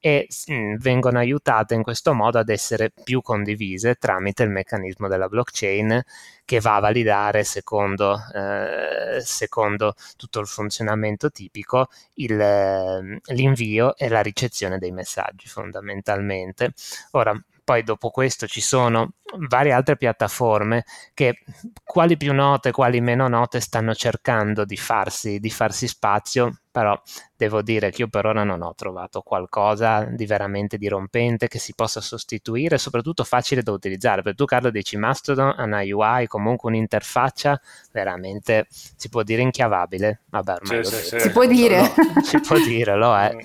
e 0.00 0.28
mh, 0.46 0.54
mm, 0.54 0.74
vengono 0.76 1.18
aiutate 1.18 1.74
in 1.74 1.82
questo 1.82 2.14
modo 2.14 2.38
ad 2.38 2.48
essere 2.48 2.90
più 2.90 3.20
condivise 3.20 3.96
tramite 3.96 4.44
il 4.44 4.50
meccanismo 4.50 5.08
della 5.08 5.28
blockchain 5.28 6.02
che 6.44 6.60
va 6.60 6.76
a 6.76 6.80
validare 6.80 7.44
secondo, 7.44 8.18
eh, 8.34 9.20
secondo 9.20 9.94
tutto 10.16 10.40
il 10.40 10.46
funzionamento 10.46 11.30
tipico 11.30 11.88
il, 12.14 12.40
eh, 12.40 13.20
l'invio 13.34 13.96
e 13.96 14.08
la 14.08 14.22
ricezione 14.22 14.78
dei 14.78 14.92
messaggi 14.92 15.46
fondamentalmente. 15.48 16.67
Ora, 17.12 17.38
poi 17.68 17.82
dopo 17.82 18.08
questo 18.08 18.46
ci 18.46 18.62
sono 18.62 19.12
varie 19.46 19.72
altre 19.72 19.98
piattaforme 19.98 20.86
che 21.12 21.40
quali 21.84 22.16
più 22.16 22.32
note, 22.32 22.70
quali 22.70 22.98
meno 23.02 23.28
note 23.28 23.60
stanno 23.60 23.94
cercando 23.94 24.64
di 24.64 24.78
farsi, 24.78 25.38
di 25.38 25.50
farsi 25.50 25.86
spazio, 25.86 26.60
però 26.70 26.98
devo 27.36 27.60
dire 27.60 27.90
che 27.90 28.00
io 28.00 28.08
per 28.08 28.24
ora 28.24 28.42
non 28.42 28.62
ho 28.62 28.72
trovato 28.74 29.20
qualcosa 29.20 30.04
di 30.04 30.24
veramente 30.24 30.78
dirompente 30.78 31.46
che 31.46 31.58
si 31.58 31.74
possa 31.74 32.00
sostituire 32.00 32.76
e 32.76 32.78
soprattutto 32.78 33.22
facile 33.22 33.62
da 33.62 33.72
utilizzare. 33.72 34.22
Per 34.22 34.34
tu 34.34 34.46
Carlo 34.46 34.70
dici 34.70 34.96
Mastodon 34.96 35.52
ha 35.54 35.64
una 35.64 35.82
UI, 35.82 36.26
comunque 36.26 36.70
un'interfaccia 36.70 37.60
veramente 37.92 38.66
si 38.70 39.10
può 39.10 39.22
dire 39.22 39.42
inchiavabile. 39.42 40.22
Vabbè, 40.30 40.52
ormai 40.52 40.84
sì, 40.86 40.94
sì, 40.94 41.04
sì. 41.04 41.20
si 41.20 41.30
può 41.32 41.44
dire. 41.44 41.80
No, 41.80 42.22
si 42.22 42.40
può 42.40 42.56
dire, 42.56 42.96
lo 42.96 43.14
è. 43.14 43.36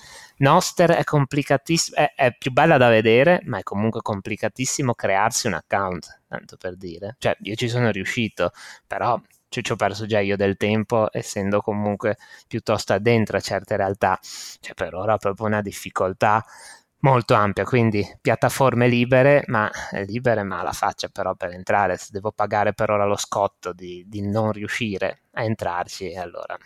Noster 0.44 0.92
è 0.92 1.06
complicatissimo, 1.06 1.96
è, 1.96 2.14
è, 2.16 2.36
più 2.38 2.52
bella 2.52 2.76
da 2.76 2.90
vedere, 2.90 3.40
ma 3.46 3.60
è 3.60 3.64
comunque 3.64 4.02
complicatissimo 4.02 4.94
crearsi 4.94 5.48
un 5.48 5.54
account, 5.54 6.22
tanto 6.28 6.58
per 6.58 6.76
dire. 6.76 7.16
Cioè, 7.18 7.38
io 7.44 7.56
ci 7.56 7.70
sono 7.70 7.92
riuscito, 7.92 8.52
però 8.86 9.20
ci, 9.48 9.64
ci 9.64 9.72
ho 9.72 9.78
perso 9.78 10.06
già 10.06 10.20
io 10.20 10.36
del 10.36 10.58
tempo, 10.58 11.08
essendo 11.12 11.62
comunque 11.62 12.18
piuttosto 12.46 12.92
addentro 12.92 13.38
a 13.38 13.40
certe 13.40 13.78
realtà. 13.78 14.20
Cioè, 14.22 14.74
per 14.74 14.94
ora 14.96 15.14
ho 15.14 15.18
proprio 15.18 15.48
una 15.48 15.62
difficoltà 15.62 16.44
molto 17.00 17.34
ampia, 17.36 17.64
quindi 17.64 18.06
piattaforme 18.20 18.88
libere, 18.90 19.44
ma 19.48 19.72
libere 20.08 20.44
ma 20.44 20.62
la 20.62 20.74
faccia 20.74 21.08
però 21.08 21.36
per 21.36 21.52
entrare, 21.52 21.98
se 21.98 22.10
devo 22.12 22.32
pagare 22.34 22.74
per 22.74 22.90
ora 22.90 23.06
lo 23.06 23.18
scotto 23.18 23.72
di, 23.72 24.04
di 24.08 24.22
non 24.22 24.52
riuscire 24.52 25.22
a 25.34 25.44
entrarci, 25.44 26.16
allora 26.16 26.58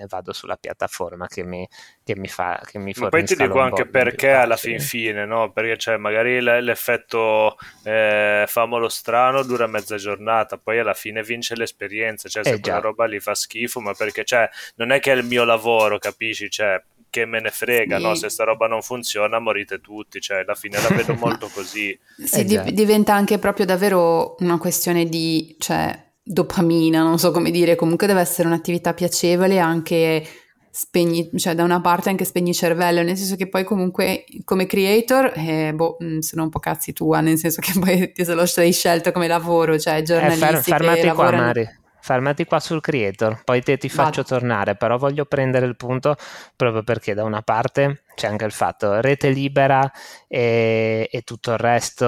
eh, 0.00 0.06
vado 0.06 0.32
sulla 0.32 0.56
piattaforma 0.56 1.26
che 1.26 1.42
mi, 1.42 1.66
che 2.04 2.16
mi 2.16 2.28
fa 2.28 2.60
che 2.64 2.78
mi 2.78 2.92
Ma 2.96 3.08
poi 3.08 3.24
ti 3.24 3.36
dico 3.36 3.60
anche 3.60 3.86
perché 3.86 4.30
alla 4.30 4.56
fin 4.56 4.80
fine, 4.80 5.24
no? 5.24 5.50
Perché 5.52 5.76
cioè, 5.76 5.96
magari 5.96 6.40
l'effetto 6.40 7.56
eh, 7.84 8.44
famolo 8.46 8.88
strano 8.88 9.42
dura 9.42 9.66
mezza 9.66 9.96
giornata, 9.96 10.58
poi 10.58 10.78
alla 10.78 10.94
fine 10.94 11.22
vince 11.22 11.54
l'esperienza, 11.54 12.28
cioè 12.28 12.44
se 12.44 12.52
eh, 12.52 12.60
quella 12.60 12.80
roba 12.80 13.06
lì 13.06 13.20
fa 13.20 13.34
schifo, 13.34 13.80
ma 13.80 13.94
perché 13.94 14.24
cioè, 14.24 14.48
non 14.76 14.90
è 14.92 15.00
che 15.00 15.12
è 15.12 15.16
il 15.16 15.24
mio 15.24 15.44
lavoro, 15.44 15.98
capisci? 15.98 16.50
Cioè, 16.50 16.82
che 17.10 17.24
me 17.24 17.40
ne 17.40 17.50
frega, 17.50 17.96
sì. 17.96 18.02
no? 18.02 18.14
Se 18.14 18.28
sta 18.28 18.44
roba 18.44 18.66
non 18.66 18.82
funziona, 18.82 19.38
morite 19.38 19.80
tutti, 19.80 20.20
cioè 20.20 20.40
alla 20.40 20.54
fine 20.54 20.80
la 20.80 20.88
vedo 20.88 21.14
molto 21.14 21.48
così. 21.48 21.98
Sì, 22.16 22.44
di- 22.44 22.72
diventa 22.72 23.14
anche 23.14 23.38
proprio 23.38 23.66
davvero 23.66 24.36
una 24.40 24.58
questione 24.58 25.06
di, 25.06 25.56
cioè, 25.58 26.06
dopamina, 26.28 27.02
non 27.02 27.18
so 27.18 27.30
come 27.30 27.50
dire, 27.50 27.74
comunque 27.74 28.06
deve 28.06 28.20
essere 28.20 28.48
un'attività 28.48 28.92
piacevole 28.92 29.58
anche 29.58 30.22
spegni, 30.70 31.30
cioè 31.36 31.54
da 31.54 31.64
una 31.64 31.80
parte 31.80 32.10
anche 32.10 32.24
spegni 32.24 32.52
cervello, 32.52 33.02
nel 33.02 33.16
senso 33.16 33.34
che 33.36 33.48
poi 33.48 33.64
comunque 33.64 34.24
come 34.44 34.66
creator, 34.66 35.32
eh, 35.34 35.72
boh, 35.74 35.96
mm, 36.02 36.18
sono 36.18 36.42
un 36.42 36.50
po' 36.50 36.58
cazzi 36.58 36.92
tua, 36.92 37.20
nel 37.20 37.38
senso 37.38 37.60
che 37.62 37.72
poi 37.78 38.12
se 38.24 38.34
lo 38.34 38.44
sei 38.44 38.72
scelto 38.72 39.10
come 39.10 39.26
lavoro, 39.26 39.78
cioè 39.78 40.02
giornalisti 40.02 40.44
eh, 40.44 40.50
fer- 40.50 40.62
fermati 40.62 41.00
qua 41.00 41.08
lavorano... 41.08 41.42
Mari 41.44 41.76
fermati 42.00 42.46
qua 42.46 42.58
sul 42.58 42.80
creator, 42.80 43.42
poi 43.44 43.60
te 43.60 43.76
ti 43.76 43.90
faccio 43.90 44.22
Vado. 44.22 44.34
tornare, 44.34 44.76
però 44.76 44.96
voglio 44.96 45.26
prendere 45.26 45.66
il 45.66 45.76
punto 45.76 46.16
proprio 46.56 46.82
perché 46.82 47.12
da 47.12 47.24
una 47.24 47.42
parte 47.42 48.04
c'è 48.18 48.26
anche 48.26 48.44
il 48.46 48.50
fatto 48.50 49.00
rete 49.00 49.30
libera 49.30 49.88
e, 50.26 51.08
e, 51.08 51.22
tutto 51.22 51.52
il 51.52 51.58
resto, 51.58 52.04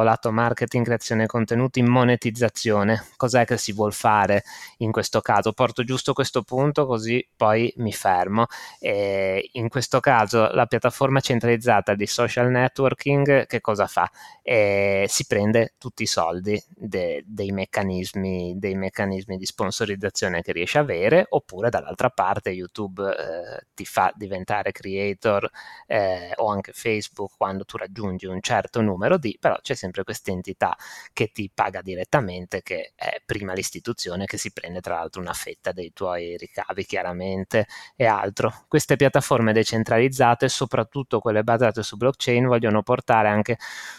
lato 0.00 0.32
marketing, 0.32 0.82
creazione 0.82 1.26
contenuti, 1.26 1.82
monetizzazione. 1.82 3.04
Cos'è 3.16 3.44
che 3.44 3.58
si 3.58 3.72
vuol 3.72 3.92
fare 3.92 4.42
in 4.78 4.90
questo 4.90 5.20
caso? 5.20 5.52
Porto 5.52 5.84
giusto 5.84 6.14
questo 6.14 6.42
punto 6.42 6.86
così 6.86 7.24
poi 7.36 7.70
mi 7.76 7.92
fermo. 7.92 8.46
E 8.78 9.50
in 9.52 9.68
questo 9.68 10.00
caso 10.00 10.48
la 10.52 10.64
piattaforma 10.64 11.20
centralizzata 11.20 11.94
di 11.94 12.06
social 12.06 12.50
networking 12.50 13.46
che 13.46 13.60
cosa 13.60 13.86
fa? 13.86 14.10
E 14.42 15.04
si 15.06 15.26
prende 15.26 15.74
tutti 15.76 16.02
i 16.04 16.06
soldi 16.06 16.60
de, 16.70 17.22
dei, 17.26 17.52
meccanismi, 17.52 18.54
dei 18.56 18.74
meccanismi 18.74 19.36
di 19.36 19.44
sponsorizzazione 19.44 20.40
che 20.40 20.52
riesce 20.52 20.78
a 20.78 20.80
avere 20.80 21.26
oppure 21.28 21.68
dall'altra 21.68 22.08
parte 22.08 22.48
YouTube 22.48 23.02
eh, 23.02 23.66
ti 23.74 23.84
fa 23.84 24.10
diventare 24.16 24.72
creator 24.72 25.08
creator 25.10 25.50
eh, 25.86 26.32
o 26.36 26.48
anche 26.48 26.72
Facebook 26.72 27.32
quando 27.36 27.64
tu 27.64 27.76
raggiungi 27.76 28.26
un 28.26 28.40
certo 28.40 28.80
numero 28.80 29.18
di, 29.18 29.36
però 29.40 29.58
c'è 29.60 29.74
sempre 29.74 30.04
questa 30.04 30.30
entità 30.30 30.76
che 31.12 31.30
ti 31.32 31.50
paga 31.52 31.82
direttamente 31.82 32.62
che 32.62 32.92
è 32.94 33.20
prima 33.24 33.52
l'istituzione 33.52 34.24
che 34.26 34.38
si 34.38 34.52
prende 34.52 34.80
tra 34.80 34.96
l'altro 34.96 35.20
una 35.20 35.32
fetta 35.32 35.72
dei 35.72 35.92
tuoi 35.92 36.36
ricavi 36.36 36.84
chiaramente 36.84 37.66
e 37.96 38.06
altro. 38.06 38.64
Queste 38.68 38.96
piattaforme 38.96 39.52
decentralizzate, 39.52 40.48
soprattutto 40.48 41.20
quelle 41.20 41.42
basate 41.42 41.82
su 41.82 41.96
blockchain, 41.96 42.46
vogliono 42.46 42.82
portare 42.82 43.28
anche 43.28 43.58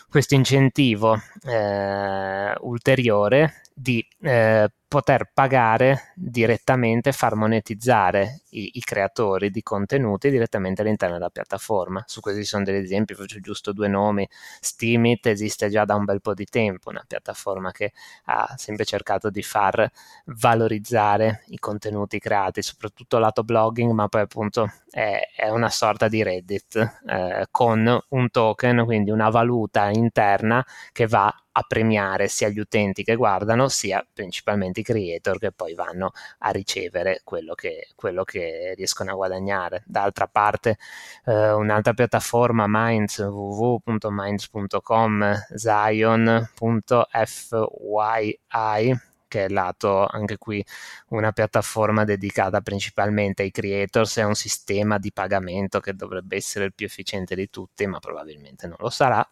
questo 0.10 0.36
incentivo 0.36 1.20
eh, 1.44 2.54
ulteriore 2.62 3.62
di 3.74 4.06
eh, 4.22 4.70
poter 4.92 5.32
pagare 5.34 6.12
direttamente, 6.16 7.14
far 7.14 7.36
monetizzare 7.36 8.42
i, 8.50 8.72
i, 8.74 8.82
creatori 8.82 9.50
di 9.50 9.62
contenuti 9.62 10.30
direttamente 10.30 10.82
all'interno 10.82 11.16
della 11.16 11.30
piattaforma. 11.30 12.04
Su 12.06 12.20
questi 12.20 12.44
sono 12.44 12.66
degli 12.66 12.84
esempi, 12.84 13.14
faccio 13.14 13.40
giusto 13.40 13.72
due 13.72 13.88
nomi. 13.88 14.28
Steamit 14.60 15.28
esiste 15.28 15.70
già 15.70 15.86
da 15.86 15.96
un 15.96 16.04
bel 16.04 16.20
po' 16.20 16.34
di 16.34 16.44
tempo, 16.44 16.90
una 16.90 17.06
piattaforma 17.08 17.72
che 17.72 17.94
ha 18.26 18.54
sempre 18.58 18.84
cercato 18.84 19.30
di 19.30 19.42
far 19.42 19.90
valorizzare 20.26 21.44
i 21.48 21.58
contenuti 21.58 22.20
creati, 22.20 22.62
soprattutto 22.62 23.18
lato 23.18 23.44
blogging, 23.44 23.94
ma 23.94 24.10
poi 24.10 24.22
appunto 24.22 24.70
è, 24.90 25.22
è 25.34 25.48
una 25.48 25.70
sorta 25.70 26.10
di 26.10 26.22
Reddit 26.22 27.00
eh, 27.08 27.48
con 27.50 27.98
un 28.10 28.30
token, 28.30 28.84
quindi 28.84 29.10
una 29.10 29.30
valuta 29.30 29.90
interna 29.90 30.66
che 30.92 31.08
va 31.08 31.34
a 31.54 31.64
premiare 31.64 32.28
sia 32.28 32.50
gli 32.50 32.60
utenti 32.60 33.04
che 33.04 33.16
guardano, 33.16 33.68
sia 33.68 34.06
principalmente 34.12 34.82
i 34.82 34.84
creator 34.84 35.38
che 35.38 35.52
poi 35.52 35.74
vanno 35.74 36.12
a 36.40 36.50
ricevere 36.52 37.22
quello 37.24 37.54
che, 37.56 37.90
quello 37.96 38.24
che 38.24 38.74
riescono 38.76 39.12
a 39.12 39.16
guadagnare. 39.16 39.84
D'altra 39.86 40.28
parte, 40.28 40.78
eh, 41.26 41.52
un'altra 41.52 41.94
piattaforma, 41.94 42.66
Minds, 42.68 43.20
www.minds.com, 43.20 45.46
zion.fyi, 45.56 46.40
che 49.28 49.46
è 49.46 49.50
lato 49.50 50.06
anche 50.08 50.38
qui 50.38 50.64
una 51.10 51.32
piattaforma 51.32 52.04
dedicata 52.04 52.60
principalmente 52.62 53.44
ai 53.44 53.52
creators, 53.52 54.18
è 54.18 54.24
un 54.24 54.36
sistema 54.36 54.98
di 54.98 55.12
pagamento 55.14 55.80
che 55.80 55.94
dovrebbe 55.96 56.36
essere 56.36 56.66
il 56.66 56.74
più 56.74 56.86
efficiente 56.86 57.36
di 57.36 57.50
tutti, 57.50 57.86
ma 57.88 58.00
probabilmente 58.00 58.68
non 58.68 58.76
lo 58.80 58.90
sarà 58.90 59.26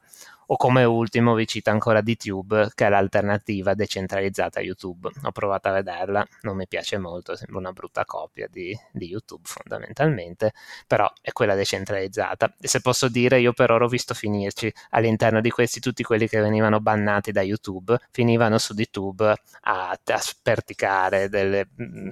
o 0.52 0.58
come 0.58 0.84
ultimo 0.84 1.36
vi 1.36 1.46
cito 1.48 1.70
ancora 1.70 2.02
DTube, 2.02 2.72
che 2.74 2.88
è 2.88 2.90
l'alternativa 2.90 3.76
decentralizzata 3.76 4.60
a 4.60 4.64
YouTube. 4.64 5.10
Ho 5.24 5.32
provato 5.32 5.68
a 5.68 5.74
vederla, 5.74 6.26
non 6.42 6.56
mi 6.56 6.68
piace 6.68 6.98
molto, 6.98 7.36
sembra 7.36 7.60
una 7.60 7.72
brutta 7.72 8.04
copia 8.04 8.48
di, 8.50 8.78
di 8.92 9.06
YouTube 9.08 9.44
fondamentalmente, 9.46 10.54
però 10.88 11.12
è 11.22 11.32
quella 11.34 11.54
decentralizzata. 11.54 12.56
E 12.60 12.68
se 12.68 12.82
posso 12.82 13.10
dire, 13.10 13.40
io 13.40 13.54
per 13.54 13.70
ora 13.70 13.86
ho 13.86 13.88
visto 13.88 14.16
finirci 14.16 14.74
all'interno 14.92 15.40
di 15.40 15.52
questi 15.52 15.80
tutti 15.80 16.02
quelli 16.04 16.28
che 16.28 16.40
venivano 16.40 16.80
bannati 16.80 17.32
da 17.32 17.42
YouTube, 17.42 18.00
finivano 18.10 18.58
su 18.58 18.74
DTube 18.74 19.36
a, 19.62 19.90
a 20.04 20.18
sperticare 20.18 21.30
delle... 21.30 21.70
Mm, 21.80 22.10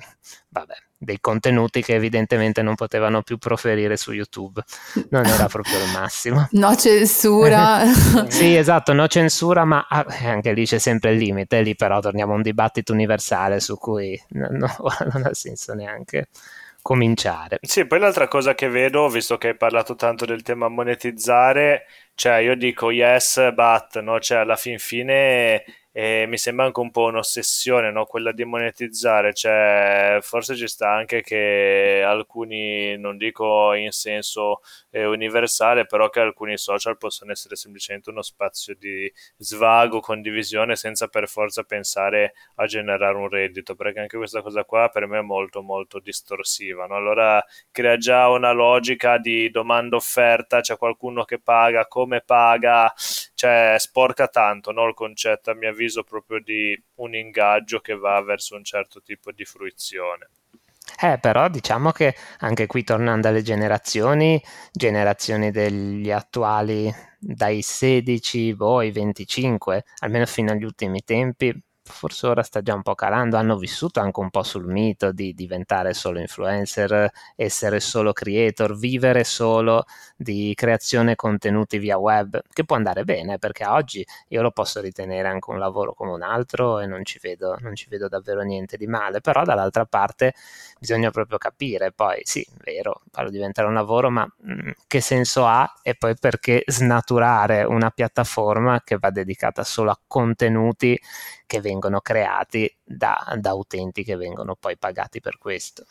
vabbè, 0.49 0.75
dei 0.97 1.19
contenuti 1.19 1.81
che 1.81 1.93
evidentemente 1.93 2.61
non 2.61 2.75
potevano 2.75 3.21
più 3.21 3.37
proferire 3.37 3.97
su 3.97 4.11
YouTube. 4.11 4.61
Non 5.09 5.25
era 5.25 5.45
proprio 5.47 5.77
il 5.77 5.91
massimo. 5.91 6.47
No 6.51 6.75
censura. 6.75 7.85
sì, 8.29 8.55
esatto, 8.55 8.93
no 8.93 9.07
censura, 9.07 9.63
ma 9.65 9.85
ah, 9.87 10.05
anche 10.23 10.53
lì 10.53 10.65
c'è 10.65 10.79
sempre 10.79 11.11
il 11.11 11.19
limite. 11.19 11.61
Lì 11.61 11.75
però 11.75 11.99
torniamo 11.99 12.33
a 12.33 12.35
un 12.35 12.41
dibattito 12.41 12.93
universale 12.93 13.59
su 13.59 13.77
cui 13.77 14.19
no, 14.29 14.47
no, 14.51 14.75
non 15.13 15.25
ha 15.25 15.33
senso 15.33 15.73
neanche 15.73 16.27
cominciare. 16.81 17.59
Sì, 17.61 17.85
poi 17.85 17.99
l'altra 17.99 18.27
cosa 18.27 18.55
che 18.55 18.69
vedo, 18.69 19.09
visto 19.09 19.37
che 19.37 19.49
hai 19.49 19.57
parlato 19.57 19.95
tanto 19.95 20.25
del 20.25 20.41
tema 20.41 20.69
monetizzare, 20.69 21.85
cioè 22.15 22.37
io 22.37 22.55
dico 22.55 22.91
yes, 22.91 23.53
but, 23.53 23.99
no? 23.99 24.19
Cioè 24.19 24.37
alla 24.39 24.55
fin 24.55 24.79
fine 24.79 25.63
e 25.99 26.27
mi 26.27 26.37
sembra 26.37 26.65
anche 26.65 26.79
un 26.79 26.91
po' 26.91 27.05
un'ossessione, 27.05 27.89
no? 27.89 28.05
quella 28.05 28.31
di 28.31 28.45
monetizzare, 28.45 29.33
cioè 29.33 30.19
forse 30.21 30.55
ci 30.55 30.67
sta 30.67 30.91
anche 30.91 31.23
che 31.23 32.03
alcuni, 32.05 32.95
non 32.99 33.17
dico 33.17 33.73
in 33.73 33.89
senso 33.89 34.61
eh, 34.91 35.07
universale, 35.07 35.87
però 35.87 36.11
che 36.11 36.19
alcuni 36.19 36.55
social 36.59 36.99
possono 36.99 37.31
essere 37.31 37.55
semplicemente 37.55 38.11
uno 38.11 38.21
spazio 38.21 38.75
di 38.75 39.11
svago, 39.37 39.99
condivisione, 39.99 40.75
senza 40.75 41.07
per 41.07 41.27
forza 41.27 41.63
pensare 41.63 42.33
a 42.57 42.67
generare 42.67 43.17
un 43.17 43.27
reddito, 43.27 43.73
perché 43.73 43.99
anche 44.01 44.17
questa 44.17 44.43
cosa 44.43 44.65
qua 44.65 44.89
per 44.89 45.07
me 45.07 45.17
è 45.17 45.21
molto 45.23 45.63
molto 45.63 45.97
distorsiva, 45.97 46.85
no? 46.85 46.95
allora 46.95 47.43
crea 47.71 47.97
già 47.97 48.29
una 48.29 48.51
logica 48.51 49.17
di 49.17 49.49
domanda-offerta, 49.49 50.61
c'è 50.61 50.77
qualcuno 50.77 51.23
che 51.23 51.39
paga, 51.39 51.87
come 51.87 52.21
paga, 52.21 52.93
cioè 53.33 53.75
sporca 53.79 54.27
tanto 54.27 54.71
no? 54.71 54.85
il 54.87 54.93
concetto 54.93 55.49
a 55.49 55.53
mio 55.55 55.69
avviso 55.69 55.85
avviso 55.87 56.03
proprio 56.03 56.39
di 56.39 56.79
un 56.95 57.15
ingaggio 57.15 57.79
che 57.79 57.95
va 57.95 58.21
verso 58.21 58.55
un 58.55 58.63
certo 58.63 59.01
tipo 59.01 59.31
di 59.31 59.45
fruizione. 59.45 60.29
Eh, 61.01 61.17
però 61.19 61.49
diciamo 61.49 61.91
che 61.91 62.15
anche 62.39 62.65
qui 62.65 62.83
tornando 62.83 63.27
alle 63.27 63.41
generazioni, 63.41 64.41
generazioni 64.71 65.51
degli 65.51 66.11
attuali 66.11 66.91
dai 67.19 67.61
16 67.61 68.55
boh, 68.55 68.79
ai 68.79 68.91
25, 68.91 69.83
almeno 69.99 70.25
fino 70.25 70.51
agli 70.51 70.63
ultimi 70.63 71.03
tempi, 71.03 71.53
forse 71.87 72.27
ora 72.27 72.43
sta 72.43 72.61
già 72.61 72.73
un 72.73 72.81
po' 72.81 72.95
calando, 72.95 73.37
hanno 73.37 73.57
vissuto 73.57 73.99
anche 73.99 74.19
un 74.19 74.29
po' 74.29 74.43
sul 74.43 74.65
mito 74.65 75.11
di 75.11 75.33
diventare 75.33 75.93
solo 75.93 76.19
influencer, 76.19 77.09
essere 77.35 77.79
solo 77.79 78.13
creator, 78.13 78.77
vivere 78.77 79.23
solo 79.23 79.85
di 80.15 80.53
creazione 80.55 81.15
contenuti 81.15 81.77
via 81.77 81.97
web, 81.97 82.41
che 82.51 82.63
può 82.65 82.75
andare 82.75 83.03
bene 83.03 83.37
perché 83.37 83.65
oggi 83.65 84.05
io 84.29 84.41
lo 84.41 84.51
posso 84.51 84.81
ritenere 84.81 85.27
anche 85.27 85.49
un 85.49 85.59
lavoro 85.59 85.93
come 85.93 86.11
un 86.11 86.21
altro 86.21 86.79
e 86.79 86.85
non 86.85 87.03
ci 87.05 87.19
vedo, 87.21 87.57
non 87.61 87.75
ci 87.75 87.87
vedo 87.89 88.07
davvero 88.07 88.41
niente 88.41 88.77
di 88.77 88.87
male, 88.87 89.21
però 89.21 89.43
dall'altra 89.43 89.85
parte 89.85 90.33
bisogna 90.79 91.11
proprio 91.11 91.37
capire, 91.37 91.91
poi 91.91 92.21
sì, 92.23 92.45
vero, 92.63 93.01
farlo 93.11 93.29
diventare 93.29 93.67
un 93.67 93.73
lavoro, 93.73 94.09
ma 94.09 94.25
mh, 94.25 94.51
mm, 94.51 94.69
che 94.87 95.01
senso 95.01 95.45
ha 95.45 95.71
e 95.81 95.95
poi 95.95 96.15
perché 96.19 96.63
snaturare 96.67 97.63
una 97.63 97.89
piattaforma 97.89 98.81
che 98.83 98.97
va 98.97 99.09
dedicata 99.09 99.63
solo 99.63 99.91
a 99.91 99.99
contenuti 100.07 100.99
che 101.47 101.61
vengono 101.61 102.01
creati 102.01 102.71
da, 102.83 103.35
da 103.39 103.53
utenti 103.53 104.03
che 104.03 104.15
vengono 104.15 104.55
poi 104.55 104.77
pagati 104.77 105.19
per 105.21 105.39
questo. 105.39 105.85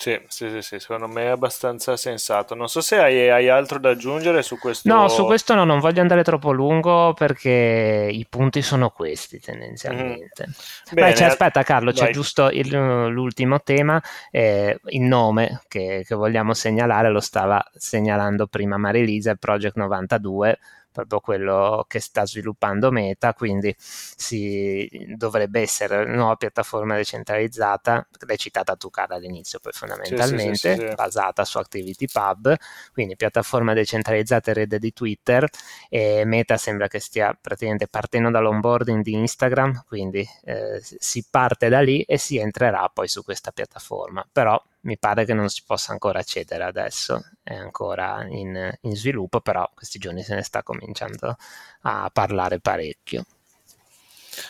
Sì, 0.00 0.16
sì, 0.28 0.48
sì, 0.48 0.62
sì, 0.62 0.78
secondo 0.78 1.08
me 1.08 1.24
è 1.24 1.26
abbastanza 1.26 1.96
sensato. 1.96 2.54
Non 2.54 2.68
so 2.68 2.80
se 2.80 2.98
hai, 2.98 3.28
hai, 3.30 3.48
altro 3.48 3.80
da 3.80 3.90
aggiungere 3.90 4.42
su 4.42 4.56
questo. 4.56 4.88
No, 4.88 5.08
su 5.08 5.24
questo 5.24 5.54
no, 5.54 5.64
non 5.64 5.80
voglio 5.80 6.00
andare 6.00 6.22
troppo 6.22 6.52
lungo 6.52 7.14
perché 7.14 8.08
i 8.08 8.24
punti 8.30 8.62
sono 8.62 8.90
questi 8.90 9.40
tendenzialmente. 9.40 10.46
Mm. 10.46 10.92
Bene, 10.92 11.08
Beh, 11.08 11.16
cioè, 11.16 11.26
aspetta 11.26 11.64
Carlo, 11.64 11.90
vai. 11.90 12.00
c'è 12.00 12.12
giusto 12.12 12.48
il, 12.48 12.68
l'ultimo 12.68 13.60
tema, 13.60 14.00
eh, 14.30 14.78
il 14.90 15.02
nome 15.02 15.62
che, 15.66 16.04
che 16.06 16.14
vogliamo 16.14 16.54
segnalare, 16.54 17.10
lo 17.10 17.20
stava 17.20 17.60
segnalando 17.74 18.46
prima 18.46 18.76
Marilisa, 18.76 19.32
il 19.32 19.38
Project 19.40 19.74
92 19.74 20.58
proprio 21.04 21.20
quello 21.20 21.84
che 21.88 22.00
sta 22.00 22.26
sviluppando 22.26 22.90
Meta, 22.90 23.34
quindi 23.34 23.74
si 23.78 24.88
dovrebbe 25.16 25.60
essere 25.60 26.04
una 26.04 26.14
nuova 26.14 26.36
piattaforma 26.36 26.96
decentralizzata, 26.96 28.06
l'hai 28.26 28.36
citata 28.38 28.76
tu 28.76 28.90
cara 28.90 29.16
all'inizio, 29.16 29.58
poi 29.58 29.72
fondamentalmente 29.72 30.74
sì, 30.74 30.80
sì, 30.80 30.88
sì, 30.88 30.94
basata 30.94 31.44
su 31.44 31.58
ActivityPub, 31.58 32.56
quindi 32.92 33.16
piattaforma 33.16 33.72
decentralizzata 33.74 34.50
in 34.50 34.56
rete 34.56 34.78
di 34.78 34.92
Twitter 34.92 35.48
e 35.88 36.24
Meta 36.24 36.56
sembra 36.56 36.88
che 36.88 36.98
stia 36.98 37.36
praticamente 37.40 37.88
partendo 37.88 38.30
dall'onboarding 38.30 39.02
di 39.02 39.14
Instagram, 39.14 39.84
quindi 39.86 40.26
eh, 40.44 40.80
si 40.82 41.24
parte 41.30 41.68
da 41.68 41.80
lì 41.80 42.02
e 42.02 42.18
si 42.18 42.38
entrerà 42.38 42.88
poi 42.92 43.08
su 43.08 43.22
questa 43.22 43.52
piattaforma, 43.52 44.26
però 44.30 44.60
mi 44.80 44.98
pare 44.98 45.24
che 45.24 45.34
non 45.34 45.48
si 45.48 45.62
possa 45.66 45.92
ancora 45.92 46.20
accedere 46.20 46.64
adesso, 46.64 47.24
è 47.42 47.54
ancora 47.54 48.24
in, 48.28 48.70
in 48.82 48.96
sviluppo, 48.96 49.40
però 49.40 49.68
questi 49.74 49.98
giorni 49.98 50.22
se 50.22 50.34
ne 50.34 50.42
sta 50.42 50.62
cominciando 50.62 51.36
a 51.82 52.10
parlare 52.12 52.60
parecchio. 52.60 53.24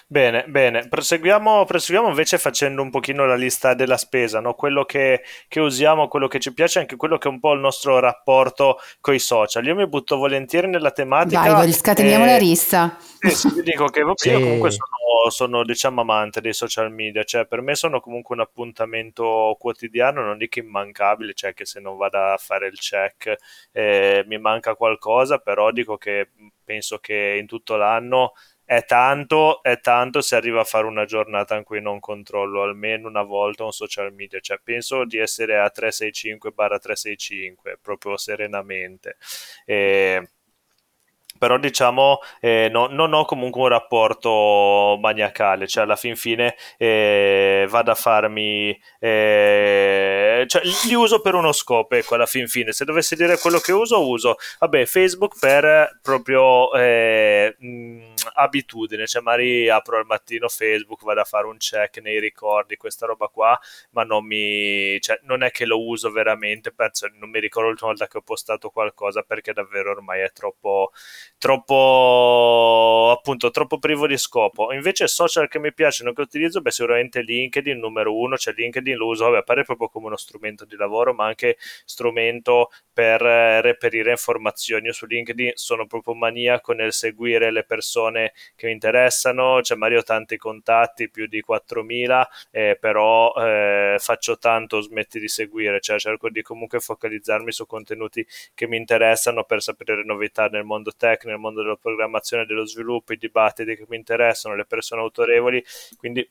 Bene, 0.06 0.44
bene, 0.46 0.88
proseguiamo, 0.88 1.64
proseguiamo, 1.64 2.08
invece 2.08 2.38
facendo 2.38 2.82
un 2.82 2.90
pochino 2.90 3.26
la 3.26 3.34
lista 3.34 3.74
della 3.74 3.96
spesa, 3.96 4.40
no? 4.40 4.54
quello 4.54 4.84
che, 4.84 5.22
che, 5.48 5.60
usiamo, 5.60 6.08
quello 6.08 6.28
che 6.28 6.40
ci 6.40 6.52
piace, 6.52 6.80
anche 6.80 6.96
quello 6.96 7.18
che 7.18 7.28
è 7.28 7.30
un 7.30 7.40
po' 7.40 7.52
il 7.52 7.60
nostro 7.60 7.98
rapporto 7.98 8.78
con 9.00 9.14
i 9.14 9.18
social. 9.18 9.64
Io 9.64 9.74
mi 9.74 9.86
butto 9.86 10.16
volentieri 10.16 10.68
nella 10.68 10.90
tematica. 10.90 11.40
Vai, 11.40 11.54
voglio 11.54 11.72
scateniamo 11.72 12.24
e... 12.24 12.26
la 12.26 12.38
rissa. 12.38 12.96
Sì, 13.18 13.30
sì, 13.30 13.62
dico 13.62 13.86
che 13.86 14.02
sì. 14.14 14.28
io 14.30 14.40
comunque 14.40 14.70
sono, 14.70 14.86
sono, 15.28 15.64
diciamo, 15.64 16.00
amante 16.02 16.40
dei 16.40 16.52
social 16.52 16.92
media, 16.92 17.24
cioè 17.24 17.46
per 17.46 17.60
me 17.60 17.74
sono 17.74 18.00
comunque 18.00 18.34
un 18.34 18.40
appuntamento 18.42 19.56
quotidiano, 19.58 20.22
non 20.22 20.38
dico 20.38 20.58
immancabile, 20.58 21.34
cioè 21.34 21.54
che 21.54 21.64
se 21.66 21.80
non 21.80 21.96
vado 21.96 22.18
a 22.18 22.36
fare 22.38 22.66
il 22.68 22.78
check 22.78 23.36
eh, 23.72 24.24
mi 24.26 24.38
manca 24.38 24.74
qualcosa, 24.74 25.38
però 25.38 25.70
dico 25.70 25.96
che 25.96 26.30
penso 26.64 26.98
che 26.98 27.36
in 27.40 27.46
tutto 27.46 27.76
l'anno 27.76 28.32
è 28.64 28.84
tanto, 28.84 29.62
è 29.62 29.80
tanto 29.80 30.20
se 30.20 30.36
arriva 30.36 30.60
a 30.60 30.64
fare 30.64 30.86
una 30.86 31.06
giornata 31.06 31.56
in 31.56 31.64
cui 31.64 31.80
non 31.80 32.00
controllo 32.00 32.62
almeno 32.62 33.08
una 33.08 33.22
volta 33.22 33.64
un 33.64 33.72
social 33.72 34.12
media, 34.12 34.40
cioè 34.40 34.60
penso 34.62 35.04
di 35.06 35.16
essere 35.18 35.58
a 35.58 35.70
365 35.70 36.52
365 36.52 37.78
proprio 37.80 38.16
serenamente. 38.18 39.16
E 39.64 40.28
però 41.38 41.58
diciamo 41.58 42.18
eh, 42.40 42.68
no, 42.70 42.86
non 42.88 43.12
ho 43.14 43.24
comunque 43.24 43.62
un 43.62 43.68
rapporto 43.68 44.98
maniacale, 45.00 45.66
cioè 45.66 45.84
alla 45.84 45.96
fin 45.96 46.16
fine 46.16 46.56
eh, 46.76 47.66
vado 47.68 47.90
a 47.90 47.94
farmi, 47.94 48.78
eh, 48.98 50.44
cioè 50.46 50.62
li 50.86 50.94
uso 50.94 51.20
per 51.20 51.34
uno 51.34 51.52
scopo, 51.52 51.94
ecco 51.94 52.14
alla 52.14 52.26
fin 52.26 52.46
fine, 52.48 52.72
se 52.72 52.84
dovessi 52.84 53.14
dire 53.16 53.38
quello 53.38 53.58
che 53.58 53.72
uso, 53.72 54.06
uso, 54.06 54.36
vabbè, 54.58 54.84
Facebook 54.86 55.38
per 55.38 55.98
proprio 56.02 56.70
mh, 56.72 56.78
eh, 56.78 57.56
abitudine, 58.34 59.06
cioè 59.06 59.22
magari 59.22 59.68
apro 59.68 59.98
al 59.98 60.06
mattino 60.06 60.48
Facebook, 60.48 61.04
vado 61.04 61.20
a 61.20 61.24
fare 61.24 61.46
un 61.46 61.56
check 61.58 61.98
nei 62.00 62.20
ricordi, 62.20 62.76
questa 62.76 63.06
roba 63.06 63.28
qua, 63.28 63.58
ma 63.90 64.02
non 64.04 64.24
mi, 64.26 64.98
cioè 65.00 65.18
non 65.22 65.42
è 65.42 65.50
che 65.50 65.64
lo 65.64 65.84
uso 65.84 66.10
veramente, 66.10 66.72
penso, 66.72 67.08
non 67.14 67.30
mi 67.30 67.40
ricordo 67.40 67.68
l'ultima 67.68 67.90
volta 67.90 68.06
che 68.06 68.18
ho 68.18 68.22
postato 68.22 68.70
qualcosa 68.70 69.22
perché 69.22 69.52
davvero 69.52 69.90
ormai 69.90 70.20
è 70.20 70.32
troppo 70.32 70.92
troppo 71.36 73.10
appunto 73.16 73.50
troppo 73.50 73.78
privo 73.78 74.06
di 74.06 74.16
scopo. 74.16 74.72
Invece 74.72 75.06
social 75.06 75.48
che 75.48 75.58
mi 75.58 75.72
piacciono 75.72 76.12
che 76.12 76.22
utilizzo 76.22 76.60
beh 76.60 76.70
sicuramente 76.70 77.20
LinkedIn 77.22 77.78
numero 77.78 78.16
uno 78.16 78.36
cioè 78.36 78.54
LinkedIn 78.54 78.96
lo 78.96 79.06
uso 79.06 79.24
vabbè 79.24 79.38
appare 79.38 79.64
proprio 79.64 79.88
come 79.88 80.06
uno 80.06 80.16
strumento 80.16 80.64
di 80.64 80.76
lavoro 80.76 81.12
ma 81.14 81.26
anche 81.26 81.56
strumento 81.84 82.70
per 82.92 83.22
eh, 83.24 83.60
reperire 83.60 84.10
informazioni. 84.10 84.86
Io 84.86 84.92
su 84.92 85.06
LinkedIn 85.06 85.52
sono 85.54 85.86
proprio 85.86 86.14
maniaco 86.14 86.72
nel 86.72 86.92
seguire 86.92 87.50
le 87.50 87.64
persone 87.64 88.32
che 88.56 88.66
mi 88.66 88.72
interessano 88.72 89.62
cioè 89.62 89.76
Mario 89.76 89.98
ho 89.98 90.02
tanti 90.02 90.36
contatti 90.36 91.10
più 91.10 91.26
di 91.26 91.40
4000 91.40 92.28
eh, 92.50 92.76
però 92.80 93.32
eh, 93.34 93.96
faccio 93.98 94.38
tanto 94.38 94.80
smetti 94.80 95.18
di 95.20 95.28
seguire 95.28 95.80
cioè 95.80 95.98
cerco 95.98 96.28
di 96.30 96.42
comunque 96.42 96.80
focalizzarmi 96.80 97.52
su 97.52 97.66
contenuti 97.66 98.26
che 98.54 98.66
mi 98.66 98.76
interessano 98.76 99.44
per 99.44 99.62
sapere 99.62 100.02
novità 100.04 100.46
nel 100.46 100.64
mondo 100.64 100.92
tech 100.96 101.17
tech, 101.18 101.24
nel 101.24 101.38
mondo 101.38 101.62
della 101.62 101.76
programmazione 101.76 102.46
dello 102.46 102.64
sviluppo, 102.64 103.12
i 103.12 103.18
dibattiti 103.18 103.76
che 103.76 103.84
mi 103.88 103.96
interessano, 103.96 104.54
le 104.54 104.64
persone 104.64 105.02
autorevoli, 105.02 105.62
quindi 105.96 106.28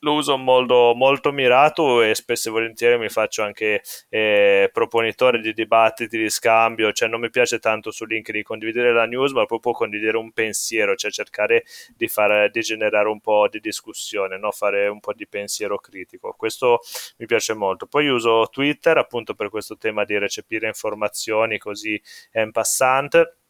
lo 0.00 0.12
uso 0.12 0.36
molto, 0.36 0.92
molto 0.94 1.32
mirato 1.32 2.02
e 2.02 2.14
spesso 2.14 2.48
e 2.48 2.52
volentieri 2.52 2.98
mi 2.98 3.08
faccio 3.08 3.42
anche 3.42 3.82
eh, 4.10 4.68
proponitore 4.72 5.40
di 5.40 5.54
dibattiti, 5.54 6.18
di 6.18 6.28
scambio, 6.28 6.92
cioè 6.92 7.08
non 7.08 7.20
mi 7.20 7.30
piace 7.30 7.58
tanto 7.58 7.90
su 7.90 8.04
LinkedIn 8.04 8.42
condividere 8.42 8.92
la 8.92 9.06
news, 9.06 9.32
ma 9.32 9.46
proprio 9.46 9.72
condividere 9.72 10.18
un 10.18 10.32
pensiero, 10.32 10.94
cioè 10.96 11.10
cercare 11.10 11.64
di, 11.96 12.08
fare, 12.08 12.50
di 12.50 12.60
generare 12.60 13.08
un 13.08 13.20
po' 13.20 13.48
di 13.48 13.58
discussione, 13.58 14.36
no? 14.36 14.50
fare 14.50 14.86
un 14.88 15.00
po' 15.00 15.14
di 15.14 15.26
pensiero 15.26 15.78
critico. 15.78 16.34
Questo 16.36 16.80
mi 17.16 17.26
piace 17.26 17.54
molto. 17.54 17.86
Poi 17.86 18.08
uso 18.08 18.48
Twitter 18.50 18.98
appunto 18.98 19.34
per 19.34 19.48
questo 19.48 19.76
tema 19.78 20.04
di 20.04 20.18
recepire 20.18 20.66
informazioni 20.66 21.58
così 21.58 22.00
en 22.32 22.52
passante 22.52 23.20
eh, 23.20 23.45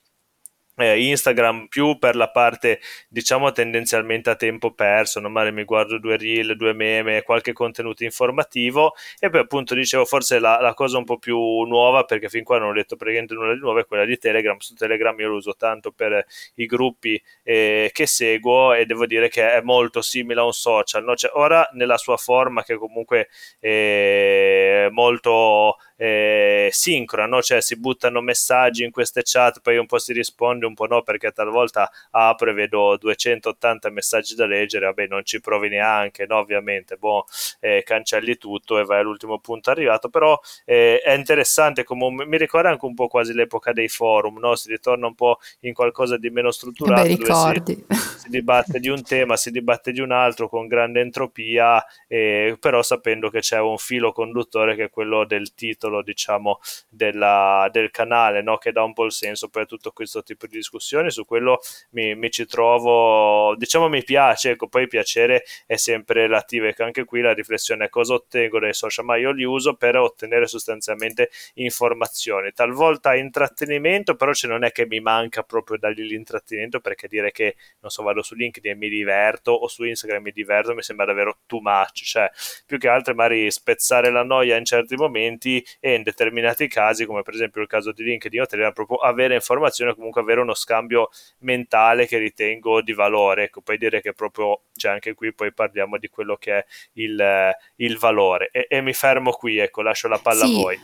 Instagram 0.84 1.66
più 1.68 1.98
per 1.98 2.16
la 2.16 2.30
parte 2.30 2.80
diciamo 3.08 3.52
tendenzialmente 3.52 4.30
a 4.30 4.36
tempo 4.36 4.72
perso, 4.72 5.20
normale 5.20 5.50
mi 5.50 5.64
guardo 5.64 5.98
due 5.98 6.16
reel, 6.16 6.56
due 6.56 6.72
meme, 6.72 7.22
qualche 7.22 7.52
contenuto 7.52 8.04
informativo 8.04 8.94
e 9.18 9.30
poi 9.30 9.40
appunto 9.40 9.74
dicevo 9.74 10.04
forse 10.04 10.38
la, 10.38 10.60
la 10.60 10.74
cosa 10.74 10.98
un 10.98 11.04
po' 11.04 11.18
più 11.18 11.38
nuova 11.62 12.04
perché 12.04 12.28
fin 12.28 12.44
qua 12.44 12.58
non 12.58 12.70
ho 12.70 12.72
detto 12.72 12.96
praticamente 12.96 13.34
nulla 13.34 13.54
di 13.54 13.60
nuovo 13.60 13.78
è 13.78 13.86
quella 13.86 14.04
di 14.04 14.18
Telegram, 14.18 14.56
su 14.58 14.74
Telegram 14.74 15.18
io 15.18 15.28
lo 15.28 15.36
uso 15.36 15.54
tanto 15.56 15.92
per 15.92 16.24
i 16.56 16.66
gruppi 16.66 17.20
eh, 17.42 17.90
che 17.92 18.06
seguo 18.06 18.74
e 18.74 18.84
devo 18.86 19.06
dire 19.06 19.28
che 19.28 19.52
è 19.52 19.60
molto 19.62 20.02
simile 20.02 20.40
a 20.40 20.44
un 20.44 20.52
social, 20.52 21.04
no? 21.04 21.14
cioè, 21.16 21.30
ora 21.34 21.68
nella 21.72 21.96
sua 21.96 22.16
forma 22.16 22.62
che 22.62 22.76
comunque 22.76 23.28
è 23.58 24.88
molto 24.90 25.76
eh, 25.96 26.68
sincrono, 26.72 27.42
cioè 27.42 27.60
si 27.60 27.78
buttano 27.78 28.20
messaggi 28.20 28.84
in 28.84 28.90
queste 28.90 29.22
chat, 29.24 29.60
poi 29.60 29.78
un 29.78 29.86
po' 29.86 29.98
si 29.98 30.12
risponde, 30.12 30.65
un 30.66 30.74
po' 30.74 30.86
no, 30.86 31.02
perché 31.02 31.32
talvolta 31.32 31.90
apro 32.10 32.50
e 32.50 32.54
vedo 32.54 32.96
280 32.96 33.90
messaggi 33.90 34.34
da 34.34 34.46
leggere, 34.46 34.86
vabbè 34.86 35.06
non 35.06 35.24
ci 35.24 35.40
provi 35.40 35.68
neanche, 35.68 36.26
no 36.26 36.38
ovviamente, 36.38 36.96
boh, 36.96 37.24
eh, 37.60 37.82
cancelli 37.84 38.36
tutto 38.36 38.78
e 38.78 38.84
vai 38.84 39.00
all'ultimo 39.00 39.38
punto 39.38 39.70
arrivato, 39.70 40.08
però 40.08 40.38
eh, 40.64 41.00
è 41.00 41.12
interessante, 41.12 41.84
come, 41.84 42.26
mi 42.26 42.36
ricorda 42.36 42.70
anche 42.70 42.84
un 42.84 42.94
po' 42.94 43.08
quasi 43.08 43.32
l'epoca 43.32 43.72
dei 43.72 43.88
forum, 43.88 44.38
no? 44.38 44.54
si 44.56 44.68
ritorna 44.68 45.06
un 45.06 45.14
po' 45.14 45.38
in 45.60 45.72
qualcosa 45.72 46.16
di 46.16 46.30
meno 46.30 46.50
strutturato, 46.50 47.06
dove 47.16 47.62
si, 47.64 47.84
si, 48.18 48.28
dibatte 48.28 48.80
di 48.80 48.88
un 48.88 49.02
tema, 49.02 49.36
si 49.36 49.50
dibatte 49.50 49.92
di 49.92 50.00
un 50.00 50.12
altro 50.12 50.48
con 50.48 50.66
grande 50.66 51.00
entropia, 51.00 51.84
eh, 52.06 52.56
però 52.58 52.82
sapendo 52.82 53.30
che 53.30 53.40
c'è 53.40 53.60
un 53.60 53.78
filo 53.78 54.12
conduttore 54.12 54.74
che 54.74 54.84
è 54.84 54.90
quello 54.90 55.24
del 55.24 55.54
titolo 55.54 55.74
titolo 55.76 56.02
diciamo 56.02 56.58
della, 56.88 57.68
del 57.72 57.90
canale 57.90 58.42
no? 58.42 58.58
che 58.58 58.72
dà 58.72 58.82
un 58.82 58.92
po' 58.92 59.04
il 59.04 59.12
senso 59.12 59.48
per 59.48 59.66
tutto 59.66 59.92
questo 59.92 60.22
tipo 60.22 60.46
di 60.46 60.55
discussioni 60.56 61.10
su 61.10 61.24
quello 61.24 61.60
mi, 61.90 62.14
mi 62.14 62.30
ci 62.30 62.46
trovo 62.46 63.54
diciamo 63.56 63.88
mi 63.88 64.02
piace 64.02 64.50
ecco 64.50 64.68
poi 64.68 64.86
piacere 64.86 65.44
è 65.66 65.76
sempre 65.76 66.22
relativo 66.22 66.66
ecco 66.66 66.84
anche 66.84 67.04
qui 67.04 67.20
la 67.20 67.32
riflessione 67.32 67.86
è 67.86 67.88
cosa 67.88 68.14
ottengo 68.14 68.58
dai 68.58 68.74
social 68.74 69.04
ma 69.04 69.16
io 69.16 69.30
li 69.30 69.44
uso 69.44 69.74
per 69.74 69.96
ottenere 69.96 70.46
sostanzialmente 70.46 71.30
informazioni. 71.54 72.52
Talvolta 72.52 73.14
intrattenimento 73.14 74.14
però 74.14 74.32
ce 74.32 74.46
non 74.48 74.64
è 74.64 74.72
che 74.72 74.86
mi 74.86 75.00
manca 75.00 75.42
proprio 75.42 75.78
dargli 75.78 76.02
l'intrattenimento 76.02 76.80
perché 76.80 77.08
dire 77.08 77.30
che 77.30 77.56
non 77.80 77.90
so 77.90 78.02
vado 78.02 78.22
su 78.22 78.34
LinkedIn 78.34 78.72
e 78.72 78.74
mi 78.74 78.88
diverto 78.88 79.52
o 79.52 79.68
su 79.68 79.84
Instagram 79.84 80.22
mi 80.22 80.32
diverto 80.32 80.74
mi 80.74 80.82
sembra 80.82 81.06
davvero 81.06 81.38
too 81.46 81.60
much 81.60 82.02
cioè 82.02 82.30
più 82.64 82.78
che 82.78 82.88
altro 82.88 83.14
magari 83.14 83.50
spezzare 83.50 84.10
la 84.10 84.22
noia 84.22 84.56
in 84.56 84.64
certi 84.64 84.96
momenti 84.96 85.64
e 85.80 85.94
in 85.94 86.02
determinati 86.02 86.68
casi, 86.68 87.04
come 87.06 87.22
per 87.22 87.34
esempio 87.34 87.60
il 87.60 87.68
caso 87.68 87.92
di 87.92 88.02
LinkedIn 88.04 88.40
o 88.40 88.72
proprio 88.72 88.98
avere 88.98 89.34
informazioni 89.34 89.90
o 89.90 89.94
comunque 89.94 90.20
avere 90.20 90.40
uno 90.46 90.54
scambio 90.54 91.10
mentale 91.40 92.06
che 92.06 92.18
ritengo 92.18 92.80
di 92.80 92.92
valore. 92.92 93.44
Ecco, 93.44 93.60
puoi 93.60 93.78
dire 93.78 94.00
che 94.00 94.12
proprio, 94.12 94.62
cioè 94.74 94.92
anche 94.92 95.14
qui 95.14 95.34
poi 95.34 95.52
parliamo 95.52 95.98
di 95.98 96.08
quello 96.08 96.36
che 96.36 96.58
è 96.58 96.64
il, 96.94 97.52
il 97.76 97.98
valore. 97.98 98.48
E, 98.50 98.66
e, 98.68 98.80
mi 98.80 98.94
fermo 98.94 99.32
qui, 99.32 99.58
ecco, 99.58 99.82
lascio 99.82 100.08
la 100.08 100.18
palla 100.18 100.46
sì. 100.46 100.52
a 100.52 100.56
voi. 100.56 100.80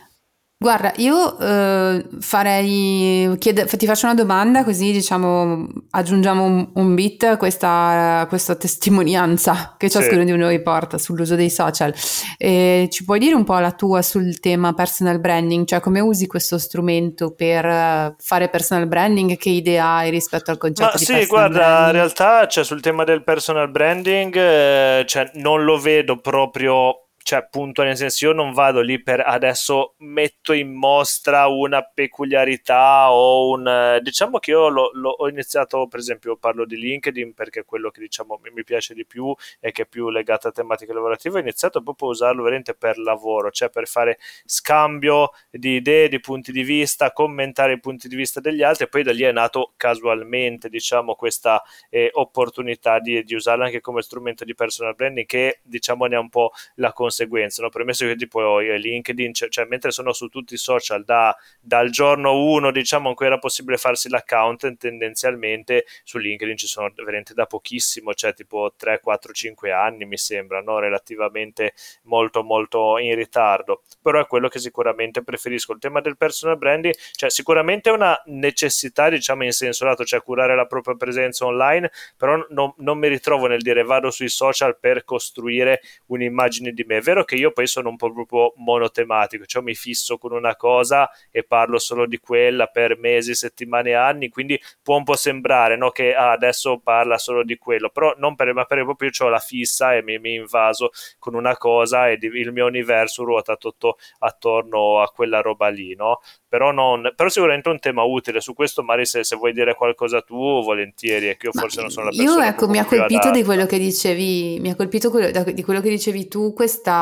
Guarda, 0.63 0.93
io 0.95 1.37
eh, 1.39 2.05
farei, 2.21 3.35
chiede, 3.37 3.65
ti 3.65 3.85
faccio 3.85 4.05
una 4.05 4.15
domanda 4.15 4.63
così 4.63 4.93
diciamo 4.93 5.67
aggiungiamo 5.89 6.41
un, 6.41 6.69
un 6.75 6.95
bit 6.95 7.23
a 7.23 7.35
questa, 7.35 8.25
questa, 8.29 8.55
testimonianza 8.55 9.75
che 9.77 9.89
ciascuno 9.89 10.21
sì. 10.21 10.25
di 10.31 10.37
noi 10.37 10.61
porta 10.61 10.97
sull'uso 10.97 11.35
dei 11.35 11.49
social. 11.49 11.93
E 12.37 12.87
ci 12.89 13.03
puoi 13.03 13.19
dire 13.19 13.35
un 13.35 13.43
po' 13.43 13.59
la 13.59 13.73
tua 13.73 14.01
sul 14.01 14.39
tema 14.39 14.71
personal 14.71 15.19
branding, 15.19 15.65
cioè 15.65 15.81
come 15.81 15.99
usi 15.99 16.27
questo 16.27 16.57
strumento 16.57 17.33
per 17.33 18.15
fare 18.17 18.47
personal 18.47 18.87
branding, 18.87 19.35
che 19.35 19.49
idea 19.49 19.95
hai 19.95 20.11
rispetto 20.11 20.49
al 20.49 20.57
concetto 20.57 20.91
Ma 20.93 20.97
di 20.97 21.03
sì, 21.03 21.25
guarda, 21.25 21.57
branding? 21.57 21.87
in 21.87 21.91
realtà 21.91 22.47
cioè, 22.47 22.63
sul 22.63 22.79
tema 22.79 23.03
del 23.03 23.23
personal 23.25 23.69
branding 23.69 24.33
eh, 24.33 25.03
cioè, 25.07 25.29
non 25.33 25.65
lo 25.65 25.77
vedo 25.77 26.21
proprio 26.21 27.02
cioè 27.23 27.39
appunto 27.39 27.83
nel 27.83 27.95
senso 27.95 28.25
io 28.25 28.33
non 28.33 28.51
vado 28.51 28.81
lì 28.81 29.01
per 29.01 29.21
adesso 29.25 29.95
metto 29.99 30.51
in 30.51 30.73
mostra 30.73 31.47
una 31.47 31.81
peculiarità 31.81 33.11
o 33.11 33.49
un 33.49 33.99
diciamo 34.01 34.39
che 34.39 34.51
io 34.51 34.67
lo, 34.67 34.91
lo, 34.93 35.09
ho 35.09 35.29
iniziato 35.29 35.87
per 35.87 35.99
esempio 35.99 36.35
parlo 36.35 36.65
di 36.65 36.77
LinkedIn 36.77 37.33
perché 37.33 37.61
è 37.61 37.65
quello 37.65 37.91
che 37.91 38.01
diciamo 38.01 38.39
mi 38.53 38.63
piace 38.65 38.93
di 38.93 39.05
più 39.05 39.33
e 39.61 39.71
che 39.71 39.83
è 39.83 39.85
più 39.85 40.09
legato 40.09 40.49
a 40.49 40.51
tematiche 40.51 40.91
lavorative 40.91 41.37
ho 41.37 41.41
iniziato 41.41 41.81
proprio 41.81 42.09
a 42.09 42.11
usarlo 42.11 42.43
veramente 42.43 42.73
per 42.73 42.97
lavoro 42.97 43.51
cioè 43.51 43.69
per 43.69 43.87
fare 43.87 44.19
scambio 44.45 45.31
di 45.49 45.75
idee 45.75 46.09
di 46.09 46.19
punti 46.19 46.51
di 46.51 46.63
vista 46.63 47.13
commentare 47.13 47.73
i 47.73 47.79
punti 47.79 48.09
di 48.09 48.17
vista 48.17 48.41
degli 48.41 48.63
altri 48.63 48.83
e 48.83 48.87
poi 48.89 49.03
da 49.03 49.13
lì 49.13 49.23
è 49.23 49.31
nato 49.31 49.71
casualmente 49.77 50.67
diciamo 50.67 51.15
questa 51.15 51.63
eh, 51.89 52.09
opportunità 52.11 52.99
di, 52.99 53.23
di 53.23 53.33
usarlo 53.33 53.63
anche 53.63 53.79
come 53.79 54.01
strumento 54.01 54.43
di 54.43 54.53
personal 54.53 54.93
branding 54.93 55.25
che 55.25 55.61
diciamo 55.63 56.05
ne 56.05 56.17
ha 56.17 56.19
un 56.19 56.29
po' 56.29 56.51
la 56.75 56.91
conseguenza 56.91 57.11
conseguenze, 57.13 57.61
no? 57.61 57.69
premesso 57.69 58.05
che 58.05 58.15
tipo 58.15 58.59
LinkedIn, 58.59 59.33
cioè, 59.33 59.49
cioè, 59.49 59.65
mentre 59.65 59.91
sono 59.91 60.11
su 60.13 60.27
tutti 60.29 60.55
i 60.55 60.57
social 60.57 61.03
da, 61.05 61.35
dal 61.59 61.89
giorno 61.91 62.43
1 62.43 62.71
diciamo 62.71 63.09
in 63.09 63.15
cui 63.15 63.27
era 63.27 63.37
possibile 63.37 63.77
farsi 63.77 64.09
l'account, 64.09 64.77
tendenzialmente 64.77 65.85
su 66.03 66.17
LinkedIn 66.17 66.57
ci 66.57 66.67
sono 66.67 66.91
veramente 66.95 67.35
da 67.35 67.45
pochissimo, 67.45 68.13
cioè 68.13 68.33
tipo 68.33 68.73
3, 68.75 68.99
4, 68.99 69.31
5 69.31 69.71
anni 69.71 70.05
mi 70.05 70.17
sembra, 70.17 70.61
no? 70.61 70.79
relativamente 70.79 71.73
molto 72.03 72.43
molto 72.43 72.97
in 72.97 73.15
ritardo, 73.15 73.83
però 74.01 74.19
è 74.19 74.25
quello 74.25 74.47
che 74.47 74.57
sicuramente 74.59 75.23
preferisco. 75.23 75.73
Il 75.73 75.79
tema 75.79 76.01
del 76.01 76.17
personal 76.17 76.57
branding, 76.57 76.95
cioè 77.11 77.29
sicuramente 77.29 77.89
è 77.89 77.93
una 77.93 78.19
necessità 78.25 79.09
diciamo 79.09 79.43
in 79.43 79.51
senso 79.51 79.85
lato, 79.85 80.03
cioè 80.03 80.21
curare 80.21 80.55
la 80.55 80.65
propria 80.65 80.95
presenza 80.95 81.45
online, 81.45 81.91
però 82.17 82.43
non, 82.49 82.73
non 82.77 82.97
mi 82.97 83.07
ritrovo 83.07 83.45
nel 83.45 83.61
dire 83.61 83.83
vado 83.83 84.09
sui 84.09 84.29
social 84.29 84.77
per 84.79 85.03
costruire 85.03 85.81
un'immagine 86.07 86.71
di 86.71 86.83
me. 86.85 87.01
È 87.03 87.05
vero 87.05 87.25
che 87.25 87.35
io 87.35 87.51
poi 87.51 87.67
sono 87.67 87.89
un 87.89 87.97
po' 87.97 88.13
proprio 88.13 88.53
monotematico, 88.55 89.43
cioè 89.43 89.61
mi 89.61 89.75
fisso 89.75 90.17
con 90.17 90.31
una 90.31 90.55
cosa 90.55 91.09
e 91.31 91.43
parlo 91.43 91.77
solo 91.77 92.05
di 92.05 92.17
quella 92.17 92.67
per 92.67 92.97
mesi, 92.97 93.35
settimane, 93.35 93.93
anni, 93.93 94.29
quindi 94.29 94.57
può 94.81 94.95
un 94.95 95.03
po' 95.03 95.17
sembrare 95.17 95.75
no, 95.75 95.89
che 95.89 96.15
ah, 96.15 96.31
adesso 96.31 96.79
parla 96.81 97.17
solo 97.17 97.43
di 97.43 97.57
quello, 97.57 97.89
però 97.89 98.15
non 98.17 98.35
per, 98.35 98.53
ma 98.53 98.63
per 98.63 98.85
proprio 98.85 99.09
io 99.13 99.25
ho 99.25 99.29
la 99.29 99.39
fissa 99.39 99.93
e 99.93 100.01
mi, 100.01 100.17
mi 100.17 100.35
invaso 100.35 100.91
con 101.19 101.35
una 101.35 101.57
cosa 101.57 102.07
e 102.07 102.17
il 102.21 102.53
mio 102.53 102.67
universo 102.67 103.25
ruota 103.25 103.57
tutto 103.57 103.97
attorno 104.19 105.01
a 105.01 105.09
quella 105.09 105.41
roba 105.41 105.67
lì, 105.67 105.95
no? 105.95 106.21
Però, 106.53 106.71
non, 106.71 107.11
però 107.15 107.29
sicuramente 107.29 107.67
un 107.67 107.79
tema 107.79 108.03
utile, 108.03 108.39
su 108.39 108.53
questo 108.53 108.83
Mari 108.83 109.07
se, 109.07 109.23
se 109.23 109.35
vuoi 109.35 109.53
dire 109.53 109.73
qualcosa 109.73 110.21
tu 110.21 110.35
volentieri, 110.63 111.27
è 111.27 111.35
che 111.35 111.47
io 111.47 111.51
ma 111.53 111.61
forse 111.61 111.81
non 111.81 111.89
sono 111.89 112.05
la 112.05 112.11
persona 112.15 112.43
Io 112.43 112.47
ecco, 112.47 112.67
mi 112.67 112.77
ha 112.77 112.85
colpito 112.85 113.31
di 113.31 113.43
quello 113.43 113.65
che 113.65 113.79
dicevi, 113.79 114.59
mi 114.61 114.69
ha 114.69 114.75
colpito 114.75 115.09
quello, 115.09 115.43
di 115.51 115.63
quello 115.63 115.81
che 115.81 115.89
dicevi 115.89 116.27
tu, 116.27 116.53
questa, 116.53 116.92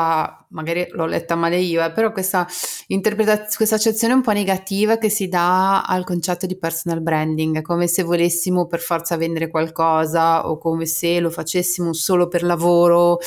magari 0.48 0.86
l'ho 0.90 1.06
letta 1.06 1.34
male 1.34 1.58
io, 1.58 1.84
eh, 1.84 1.92
però 1.92 2.12
questa 2.12 2.46
interpretazione, 2.88 3.50
questa 3.56 3.74
accezione 3.76 4.14
un 4.14 4.22
po' 4.22 4.32
negativa 4.32 4.98
che 4.98 5.08
si 5.08 5.28
dà 5.28 5.82
al 5.82 6.04
concetto 6.04 6.46
di 6.46 6.56
personal 6.56 7.00
branding, 7.00 7.62
come 7.62 7.86
se 7.86 8.02
volessimo 8.02 8.66
per 8.66 8.80
forza 8.80 9.16
vendere 9.16 9.48
qualcosa 9.48 10.48
o 10.48 10.58
come 10.58 10.86
se 10.86 11.20
lo 11.20 11.30
facessimo 11.30 11.92
solo 11.92 12.28
per 12.28 12.42
lavoro 12.42 13.18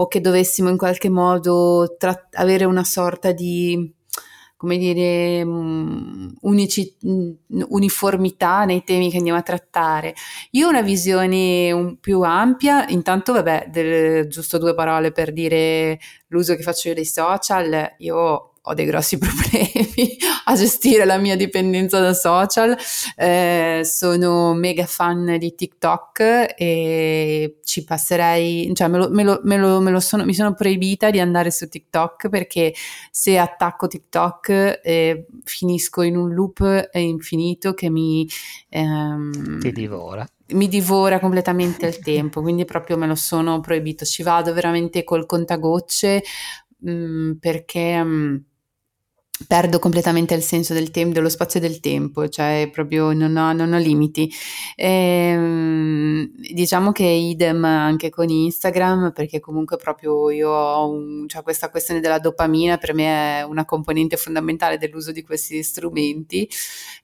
o 0.00 0.06
che 0.06 0.20
dovessimo 0.20 0.68
in 0.68 0.76
qualche 0.76 1.08
modo 1.08 1.96
tra- 1.98 2.28
avere 2.32 2.64
una 2.64 2.84
sorta 2.84 3.32
di 3.32 3.96
come 4.58 4.76
dire, 4.76 5.44
mm, 5.44 6.28
unici, 6.40 6.96
mm, 7.06 7.30
uniformità 7.68 8.64
nei 8.64 8.82
temi 8.82 9.08
che 9.08 9.18
andiamo 9.18 9.38
a 9.38 9.42
trattare. 9.42 10.14
Io 10.50 10.66
ho 10.66 10.70
una 10.70 10.82
visione 10.82 11.70
un 11.70 11.98
più 12.00 12.22
ampia, 12.22 12.84
intanto 12.88 13.32
vabbè, 13.32 13.68
del, 13.70 14.26
giusto 14.26 14.58
due 14.58 14.74
parole 14.74 15.12
per 15.12 15.32
dire 15.32 16.00
l'uso 16.26 16.56
che 16.56 16.62
faccio 16.62 16.88
io 16.88 16.94
dei 16.94 17.04
social, 17.06 17.94
io 17.98 18.54
ho 18.68 18.74
dei 18.74 18.84
grossi 18.84 19.16
problemi 19.18 20.16
a 20.44 20.54
gestire 20.54 21.04
la 21.04 21.16
mia 21.16 21.36
dipendenza 21.36 22.00
da 22.00 22.12
social. 22.12 22.76
Eh, 23.16 23.80
sono 23.84 24.52
mega 24.54 24.84
fan 24.84 25.36
di 25.38 25.54
TikTok 25.54 26.54
e 26.56 27.58
ci 27.64 27.84
passerei, 27.84 28.70
cioè 28.74 28.88
me 28.88 28.98
lo, 28.98 29.08
me 29.10 29.22
lo, 29.22 29.40
me 29.44 29.56
lo, 29.56 29.80
me 29.80 29.90
lo 29.90 30.00
sono, 30.00 30.24
mi 30.24 30.34
sono 30.34 30.54
proibita 30.54 31.10
di 31.10 31.18
andare 31.18 31.50
su 31.50 31.68
TikTok 31.68 32.28
perché 32.28 32.74
se 33.10 33.38
attacco 33.38 33.88
TikTok 33.88 34.80
eh, 34.82 35.26
finisco 35.44 36.02
in 36.02 36.16
un 36.16 36.34
loop 36.34 36.90
infinito 36.92 37.72
che 37.72 37.88
mi... 37.88 38.28
Ehm, 38.68 39.60
Ti 39.60 39.72
divora 39.72 40.28
mi 40.50 40.66
divora 40.66 41.20
completamente 41.20 41.84
il 41.84 41.98
tempo, 41.98 42.40
quindi 42.40 42.64
proprio 42.64 42.96
me 42.96 43.06
lo 43.06 43.14
sono 43.14 43.60
proibito. 43.60 44.06
Ci 44.06 44.22
vado 44.22 44.54
veramente 44.54 45.04
col 45.04 45.26
contagocce 45.26 46.22
mh, 46.78 46.90
mm, 46.90 47.32
perché 47.34 48.02
mh, 48.02 48.08
mm, 48.08 48.36
perdo 49.46 49.78
completamente 49.78 50.34
il 50.34 50.42
senso 50.42 50.74
del 50.74 50.90
tempo, 50.90 51.14
dello 51.14 51.28
spazio 51.28 51.60
e 51.60 51.62
del 51.62 51.80
tempo, 51.80 52.28
cioè 52.28 52.68
proprio 52.72 53.12
non 53.12 53.36
ho, 53.36 53.52
non 53.52 53.72
ho 53.72 53.78
limiti. 53.78 54.30
Ehm, 54.76 56.30
diciamo 56.52 56.92
che 56.92 57.04
idem 57.04 57.64
anche 57.64 58.10
con 58.10 58.28
Instagram, 58.28 59.12
perché 59.12 59.40
comunque 59.40 59.76
proprio 59.76 60.30
io 60.30 60.50
ho 60.50 60.90
un, 60.90 61.28
cioè 61.28 61.42
questa 61.42 61.70
questione 61.70 62.00
della 62.00 62.18
dopamina 62.18 62.78
per 62.78 62.94
me 62.94 63.38
è 63.40 63.42
una 63.42 63.64
componente 63.64 64.16
fondamentale 64.16 64.78
dell'uso 64.78 65.12
di 65.12 65.22
questi 65.22 65.62
strumenti. 65.62 66.48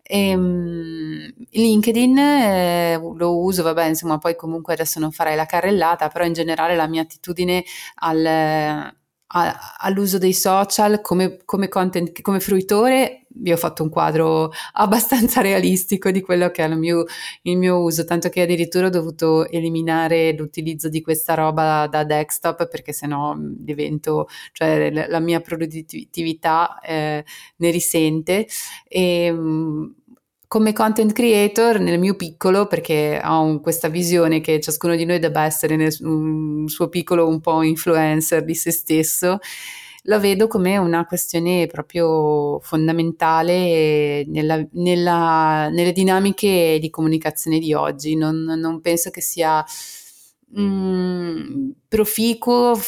Ehm, 0.02 1.32
LinkedIn 1.50 2.18
eh, 2.18 2.98
lo 3.16 3.38
uso, 3.38 3.62
vabbè, 3.62 3.86
insomma, 3.86 4.18
poi 4.18 4.36
comunque 4.36 4.74
adesso 4.74 4.98
non 5.00 5.12
farei 5.12 5.36
la 5.36 5.46
carrellata, 5.46 6.08
però 6.08 6.24
in 6.24 6.32
generale 6.32 6.76
la 6.76 6.86
mia 6.88 7.02
attitudine 7.02 7.64
al 7.96 8.92
a, 9.36 9.74
all'uso 9.78 10.18
dei 10.18 10.32
social 10.32 11.00
come, 11.00 11.38
come, 11.44 11.68
content, 11.68 12.20
come 12.22 12.40
fruitore, 12.40 13.26
vi 13.36 13.52
ho 13.52 13.56
fatto 13.56 13.82
un 13.82 13.88
quadro 13.88 14.52
abbastanza 14.74 15.40
realistico 15.40 16.10
di 16.10 16.20
quello 16.20 16.50
che 16.50 16.64
è 16.64 16.68
il 16.68 16.78
mio, 16.78 17.04
il 17.42 17.58
mio 17.58 17.80
uso, 17.80 18.04
tanto 18.04 18.28
che 18.28 18.42
addirittura 18.42 18.86
ho 18.86 18.90
dovuto 18.90 19.48
eliminare 19.48 20.32
l'utilizzo 20.36 20.88
di 20.88 21.02
questa 21.02 21.34
roba 21.34 21.88
da 21.88 22.04
desktop 22.04 22.68
perché 22.68 22.92
sennò 22.92 23.34
divento, 23.36 24.28
cioè 24.52 24.90
la, 24.90 25.20
mia 25.20 25.40
produttività 25.40 26.78
eh, 26.80 27.24
ne 27.56 27.70
risente. 27.70 28.46
E, 28.86 29.34
come 30.46 30.72
content 30.72 31.12
creator 31.12 31.80
nel 31.80 31.98
mio 31.98 32.14
piccolo, 32.14 32.66
perché 32.66 33.20
ho 33.24 33.40
un, 33.42 33.60
questa 33.60 33.88
visione 33.88 34.40
che 34.40 34.60
ciascuno 34.60 34.94
di 34.94 35.04
noi 35.04 35.18
debba 35.18 35.44
essere 35.44 35.76
nel 35.76 35.94
um, 36.00 36.66
suo 36.66 36.88
piccolo 36.88 37.26
un 37.26 37.40
po' 37.40 37.62
influencer 37.62 38.44
di 38.44 38.54
se 38.54 38.70
stesso, 38.70 39.38
lo 40.06 40.20
vedo 40.20 40.46
come 40.48 40.76
una 40.76 41.06
questione 41.06 41.66
proprio 41.66 42.60
fondamentale 42.60 44.24
nella, 44.26 44.62
nella, 44.72 45.68
nelle 45.70 45.92
dinamiche 45.92 46.78
di 46.78 46.90
comunicazione 46.90 47.58
di 47.58 47.72
oggi. 47.72 48.14
Non, 48.14 48.36
non 48.44 48.80
penso 48.82 49.10
che 49.10 49.22
sia 49.22 49.64
mm, 50.58 51.70
proficuo 51.88 52.78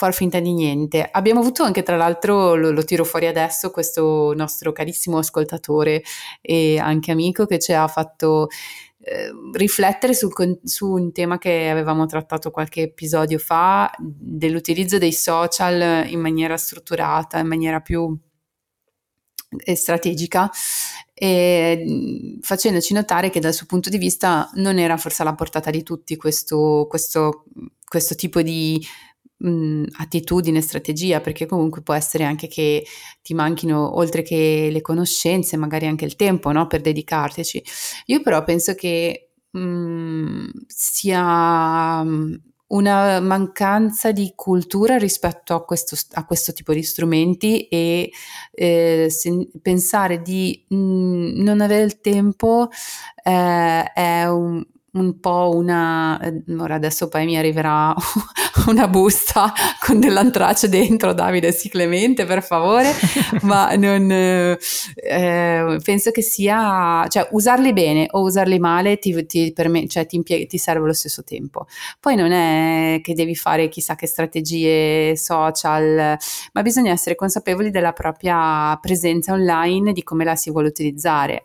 far 0.00 0.14
finta 0.14 0.40
di 0.40 0.54
niente. 0.54 1.06
Abbiamo 1.12 1.40
avuto 1.40 1.62
anche, 1.62 1.82
tra 1.82 1.98
l'altro, 1.98 2.54
lo, 2.54 2.70
lo, 2.70 2.84
tiro 2.84 3.04
fuori 3.04 3.26
adesso, 3.26 3.70
questo 3.70 4.32
nostro 4.34 4.72
carissimo 4.72 5.18
ascoltatore 5.18 6.02
e 6.40 6.78
anche 6.78 7.10
amico 7.10 7.44
che 7.44 7.58
ci 7.58 7.74
ha 7.74 7.86
fatto 7.86 8.48
eh, 9.00 9.30
riflettere 9.52 10.14
sul, 10.14 10.32
su 10.64 10.90
un 10.90 11.12
tema 11.12 11.36
che 11.36 11.68
avevamo 11.68 12.06
trattato 12.06 12.50
qualche 12.50 12.80
episodio 12.82 13.38
fa, 13.38 13.92
dell'utilizzo 13.98 14.96
dei 14.96 15.12
social 15.12 16.08
in 16.08 16.18
maniera 16.18 16.56
strutturata, 16.56 17.38
in 17.38 17.46
maniera 17.46 17.80
più 17.80 18.18
eh, 19.58 19.74
strategica 19.74 20.50
e 21.12 22.38
facendoci 22.40 22.94
notare 22.94 23.28
che 23.28 23.40
dal 23.40 23.52
suo 23.52 23.66
punto 23.66 23.90
di 23.90 23.98
vista 23.98 24.50
non 24.54 24.78
era 24.78 24.96
forse 24.96 25.20
alla 25.20 25.34
portata 25.34 25.68
di 25.68 25.82
tutti 25.82 26.16
questo, 26.16 26.86
questo, 26.88 27.44
questo 27.86 28.14
tipo 28.14 28.40
di 28.40 28.82
mh, 29.40 29.84
attitudine, 29.98 30.60
strategia, 30.60 31.20
perché 31.20 31.46
comunque 31.46 31.82
può 31.82 31.94
essere 31.94 32.24
anche 32.24 32.48
che 32.48 32.84
ti 33.22 33.34
manchino, 33.34 33.96
oltre 33.96 34.22
che 34.22 34.68
le 34.70 34.80
conoscenze, 34.80 35.56
magari 35.56 35.86
anche 35.86 36.04
il 36.04 36.16
tempo 36.16 36.52
no? 36.52 36.66
per 36.66 36.80
dedicartici. 36.80 37.62
Io 38.06 38.22
però 38.22 38.42
penso 38.44 38.74
che 38.74 39.30
mh, 39.50 40.48
sia 40.66 42.04
una 42.70 43.20
mancanza 43.20 44.12
di 44.12 44.32
cultura 44.36 44.96
rispetto 44.96 45.54
a 45.54 45.64
questo, 45.64 45.96
a 46.12 46.24
questo 46.24 46.52
tipo 46.52 46.72
di 46.72 46.82
strumenti 46.84 47.66
e 47.66 48.12
eh, 48.52 49.06
se, 49.10 49.48
pensare 49.60 50.22
di 50.22 50.64
mh, 50.68 51.42
non 51.42 51.60
avere 51.60 51.82
il 51.82 52.00
tempo 52.00 52.68
eh, 53.24 53.92
è 53.92 54.24
un, 54.28 54.64
un 54.92 55.20
po' 55.20 55.52
una 55.54 56.20
eh, 56.20 56.42
ora 56.58 56.74
adesso 56.74 57.08
poi 57.08 57.24
mi 57.24 57.36
arriverà 57.36 57.94
una 58.66 58.88
busta 58.88 59.52
con 59.80 60.00
dell'antrace 60.00 60.68
dentro 60.68 61.12
Davide 61.12 61.52
sì 61.52 61.68
Clemente 61.68 62.24
per 62.24 62.42
favore 62.42 62.92
ma 63.42 63.74
non 63.74 64.10
eh, 64.10 64.58
eh, 64.94 65.78
penso 65.82 66.10
che 66.10 66.22
sia 66.22 67.06
cioè 67.08 67.28
usarli 67.30 67.72
bene 67.72 68.06
o 68.10 68.22
usarli 68.22 68.58
male 68.58 68.98
ti, 68.98 69.26
ti, 69.26 69.52
me, 69.68 69.86
cioè, 69.86 70.06
ti, 70.06 70.16
impieg- 70.16 70.48
ti 70.48 70.58
serve 70.58 70.84
allo 70.84 70.92
stesso 70.92 71.22
tempo. 71.24 71.66
Poi 71.98 72.16
non 72.16 72.32
è 72.32 73.00
che 73.02 73.14
devi 73.14 73.34
fare 73.34 73.68
chissà 73.68 73.94
che 73.94 74.06
strategie 74.06 75.16
social 75.16 76.16
ma 76.52 76.62
bisogna 76.62 76.92
essere 76.92 77.14
consapevoli 77.14 77.70
della 77.70 77.92
propria 77.92 78.76
presenza 78.80 79.32
online 79.32 79.92
di 79.92 80.02
come 80.02 80.24
la 80.24 80.36
si 80.36 80.50
vuole 80.50 80.68
utilizzare 80.68 81.44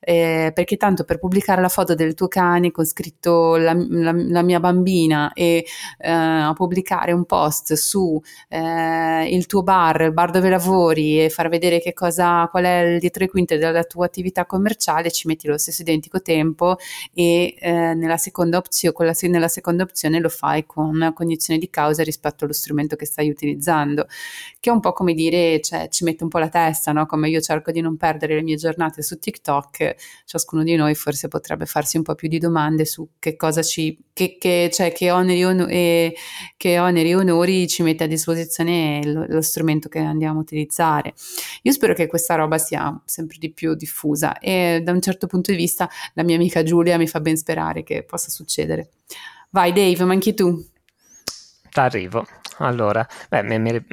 eh, 0.00 0.52
perché 0.54 0.76
tanto 0.76 1.04
per 1.04 1.18
pubblicare 1.18 1.60
la 1.60 1.68
foto 1.68 1.94
del 1.94 2.14
tuo 2.14 2.28
cane 2.28 2.70
con 2.70 2.84
scritto 2.84 3.56
la, 3.56 3.74
la, 3.74 4.12
la 4.12 4.42
mia 4.42 4.60
bambina 4.60 5.32
e 5.32 5.64
eh, 5.98 6.52
pubblicare 6.54 7.12
un 7.12 7.24
post 7.24 7.74
su 7.74 8.20
eh, 8.48 9.28
il 9.28 9.46
tuo 9.46 9.62
bar, 9.62 10.02
il 10.02 10.12
bar 10.12 10.30
dove 10.30 10.48
lavori 10.48 11.22
e 11.22 11.30
far 11.30 11.48
vedere 11.48 11.80
che 11.80 11.92
cosa, 11.92 12.46
qual 12.50 12.64
è 12.64 12.80
il 12.80 12.98
dietro 12.98 13.24
le 13.24 13.30
quinte 13.30 13.58
della 13.58 13.84
tua 13.84 14.06
attività 14.06 14.46
commerciale, 14.46 15.10
ci 15.10 15.26
metti 15.26 15.46
lo 15.46 15.58
stesso 15.58 15.82
identico 15.82 16.20
tempo 16.20 16.76
e 17.12 17.54
eh, 17.58 17.94
nella, 17.94 18.16
seconda 18.16 18.58
opzio, 18.58 18.92
la, 18.98 19.14
nella 19.22 19.48
seconda 19.48 19.82
opzione 19.82 20.20
lo 20.20 20.28
fai 20.28 20.64
con 20.66 21.12
cognizione 21.14 21.58
di 21.58 21.70
causa 21.70 22.02
rispetto 22.02 22.44
allo 22.44 22.52
strumento 22.52 22.96
che 22.96 23.06
stai 23.06 23.28
utilizzando, 23.28 24.06
che 24.60 24.70
è 24.70 24.72
un 24.72 24.80
po' 24.80 24.92
come 24.92 25.14
dire, 25.14 25.60
cioè, 25.60 25.88
ci 25.88 26.04
mette 26.04 26.22
un 26.22 26.28
po' 26.28 26.38
la 26.38 26.48
testa, 26.48 26.92
no? 26.92 27.06
come 27.06 27.28
io 27.28 27.40
cerco 27.40 27.70
di 27.70 27.80
non 27.80 27.96
perdere 27.96 28.34
le 28.34 28.42
mie 28.42 28.56
giornate 28.56 29.02
su 29.02 29.18
TikTok, 29.18 29.53
ciascuno 30.24 30.62
di 30.62 30.74
noi 30.76 30.94
forse 30.94 31.28
potrebbe 31.28 31.66
farsi 31.66 31.96
un 31.96 32.02
po' 32.02 32.14
più 32.14 32.28
di 32.28 32.38
domande 32.38 32.84
su 32.84 33.08
che 33.18 33.36
cosa 33.36 33.62
ci, 33.62 33.98
che, 34.12 34.36
che, 34.38 34.70
cioè, 34.72 34.92
che 34.92 35.10
oneri, 35.10 35.44
on- 35.44 35.66
e, 35.68 36.14
che 36.56 36.78
oneri 36.78 37.10
e 37.10 37.14
onori 37.16 37.66
ci 37.68 37.82
mette 37.82 38.04
a 38.04 38.06
disposizione 38.06 39.00
lo, 39.04 39.24
lo 39.28 39.40
strumento 39.42 39.88
che 39.88 39.98
andiamo 39.98 40.38
a 40.38 40.42
utilizzare. 40.42 41.14
Io 41.62 41.72
spero 41.72 41.94
che 41.94 42.06
questa 42.06 42.34
roba 42.34 42.58
sia 42.58 43.00
sempre 43.04 43.36
di 43.38 43.52
più 43.52 43.74
diffusa 43.74 44.38
e 44.38 44.80
da 44.82 44.92
un 44.92 45.00
certo 45.00 45.26
punto 45.26 45.50
di 45.50 45.56
vista 45.56 45.88
la 46.14 46.22
mia 46.22 46.36
amica 46.36 46.62
Giulia 46.62 46.98
mi 46.98 47.06
fa 47.06 47.20
ben 47.20 47.36
sperare 47.36 47.82
che 47.82 48.02
possa 48.04 48.30
succedere. 48.30 48.90
Vai 49.50 49.72
Dave, 49.72 50.04
manchi 50.04 50.34
tu. 50.34 50.62
Arrivo. 51.74 52.26
Allora, 52.58 53.06
beh, 53.28 53.42
mi, 53.42 53.58
mi, 53.58 53.84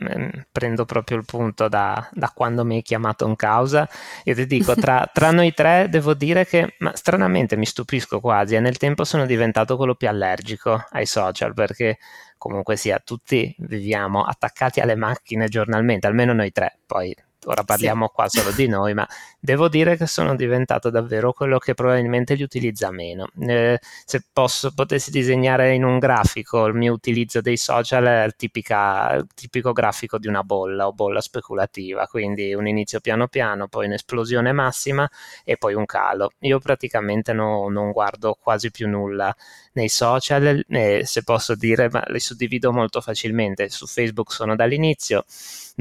prendo 0.52 0.86
proprio 0.86 1.18
il 1.18 1.26
punto 1.26 1.68
da, 1.68 2.08
da, 2.12 2.32
quando 2.34 2.64
mi 2.64 2.76
hai 2.76 2.82
chiamato 2.82 3.28
in 3.28 3.36
causa. 3.36 3.88
Io 4.26 4.36
ti 4.36 4.46
dico, 4.46 4.76
tra, 4.76 5.10
tra, 5.12 5.32
noi 5.32 5.54
tre 5.54 5.88
devo 5.90 6.14
dire 6.14 6.46
che, 6.46 6.76
ma 6.80 6.96
stranamente 6.96 7.58
mi 7.58 7.66
stupisco 7.66 8.20
quasi, 8.20 8.56
e 8.56 8.60
nel 8.60 8.78
tempo 8.78 9.04
sono 9.04 9.26
diventato 9.26 9.78
quello 9.78 9.96
più 9.96 10.08
allergico 10.08 10.84
ai 10.92 11.06
social 11.06 11.54
perché 11.54 11.98
comunque 12.38 12.76
sia, 12.76 13.00
tutti 13.04 13.56
viviamo 13.60 14.24
attaccati 14.24 14.80
alle 14.80 14.96
macchine 14.96 15.48
giornalmente, 15.48 16.08
almeno 16.08 16.34
noi 16.34 16.52
tre, 16.52 16.80
poi 16.86 17.16
ora 17.46 17.64
parliamo 17.64 18.08
sì. 18.08 18.12
qua 18.14 18.30
solo 18.30 18.52
di 18.52 18.68
noi, 18.68 18.94
ma 18.94 19.08
devo 19.40 19.68
dire 19.68 19.98
che 19.98 20.06
sono 20.06 20.36
diventato 20.36 20.90
davvero 20.90 21.34
quello 21.34 21.58
che 21.58 21.74
probabilmente 21.74 22.36
li 22.36 22.44
utilizza 22.44 22.92
meno. 22.92 23.28
Eh, 23.40 23.80
se 24.06 24.24
posso, 24.32 24.72
potessi 24.74 25.12
disegnare 25.12 25.74
in 25.74 25.84
un 25.84 26.00
grafico 26.00 26.66
il 26.66 26.76
mio 26.76 26.94
utilizzo 26.94 27.42
dei 27.42 27.58
social 27.58 28.06
è 28.06 28.24
il, 28.26 28.36
tipica, 28.36 29.14
il 29.14 29.28
tipico 29.34 29.72
grafico 29.72 30.18
di 30.18 30.28
una 30.28 30.44
bolla 30.44 30.88
o 30.88 30.94
bolla 30.94 31.22
speculativa, 31.22 32.08
quindi 32.08 32.54
un 32.54 32.68
inizio 32.68 33.00
piano 33.00 33.28
piano, 33.28 33.68
poi 33.68 33.88
un'esplosione 33.88 34.52
massima 34.52 35.10
e 35.44 35.58
poi 35.58 35.74
un 35.74 35.86
calo. 35.86 36.32
Io 36.40 36.60
praticamente 36.60 37.34
no, 37.34 37.70
non 37.70 37.92
guardo 37.92 38.38
quasi 38.40 38.72
più 38.72 38.88
nulla 38.88 39.36
nei 39.74 39.90
social, 39.90 40.64
eh, 40.68 41.02
se 41.06 41.24
posso 41.24 41.56
dire, 41.56 41.90
ma 41.90 42.04
li 42.08 42.20
suddivido 42.20 42.72
molto 42.72 43.02
facilmente. 43.02 43.70
Su 43.70 43.88
Facebook 43.88 44.32
sono 44.32 44.56
dall'inizio 44.56 45.24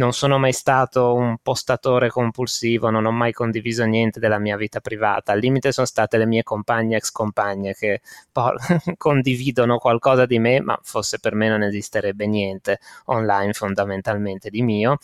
non 0.00 0.12
sono 0.14 0.38
mai 0.38 0.52
stato 0.54 1.12
un 1.12 1.36
postatore 1.42 2.08
compulsivo, 2.08 2.88
non 2.88 3.04
ho 3.04 3.12
mai 3.12 3.32
condiviso 3.32 3.84
niente 3.84 4.18
della 4.18 4.38
mia 4.38 4.56
vita 4.56 4.80
privata. 4.80 5.32
Al 5.32 5.40
limite 5.40 5.72
sono 5.72 5.86
state 5.86 6.16
le 6.16 6.24
mie 6.24 6.42
compagne 6.42 6.96
ex 6.96 7.10
compagne 7.10 7.74
che 7.74 8.00
po- 8.32 8.54
condividono 8.96 9.76
qualcosa 9.76 10.24
di 10.24 10.38
me, 10.38 10.60
ma 10.60 10.78
forse 10.82 11.18
per 11.20 11.34
me 11.34 11.48
non 11.48 11.62
esisterebbe 11.62 12.26
niente 12.26 12.78
online 13.06 13.52
fondamentalmente 13.52 14.48
di 14.48 14.62
mio. 14.62 14.96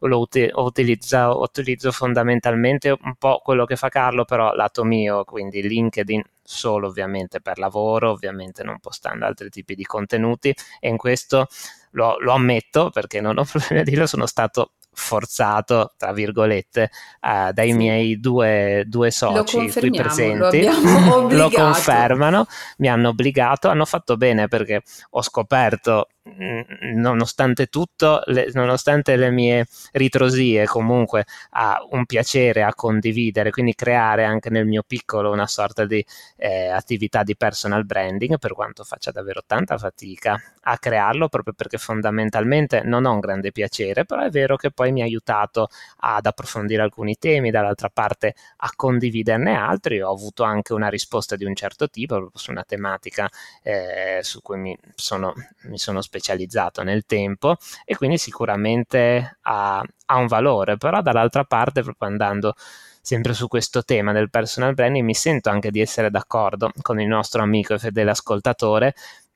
Lo 0.00 0.18
uti- 0.18 0.50
utilizzo, 0.52 1.40
utilizzo 1.40 1.90
fondamentalmente 1.90 2.90
un 2.90 3.14
po' 3.18 3.40
quello 3.42 3.64
che 3.64 3.76
fa 3.76 3.88
Carlo, 3.88 4.24
però 4.26 4.52
lato 4.54 4.84
mio, 4.84 5.24
quindi 5.24 5.66
LinkedIn 5.66 6.22
solo 6.42 6.88
ovviamente 6.88 7.40
per 7.40 7.58
lavoro, 7.58 8.10
ovviamente 8.10 8.62
non 8.62 8.78
postando 8.80 9.26
altri 9.26 9.48
tipi 9.48 9.74
di 9.74 9.84
contenuti 9.84 10.54
e 10.80 10.88
in 10.88 10.96
questo 10.96 11.46
lo, 11.92 12.18
lo 12.20 12.32
ammetto 12.32 12.90
perché 12.90 13.20
non 13.20 13.38
ho 13.38 13.44
problemi 13.50 13.80
a 13.80 13.84
dirlo, 13.84 14.06
sono 14.06 14.26
stato 14.26 14.72
forzato, 14.94 15.94
tra 15.96 16.12
virgolette, 16.12 16.90
uh, 17.22 17.52
dai 17.52 17.70
sì. 17.70 17.76
miei 17.76 18.20
due, 18.20 18.84
due 18.86 19.10
soci 19.10 19.70
qui 19.72 19.90
presenti, 19.90 20.64
lo, 20.68 21.28
lo, 21.30 21.50
confermano, 21.50 22.46
mi 22.78 22.88
hanno 22.88 23.08
obbligato, 23.08 23.68
hanno 23.68 23.86
fatto 23.86 24.16
bene 24.16 24.48
perché 24.48 24.82
ho 25.10 25.22
scoperto 25.22 26.08
nonostante 26.24 27.66
tutto, 27.66 28.22
le, 28.26 28.48
nonostante 28.52 29.16
le 29.16 29.30
mie 29.30 29.66
ritrosie, 29.92 30.66
comunque 30.66 31.24
ha 31.50 31.84
un 31.90 32.06
piacere 32.06 32.62
a 32.62 32.74
condividere, 32.74 33.50
quindi 33.50 33.74
creare 33.74 34.24
anche 34.24 34.48
nel 34.50 34.66
mio 34.66 34.82
piccolo 34.86 35.30
una 35.32 35.46
sorta 35.46 35.84
di 35.84 36.04
eh, 36.36 36.68
attività 36.68 37.22
di 37.22 37.36
personal 37.36 37.84
branding, 37.84 38.38
per 38.38 38.52
quanto 38.52 38.84
faccia 38.84 39.10
davvero 39.10 39.42
tanta 39.46 39.76
fatica 39.78 40.40
a 40.62 40.78
crearlo, 40.78 41.28
proprio 41.28 41.54
perché 41.54 41.78
fondamentalmente 41.78 42.82
non 42.84 43.04
ho 43.04 43.12
un 43.12 43.20
grande 43.20 43.50
piacere, 43.50 44.04
però 44.04 44.22
è 44.22 44.30
vero 44.30 44.56
che 44.56 44.70
poi 44.70 44.92
mi 44.92 45.00
ha 45.00 45.04
aiutato 45.04 45.68
ad 45.98 46.24
approfondire 46.26 46.82
alcuni 46.82 47.16
temi, 47.18 47.50
dall'altra 47.50 47.88
parte 47.92 48.34
a 48.58 48.70
condividerne 48.74 49.56
altri, 49.56 50.00
ho 50.00 50.12
avuto 50.12 50.44
anche 50.44 50.72
una 50.72 50.88
risposta 50.88 51.34
di 51.36 51.44
un 51.44 51.54
certo 51.54 51.88
tipo, 51.88 52.30
su 52.34 52.50
una 52.52 52.62
tematica 52.64 53.28
eh, 53.62 54.20
su 54.22 54.40
cui 54.42 54.58
mi 54.58 54.76
sono, 54.94 55.34
mi 55.62 55.78
sono 55.78 56.00
specializzato 56.12 56.82
nel 56.82 57.06
tempo 57.06 57.56
e 57.86 57.96
quindi 57.96 58.18
sicuramente 58.18 59.38
ha, 59.40 59.82
ha 60.06 60.16
un 60.16 60.26
valore, 60.26 60.76
però 60.76 61.00
dall'altra 61.00 61.44
parte 61.44 61.82
proprio 61.82 62.08
andando 62.10 62.54
sempre 63.00 63.32
su 63.32 63.48
questo 63.48 63.82
tema 63.82 64.12
del 64.12 64.30
personal 64.30 64.74
branding 64.74 65.04
mi 65.04 65.14
sento 65.14 65.50
anche 65.50 65.70
di 65.70 65.80
essere 65.80 66.10
d'accordo 66.10 66.70
con 66.82 67.00
il 67.00 67.08
nostro 67.08 67.42
amico 67.42 67.74
e 67.74 67.78
fedele 67.78 68.10
ascoltatore 68.10 68.94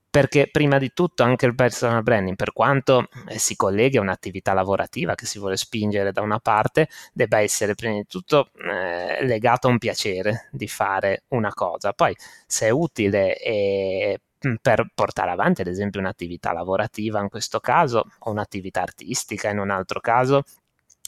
perché 0.08 0.48
prima 0.50 0.78
di 0.78 0.92
tutto 0.94 1.24
anche 1.24 1.44
il 1.44 1.54
personal 1.54 2.02
branding, 2.02 2.36
per 2.36 2.54
quanto 2.54 3.06
eh, 3.28 3.38
si 3.38 3.54
colleghi 3.54 3.98
a 3.98 4.00
un'attività 4.00 4.54
lavorativa 4.54 5.14
che 5.14 5.26
si 5.26 5.38
vuole 5.38 5.58
spingere 5.58 6.10
da 6.10 6.22
una 6.22 6.38
parte, 6.38 6.88
debba 7.12 7.40
essere 7.40 7.74
prima 7.74 7.96
di 7.96 8.06
tutto 8.06 8.48
eh, 8.54 9.22
legato 9.26 9.66
a 9.66 9.70
un 9.70 9.76
piacere 9.76 10.48
di 10.52 10.68
fare 10.68 11.24
una 11.28 11.52
cosa. 11.52 11.92
Poi 11.92 12.16
se 12.46 12.68
è 12.68 12.70
utile 12.70 13.36
e 13.38 14.20
per 14.60 14.88
portare 14.94 15.30
avanti 15.30 15.60
ad 15.62 15.66
esempio 15.66 16.00
un'attività 16.00 16.52
lavorativa 16.52 17.20
in 17.20 17.28
questo 17.28 17.60
caso 17.60 18.04
o 18.20 18.30
un'attività 18.30 18.82
artistica 18.82 19.50
in 19.50 19.58
un 19.58 19.70
altro 19.70 20.00
caso 20.00 20.44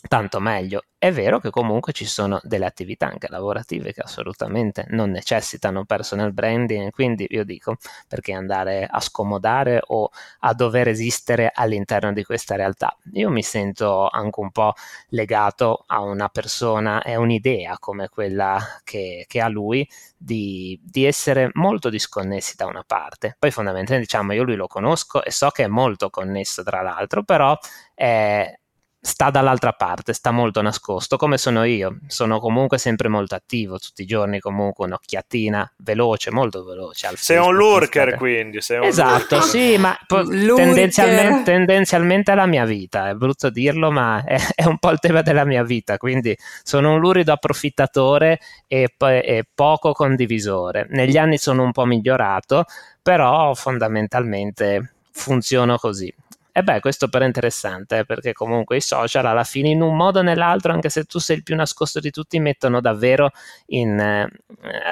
tanto 0.07 0.41
meglio. 0.41 0.83
È 0.97 1.13
vero 1.13 1.39
che 1.39 1.51
comunque 1.51 1.93
ci 1.93 2.07
sono 2.07 2.41
delle 2.43 2.67
attività 2.67 3.07
anche 3.07 3.29
lavorative 3.29 3.93
che 3.93 4.01
assolutamente 4.01 4.85
non 4.89 5.11
necessitano 5.11 5.85
personal 5.85 6.33
branding, 6.33 6.91
quindi 6.91 7.27
io 7.31 7.45
dico 7.45 7.77
perché 8.09 8.33
andare 8.33 8.87
a 8.91 9.01
scomodare 9.01 9.81
o 9.87 10.11
a 10.41 10.55
dover 10.55 10.89
esistere 10.89 11.53
all'interno 11.55 12.13
di 12.13 12.25
questa 12.25 12.57
realtà. 12.57 12.97
Io 13.13 13.31
mi 13.31 13.43
sento 13.43 14.09
anche 14.09 14.41
un 14.41 14.51
po' 14.51 14.73
legato 15.11 15.85
a 15.87 16.01
una 16.01 16.29
persona 16.29 17.03
e 17.03 17.17
un'idea 17.17 17.79
come 17.79 18.09
quella 18.09 18.59
che, 18.83 19.25
che 19.29 19.41
ha 19.41 19.49
lui 19.49 19.89
di, 20.17 20.79
di, 20.83 21.05
essere 21.05 21.51
molto 21.55 21.91
disconnessi 21.91 22.57
da 22.57 22.67
una 22.67 22.83
parte. 22.85 23.37
Poi 23.39 23.53
fondamentalmente 23.53 24.05
diciamo 24.05 24.33
io 24.33 24.43
lui 24.43 24.57
lo 24.57 24.67
conosco 24.67 25.23
e 25.23 25.31
so 25.31 25.51
che 25.51 25.65
è 25.65 25.69
molto 25.69 26.11
connesso 26.11 26.65
tra 26.65 26.83
l'altro, 26.83 27.23
però 27.23 27.57
è 27.95 28.58
sta 29.01 29.31
dall'altra 29.31 29.73
parte, 29.73 30.13
sta 30.13 30.31
molto 30.31 30.61
nascosto, 30.61 31.17
come 31.17 31.39
sono 31.39 31.65
io. 31.65 31.99
Sono 32.07 32.41
comunque 32.41 32.79
sempre 32.79 33.09
molto 33.09 33.35
attivo, 33.35 33.79
tutti 33.79 34.03
i 34.03 34.07
giorni 34.07 34.41
comunque 34.41 34.87
un'occhiatina 34.87 35.75
veloce, 35.79 36.31
molto 36.31 36.65
veloce. 36.65 37.09
sei 37.15 37.39
un 37.39 37.55
lurker 37.55 38.15
quindi. 38.17 38.61
Sei 38.61 38.79
un 38.79 38.85
esatto, 38.85 39.37
lurker. 39.37 39.43
sì, 39.43 39.77
ma 39.79 39.97
tendenzialmente, 40.07 41.51
tendenzialmente, 41.53 42.33
è 42.33 42.35
la 42.35 42.47
mia 42.47 42.65
vita, 42.65 43.09
è 43.09 43.15
brutto 43.15 43.51
dirlo, 43.51 43.91
ma 43.91 44.23
è, 44.25 44.39
è, 44.55 44.65
un 44.65 44.79
po' 44.79 44.91
il 44.91 44.99
tema 44.99 45.23
della 45.23 45.45
mia 45.45 45.63
vita, 45.63 45.97
quindi 45.97 46.37
sono 46.63 46.95
un 46.95 47.01
lurido 47.01 47.33
approfittatore 47.33 48.41
e, 48.67 48.95
e 48.99 49.45
poco 49.55 49.93
condivisore. 49.93 50.87
Negli 50.91 51.17
anni 51.17 51.39
sono 51.39 51.63
un 51.63 51.73
po' 51.73 51.85
migliorato, 51.85 52.65
però 53.01 53.55
fondamentalmente 53.55 54.95
funziono 55.13 55.77
così. 55.77 56.13
E 56.59 56.63
beh, 56.65 56.81
questo 56.81 57.07
però 57.09 57.23
è 57.23 57.27
interessante, 57.29 57.99
eh, 57.99 58.05
perché 58.05 58.33
comunque 58.33 58.79
i 58.79 58.81
social 58.81 59.25
alla 59.27 59.45
fine 59.45 59.69
in 59.69 59.81
un 59.81 59.95
modo 59.95 60.19
o 60.19 60.23
nell'altro, 60.23 60.73
anche 60.73 60.89
se 60.89 61.05
tu 61.05 61.21
sei 61.21 61.37
il 61.37 61.43
più 61.45 61.55
nascosto 61.55 62.01
di 62.01 62.11
tutti, 62.11 62.41
mettono 62.41 62.81
davvero 62.81 63.31
in, 63.67 63.97
eh, 64.01 64.29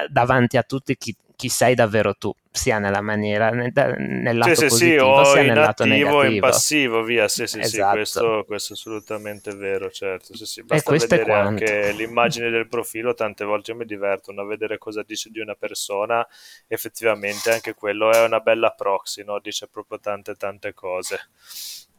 davanti 0.07 0.55
a 0.55 0.63
tutti 0.63 0.95
chi, 0.95 1.13
chi 1.35 1.49
sei 1.49 1.75
davvero 1.75 2.13
tu, 2.13 2.33
sia 2.57 2.79
nella 2.79 2.99
maniera, 2.99 3.49
nel, 3.51 3.71
nel 3.73 4.37
lato 4.37 4.55
sì, 4.55 4.67
positivo, 4.67 5.23
sì, 5.23 5.31
sia 5.31 5.41
nel 5.43 5.53
lato 5.55 5.85
negativo. 5.85 6.23
in 6.25 6.39
passivo, 6.41 7.03
via, 7.03 7.29
sì, 7.29 7.47
sì, 7.47 7.59
esatto. 7.59 7.89
sì, 7.89 7.95
questo, 7.95 8.43
questo, 8.45 8.73
è 8.73 8.75
assolutamente 8.75 9.55
vero, 9.55 9.89
certo, 9.89 10.35
sì, 10.35 10.45
sì, 10.45 10.63
basta 10.63 10.91
vedere 10.91 11.31
anche 11.31 11.91
l'immagine 11.93 12.49
del 12.49 12.67
profilo, 12.67 13.13
tante 13.13 13.45
volte 13.45 13.71
io 13.71 13.77
mi 13.77 13.85
diverto 13.85 14.31
a 14.31 14.45
vedere 14.45 14.77
cosa 14.77 15.03
dice 15.03 15.29
di 15.29 15.39
una 15.39 15.55
persona, 15.55 16.27
effettivamente 16.67 17.51
anche 17.51 17.73
quello 17.73 18.11
è 18.11 18.23
una 18.23 18.41
bella 18.41 18.71
proxy, 18.71 19.23
no? 19.23 19.39
dice 19.39 19.67
proprio 19.67 19.99
tante 19.99 20.35
tante 20.35 20.73
cose. 20.73 21.29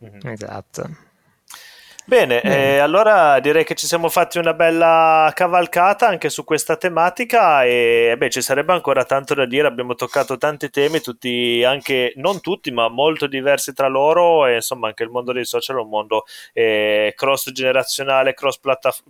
Mm-hmm. 0.05 0.27
Esatto. 0.27 1.08
Bene, 2.09 2.41
eh, 2.41 2.79
allora 2.79 3.39
direi 3.39 3.65
che 3.65 3.75
ci 3.75 3.87
siamo 3.87 4.09
fatti 4.09 4.39
una 4.39 4.55
bella 4.55 5.31
cavalcata 5.35 6.07
anche 6.09 6.31
su 6.31 6.43
questa 6.43 6.79
tematica 6.79 7.65
e 7.65 8.15
beh, 8.17 8.31
ci 8.31 8.41
sarebbe 8.41 8.73
ancora 8.73 9.05
tanto 9.05 9.35
da 9.35 9.45
dire, 9.45 9.67
abbiamo 9.67 9.95
toccato 9.95 10.39
tanti 10.39 10.71
temi, 10.71 11.03
tutti 11.03 11.63
anche 11.63 12.15
non 12.17 12.41
tutti, 12.41 12.71
ma 12.71 12.89
molto 12.89 13.27
diversi 13.27 13.75
tra 13.75 13.89
loro 13.89 14.47
e 14.47 14.55
insomma 14.55 14.89
anche 14.89 15.03
il 15.03 15.11
mondo 15.11 15.33
dei 15.33 15.45
social 15.45 15.77
è 15.77 15.81
un 15.81 15.91
mondo 15.91 16.25
eh, 16.55 17.13
cross 17.15 17.51
generazionale, 17.53 18.33
cross 18.33 18.59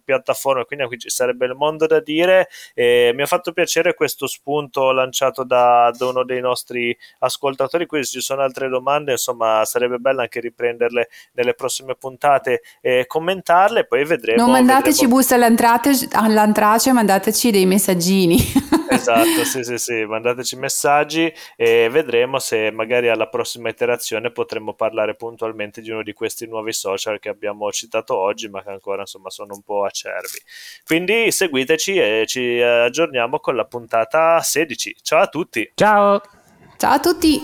piattaforma, 0.02 0.64
quindi 0.64 0.86
qui 0.86 0.98
ci 0.98 1.08
sarebbe 1.08 1.46
il 1.46 1.54
mondo 1.54 1.86
da 1.86 2.00
dire. 2.00 2.48
E 2.74 3.12
mi 3.14 3.22
ha 3.22 3.26
fatto 3.26 3.52
piacere 3.52 3.94
questo 3.94 4.26
spunto 4.26 4.90
lanciato 4.90 5.44
da, 5.44 5.92
da 5.96 6.06
uno 6.06 6.24
dei 6.24 6.40
nostri 6.40 6.98
ascoltatori, 7.20 7.86
qui 7.86 8.02
se 8.02 8.14
ci 8.14 8.20
sono 8.20 8.42
altre 8.42 8.68
domande, 8.68 9.12
insomma 9.12 9.64
sarebbe 9.64 9.98
bello 9.98 10.22
anche 10.22 10.40
riprenderle 10.40 11.08
nelle 11.34 11.54
prossime 11.54 11.94
puntate 11.94 12.62
e 12.88 13.06
commentarle, 13.06 13.84
poi 13.84 14.02
vedremo. 14.06 14.40
Non 14.40 14.50
mandateci 14.50 15.04
vedremo... 15.04 15.14
buste 15.16 15.34
all'antrace, 15.34 16.92
mandateci 16.92 17.50
dei 17.50 17.66
messaggini. 17.66 18.38
esatto, 18.88 19.44
sì, 19.44 19.62
sì, 19.62 19.76
sì, 19.76 20.04
mandateci 20.06 20.56
messaggi 20.56 21.30
e 21.54 21.90
vedremo 21.90 22.38
se 22.38 22.70
magari 22.70 23.10
alla 23.10 23.28
prossima 23.28 23.68
iterazione 23.68 24.30
potremo 24.30 24.72
parlare 24.72 25.16
puntualmente 25.16 25.82
di 25.82 25.90
uno 25.90 26.02
di 26.02 26.14
questi 26.14 26.46
nuovi 26.46 26.72
social 26.72 27.18
che 27.18 27.28
abbiamo 27.28 27.70
citato 27.70 28.16
oggi, 28.16 28.48
ma 28.48 28.62
che 28.62 28.70
ancora 28.70 29.02
insomma 29.02 29.28
sono 29.28 29.52
un 29.52 29.60
po' 29.60 29.84
acerbi. 29.84 30.40
Quindi 30.86 31.30
seguiteci 31.30 31.96
e 31.96 32.24
ci 32.26 32.58
aggiorniamo 32.58 33.38
con 33.38 33.54
la 33.54 33.66
puntata 33.66 34.40
16. 34.40 34.96
Ciao 35.02 35.20
a 35.20 35.26
tutti. 35.26 35.70
Ciao. 35.74 36.22
Ciao 36.78 36.92
a 36.94 37.00
tutti. 37.00 37.38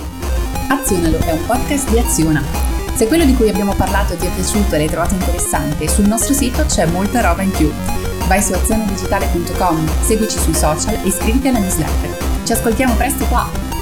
Azionalo 0.70 1.18
è 1.18 1.32
un 1.32 1.44
podcast 1.44 1.90
di 1.90 1.98
Aziona. 1.98 2.63
Se 2.94 3.08
quello 3.08 3.24
di 3.24 3.34
cui 3.34 3.48
abbiamo 3.48 3.74
parlato 3.74 4.16
ti 4.16 4.24
è 4.24 4.30
piaciuto 4.30 4.74
e 4.74 4.78
l'hai 4.78 4.88
trovato 4.88 5.14
interessante, 5.14 5.88
sul 5.88 6.06
nostro 6.06 6.32
sito 6.32 6.64
c'è 6.64 6.86
molta 6.86 7.20
roba 7.20 7.42
in 7.42 7.50
più. 7.50 7.68
Vai 8.28 8.40
su 8.40 8.52
azionadigitale.com, 8.52 10.02
seguici 10.02 10.38
sui 10.38 10.54
social 10.54 10.94
e 11.02 11.08
iscriviti 11.08 11.48
alla 11.48 11.58
newsletter. 11.58 12.16
Ci 12.44 12.52
ascoltiamo 12.52 12.94
presto 12.94 13.24
qua! 13.24 13.73